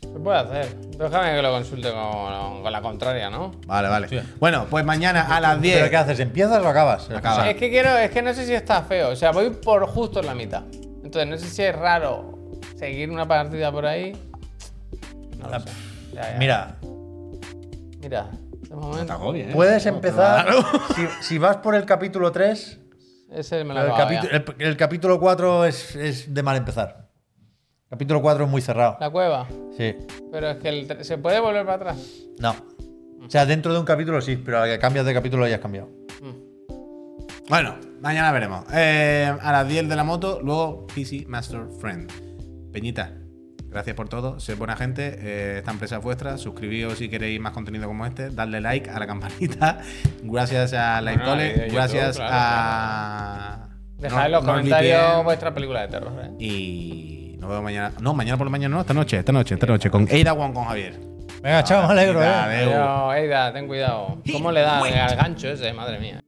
[0.00, 0.76] Se puede hacer.
[0.96, 3.50] Déjame que lo consulte con, con la contraria, ¿no?
[3.66, 4.22] Vale, vale.
[4.38, 5.76] Bueno, pues mañana a las 10.
[5.76, 6.20] ¿Pero qué haces?
[6.20, 7.10] ¿Empiezas o acabas?
[7.10, 7.50] Acaba.
[7.50, 9.10] Es que quiero, es que no sé si está feo.
[9.10, 10.62] O sea, voy por justo en la mitad.
[11.04, 12.38] Entonces no sé si es raro
[12.78, 14.12] seguir una partida por ahí.
[15.38, 15.68] No lo sé.
[16.14, 16.38] Ya, ya.
[16.38, 16.76] Mira,
[18.00, 18.30] Mira,
[18.70, 19.12] de momento.
[19.12, 19.52] agobies, ¿eh?
[19.52, 20.46] Puedes empezar.
[20.94, 22.78] Si, si vas por el capítulo 3,
[23.32, 27.05] Ese me lo el, el- el capítulo 4 es, es de mal empezar.
[27.88, 28.96] Capítulo 4 es muy cerrado.
[28.98, 29.46] La cueva.
[29.76, 29.94] Sí.
[30.32, 32.24] Pero es que el se puede volver para atrás.
[32.40, 32.54] No.
[33.24, 35.60] O sea, dentro de un capítulo sí, pero al que cambias de capítulo ya has
[35.60, 35.88] cambiado.
[37.48, 38.64] Bueno, mañana veremos.
[38.72, 42.10] Eh, a las 10 de la moto, luego PC Master Friend.
[42.72, 43.12] Peñita,
[43.68, 44.40] gracias por todo.
[44.40, 45.16] Sé buena gente.
[45.20, 46.38] eh, esta empresa es vuestra.
[46.38, 48.30] Suscribíos si queréis más contenido como este.
[48.30, 49.78] Dadle like a la campanita.
[50.24, 53.68] Gracias a Live Bueno, YouTube, Gracias claro, a.
[53.98, 56.12] Dejad en los no comentarios vuestra película de terror.
[56.20, 56.30] ¿eh?
[56.40, 57.92] Y nos vemos mañana.
[58.00, 59.90] No, mañana por la mañana no, esta noche, esta noche, esta noche.
[59.90, 60.98] Con Eida Wong con Javier.
[61.42, 63.22] Venga, chao, me alegro, eh.
[63.22, 64.18] Eida, ten cuidado.
[64.32, 65.72] ¿Cómo le da al gancho ese?
[65.72, 66.25] Madre mía.